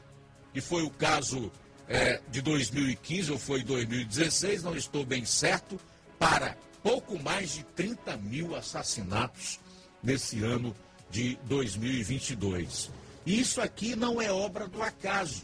[0.53, 1.52] que foi o caso
[1.88, 5.78] é, de 2015 ou foi 2016, não estou bem certo,
[6.18, 9.60] para pouco mais de 30 mil assassinatos
[10.02, 10.74] nesse ano
[11.12, 12.90] de 2022.
[13.26, 15.44] Isso aqui não é obra do acaso,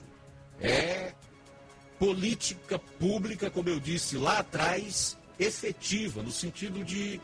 [0.62, 1.14] é
[2.02, 7.22] política pública, como eu disse lá atrás, efetiva, no sentido de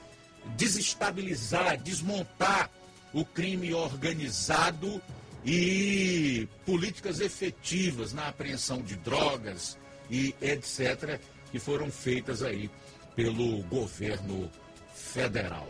[0.56, 2.70] desestabilizar, desmontar
[3.12, 5.02] o crime organizado
[5.44, 9.80] e políticas efetivas na apreensão de drogas
[10.12, 11.20] e etc.,
[11.52, 12.70] que foram feitas aí
[13.16, 14.48] pelo governo
[14.94, 15.68] federal.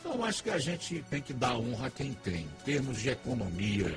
[0.00, 3.10] Então, acho que a gente tem que dar honra a quem tem, em termos de
[3.10, 3.96] economia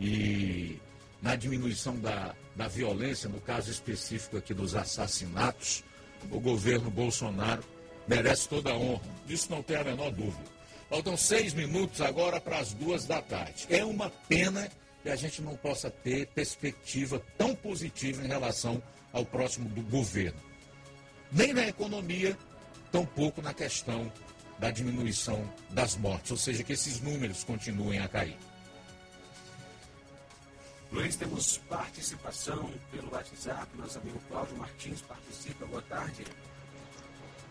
[0.00, 0.78] e
[1.20, 5.82] na diminuição da, da violência, no caso específico aqui dos assassinatos,
[6.30, 7.62] o governo Bolsonaro
[8.06, 9.02] merece toda a honra.
[9.26, 10.52] Disso não tem a menor dúvida.
[10.88, 13.66] Faltam seis minutos agora para as duas da tarde.
[13.70, 14.68] É uma pena
[15.02, 20.38] que a gente não possa ter perspectiva tão positiva em relação ao próximo do governo.
[21.30, 22.36] Nem na economia,
[22.90, 24.12] tampouco na questão
[24.58, 28.36] da diminuição das mortes, ou seja, que esses números continuem a cair.
[30.92, 33.66] Luiz, temos participação pelo WhatsApp.
[33.78, 35.64] Nosso amigo Cláudio Martins participa.
[35.64, 36.22] Boa tarde.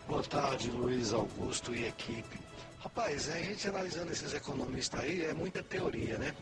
[0.07, 2.39] Boa tarde, Luiz Augusto e equipe.
[2.80, 6.35] Rapaz, a gente analisando esses economistas aí, é muita teoria, né?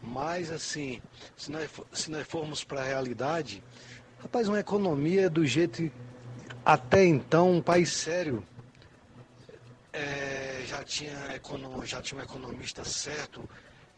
[0.00, 1.02] Mas, assim,
[1.36, 3.62] se nós, se nós formos para a realidade,
[4.22, 5.92] rapaz, uma economia do jeito
[6.64, 8.42] até então, um país sério,
[9.92, 13.46] é, já, tinha econom, já tinha um economista certo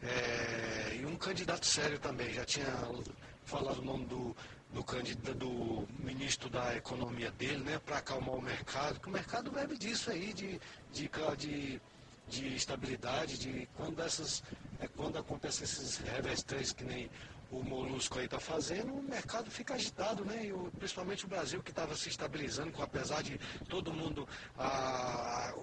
[0.03, 2.33] é, e um candidato sério também.
[2.33, 2.65] Já tinha
[3.45, 4.35] falado o nome do,
[4.73, 9.51] do, candidato, do ministro da economia dele, né, para acalmar o mercado, que o mercado
[9.51, 10.59] bebe disso aí, de,
[10.91, 11.81] de, de,
[12.27, 14.43] de estabilidade, de quando essas.
[14.79, 17.09] É, quando acontecem esses revestres que nem
[17.49, 20.47] o Molusco aí está fazendo, o mercado fica agitado, né?
[20.47, 23.39] E o, principalmente o Brasil que estava se estabilizando, com, apesar de
[23.69, 24.27] todo mundo,
[24.57, 25.53] a,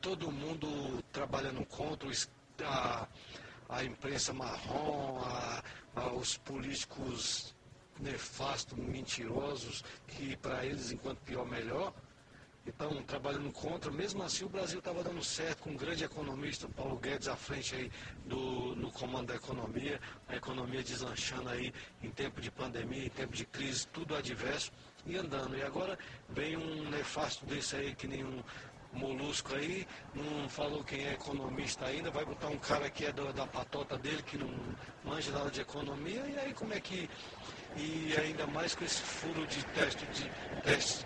[0.00, 2.08] todo mundo trabalhando contra
[2.62, 3.08] a,
[3.68, 5.62] a imprensa marrom, a,
[5.96, 7.54] a, os políticos
[7.98, 11.92] nefastos, mentirosos, que para eles, enquanto pior, melhor.
[12.66, 16.96] Então, trabalhando contra, mesmo assim o Brasil estava dando certo com um grande economista, Paulo
[16.96, 17.92] Guedes, à frente aí
[18.24, 23.34] do, no comando da economia, a economia deslanchando aí em tempo de pandemia, em tempo
[23.34, 24.72] de crise, tudo adverso
[25.04, 25.58] e andando.
[25.58, 25.98] E agora
[26.30, 28.42] vem um nefasto desse aí, que nenhum
[28.94, 33.32] molusco aí, não falou quem é economista ainda, vai botar um cara que é do,
[33.32, 34.50] da patota dele, que não
[35.04, 37.08] manja nada de economia, e aí como é que.
[37.76, 40.30] E ainda mais com esse furo de teste de
[40.62, 41.04] teste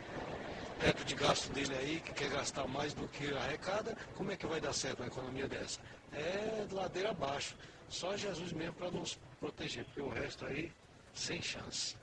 [0.78, 4.47] teto de gasto dele aí, que quer gastar mais do que arrecada, como é que
[4.47, 5.81] vai dar certo uma economia dessa?
[6.12, 7.56] É ladeira abaixo.
[7.89, 10.70] Só Jesus mesmo para nos proteger, porque o resto aí,
[11.15, 11.97] sem chance.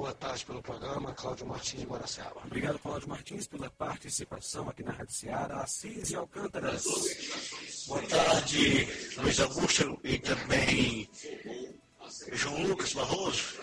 [0.00, 2.40] Boa tarde pelo programa, Cláudio Martins de Guaraciaba.
[2.46, 5.60] Obrigado, Cláudio Martins, pela participação aqui na Rádio Ceará.
[5.60, 6.84] Assis e Alcântaras.
[7.86, 11.06] Boa tarde, Luiz Augusto e também
[12.32, 13.60] João Lucas Barroso.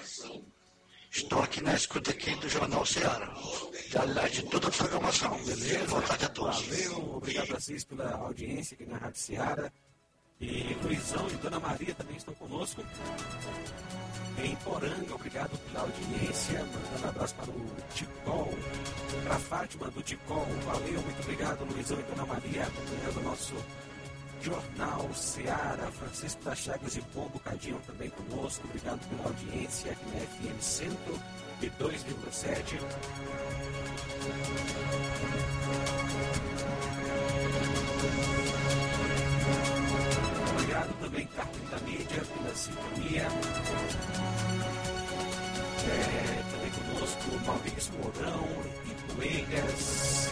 [1.09, 3.33] Estou aqui na escuta aqui do Jornal Ceará.
[3.87, 5.87] Já de toda a programação, beleza?
[5.87, 6.61] Boa tarde a todos.
[6.61, 9.71] Valeu, obrigado a vocês pela audiência aqui na Rádio Ceará.
[10.39, 12.83] E Luizão e Dona Maria também estão conosco.
[14.43, 16.59] Em Poranga, obrigado pela audiência.
[16.59, 18.53] Mandando um abraço para o Ticol,
[19.23, 20.45] para a Fátima do Ticol.
[20.65, 23.55] Valeu, muito obrigado, Luizão e Dona Maria, acompanhando o nosso
[24.41, 28.65] Jornal Seara, Francisco da Chagas e Pombo Cadinho também conosco.
[28.67, 32.79] Obrigado pela audiência aqui na FM 102,7.
[40.53, 43.27] Obrigado também, Carmen da Mídia, pela sintonia.
[45.87, 48.47] É, também conosco, Maurício Mourão
[48.85, 50.29] e Coelhas.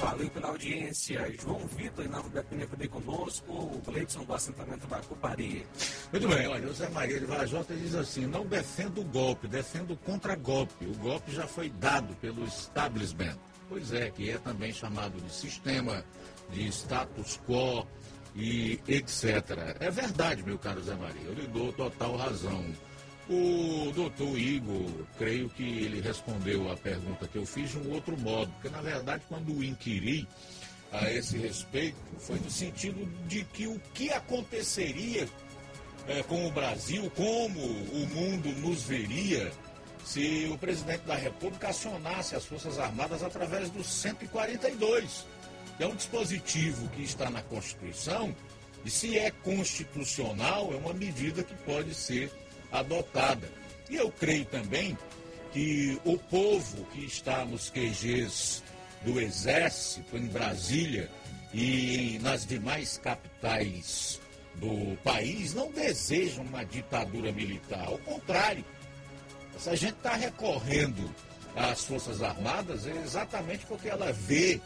[0.00, 1.34] Valeu pela audiência.
[1.40, 3.52] João Vitor e Nova Betânia também conosco.
[3.52, 5.66] O Gleidson do assentamento da Cupari.
[6.12, 9.92] Muito bem, olha, o Zé Maria de Vajota diz assim: não defendo o golpe, defendo
[9.92, 10.86] o contra-golpe.
[10.86, 13.38] O golpe já foi dado pelo establishment.
[13.68, 16.04] Pois é, que é também chamado de sistema
[16.50, 17.86] de status quo
[18.36, 19.76] e etc.
[19.80, 22.64] É verdade, meu caro Zé Maria, eu lhe dou total razão.
[23.28, 28.18] O doutor Igor, creio que ele respondeu a pergunta que eu fiz de um outro
[28.18, 30.28] modo, porque na verdade quando inquiri
[30.92, 35.26] a esse respeito, foi no sentido de que o que aconteceria
[36.06, 39.50] é, com o Brasil, como o mundo nos veria
[40.04, 45.26] se o presidente da República acionasse as Forças Armadas através do 142,
[45.78, 48.34] que é um dispositivo que está na Constituição
[48.84, 52.30] E se é constitucional, é uma medida que pode ser
[52.74, 53.48] adotada.
[53.88, 54.98] E eu creio também
[55.52, 58.62] que o povo que está nos QGs
[59.02, 61.08] do Exército, em Brasília
[61.52, 64.20] e nas demais capitais
[64.56, 67.86] do país, não deseja uma ditadura militar.
[67.86, 68.64] Ao contrário,
[69.54, 71.08] essa gente está recorrendo
[71.54, 74.60] às Forças Armadas exatamente porque ela vê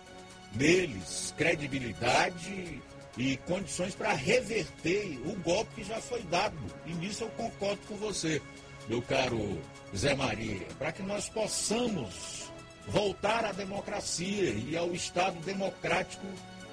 [0.54, 2.80] neles credibilidade
[3.18, 6.56] e condições para reverter o golpe que já foi dado.
[6.86, 8.40] E nisso eu concordo com você,
[8.88, 9.60] meu caro
[9.94, 12.50] Zé Maria, para que nós possamos
[12.86, 16.26] voltar à democracia e ao Estado democrático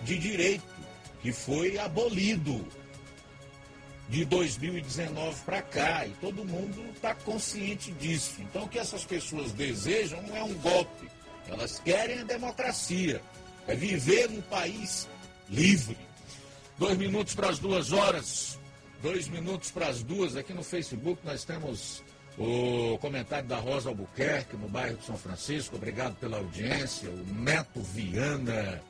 [0.03, 0.63] de direito,
[1.21, 2.65] que foi abolido
[4.07, 8.35] de 2019 para cá, e todo mundo está consciente disso.
[8.39, 11.09] Então, o que essas pessoas desejam não é um golpe,
[11.47, 13.19] elas querem a democracia,
[13.67, 15.07] é viver num país
[15.49, 15.97] livre.
[16.77, 18.59] Dois minutos para as duas horas,
[19.01, 22.03] dois minutos para as duas, aqui no Facebook nós temos
[22.37, 27.79] o comentário da Rosa Albuquerque, no bairro de São Francisco, obrigado pela audiência, o Neto
[27.79, 28.83] Viana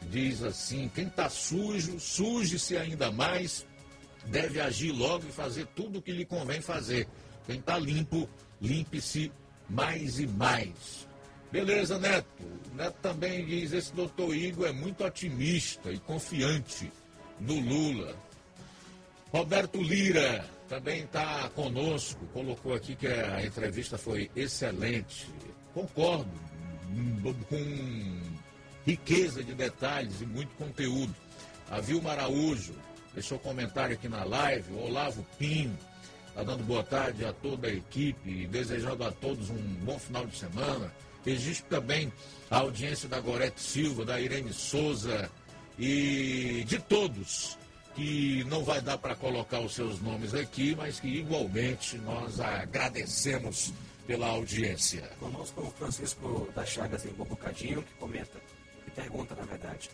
[0.00, 3.66] diz assim, quem está sujo, suje-se ainda mais,
[4.24, 7.06] deve agir logo e fazer tudo o que lhe convém fazer.
[7.46, 8.26] Quem está limpo,
[8.62, 9.30] limpe-se
[9.68, 11.06] mais e mais.
[11.52, 12.26] Beleza, Neto.
[12.74, 16.90] Neto também diz: esse doutor Igor é muito otimista e confiante
[17.40, 18.14] no Lula.
[19.32, 25.28] Roberto Lira também está conosco, colocou aqui que a entrevista foi excelente.
[25.72, 26.30] Concordo,
[27.48, 28.20] com
[28.86, 31.14] riqueza de detalhes e muito conteúdo.
[31.70, 32.74] A Vilma Araújo
[33.12, 35.76] deixou comentário aqui na live, o Olavo Pinho,
[36.28, 40.36] está dando boa tarde a toda a equipe, desejando a todos um bom final de
[40.36, 40.92] semana.
[41.24, 42.12] Registro também
[42.50, 45.30] a audiência da Gorete Silva, da Irene Souza
[45.78, 47.58] e de todos
[47.94, 53.72] que não vai dar para colocar os seus nomes aqui, mas que igualmente nós agradecemos
[54.06, 55.10] pela audiência.
[55.18, 58.38] Conosco o Francisco da Chagas em bocadinho que comenta
[58.86, 59.90] e pergunta, na verdade.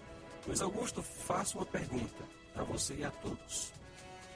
[0.46, 3.72] Luiz Augusto, faço uma pergunta para você e a todos.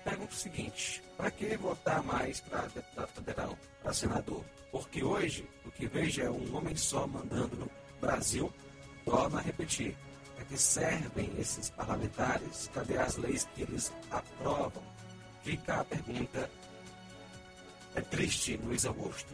[0.04, 4.44] Pergunto o seguinte: para que votar mais para deputado federal, para senador?
[4.70, 7.70] Porque hoje o que vejo é um homem só mandando no
[8.00, 8.52] Brasil.
[9.04, 9.96] Torna a repetir:
[10.48, 12.70] que servem esses parlamentares?
[12.72, 14.82] Cadê as leis que eles aprovam?
[15.42, 16.50] Fica a pergunta.
[17.94, 19.32] É triste, Luiz Augusto.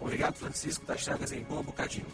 [0.00, 2.06] Obrigado, Francisco das Chagas, em bom bocadinho.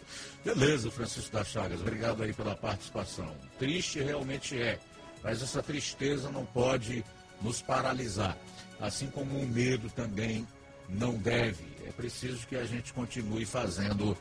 [0.43, 3.35] Beleza, Francisco das Chagas, obrigado aí pela participação.
[3.59, 4.79] Triste realmente é,
[5.23, 7.05] mas essa tristeza não pode
[7.41, 8.37] nos paralisar.
[8.79, 10.47] Assim como o medo também
[10.89, 11.65] não deve.
[11.85, 14.17] É preciso que a gente continue fazendo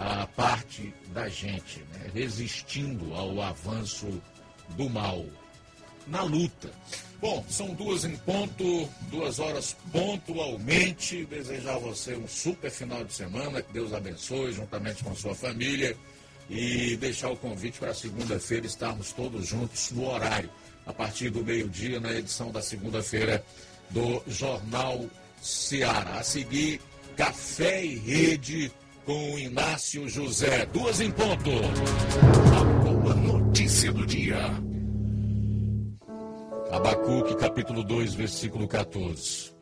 [0.00, 2.10] a parte da gente, né?
[2.14, 4.06] resistindo ao avanço
[4.70, 5.26] do mal,
[6.06, 6.70] na luta.
[7.20, 11.26] Bom, são duas em ponto, duas horas pontualmente.
[11.26, 15.94] Desejar a você um super final de semana, que Deus abençoe, juntamente com sua família.
[16.48, 20.50] E deixar o convite para segunda-feira estarmos todos juntos no horário,
[20.86, 23.44] a partir do meio-dia, na edição da segunda-feira
[23.90, 25.04] do Jornal
[25.42, 26.18] Ceará.
[26.18, 26.80] A seguir,
[27.16, 28.72] Café e Rede
[29.04, 30.66] com Inácio José.
[30.66, 31.50] Duas em ponto.
[32.58, 34.38] A boa notícia do dia.
[36.70, 39.52] Abacuque, capítulo 2, versículo 14.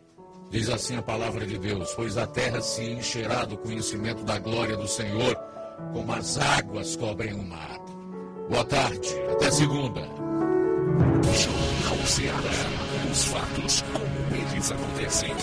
[0.50, 4.76] Diz assim a palavra de Deus: Pois a terra se encherá do conhecimento da glória
[4.76, 5.36] do Senhor,
[5.92, 7.78] como as águas cobrem o mar.
[8.48, 10.00] Boa tarde, até segunda.
[11.22, 12.78] Jornal Ceará.
[13.10, 15.34] Os fatos como eles acontecem.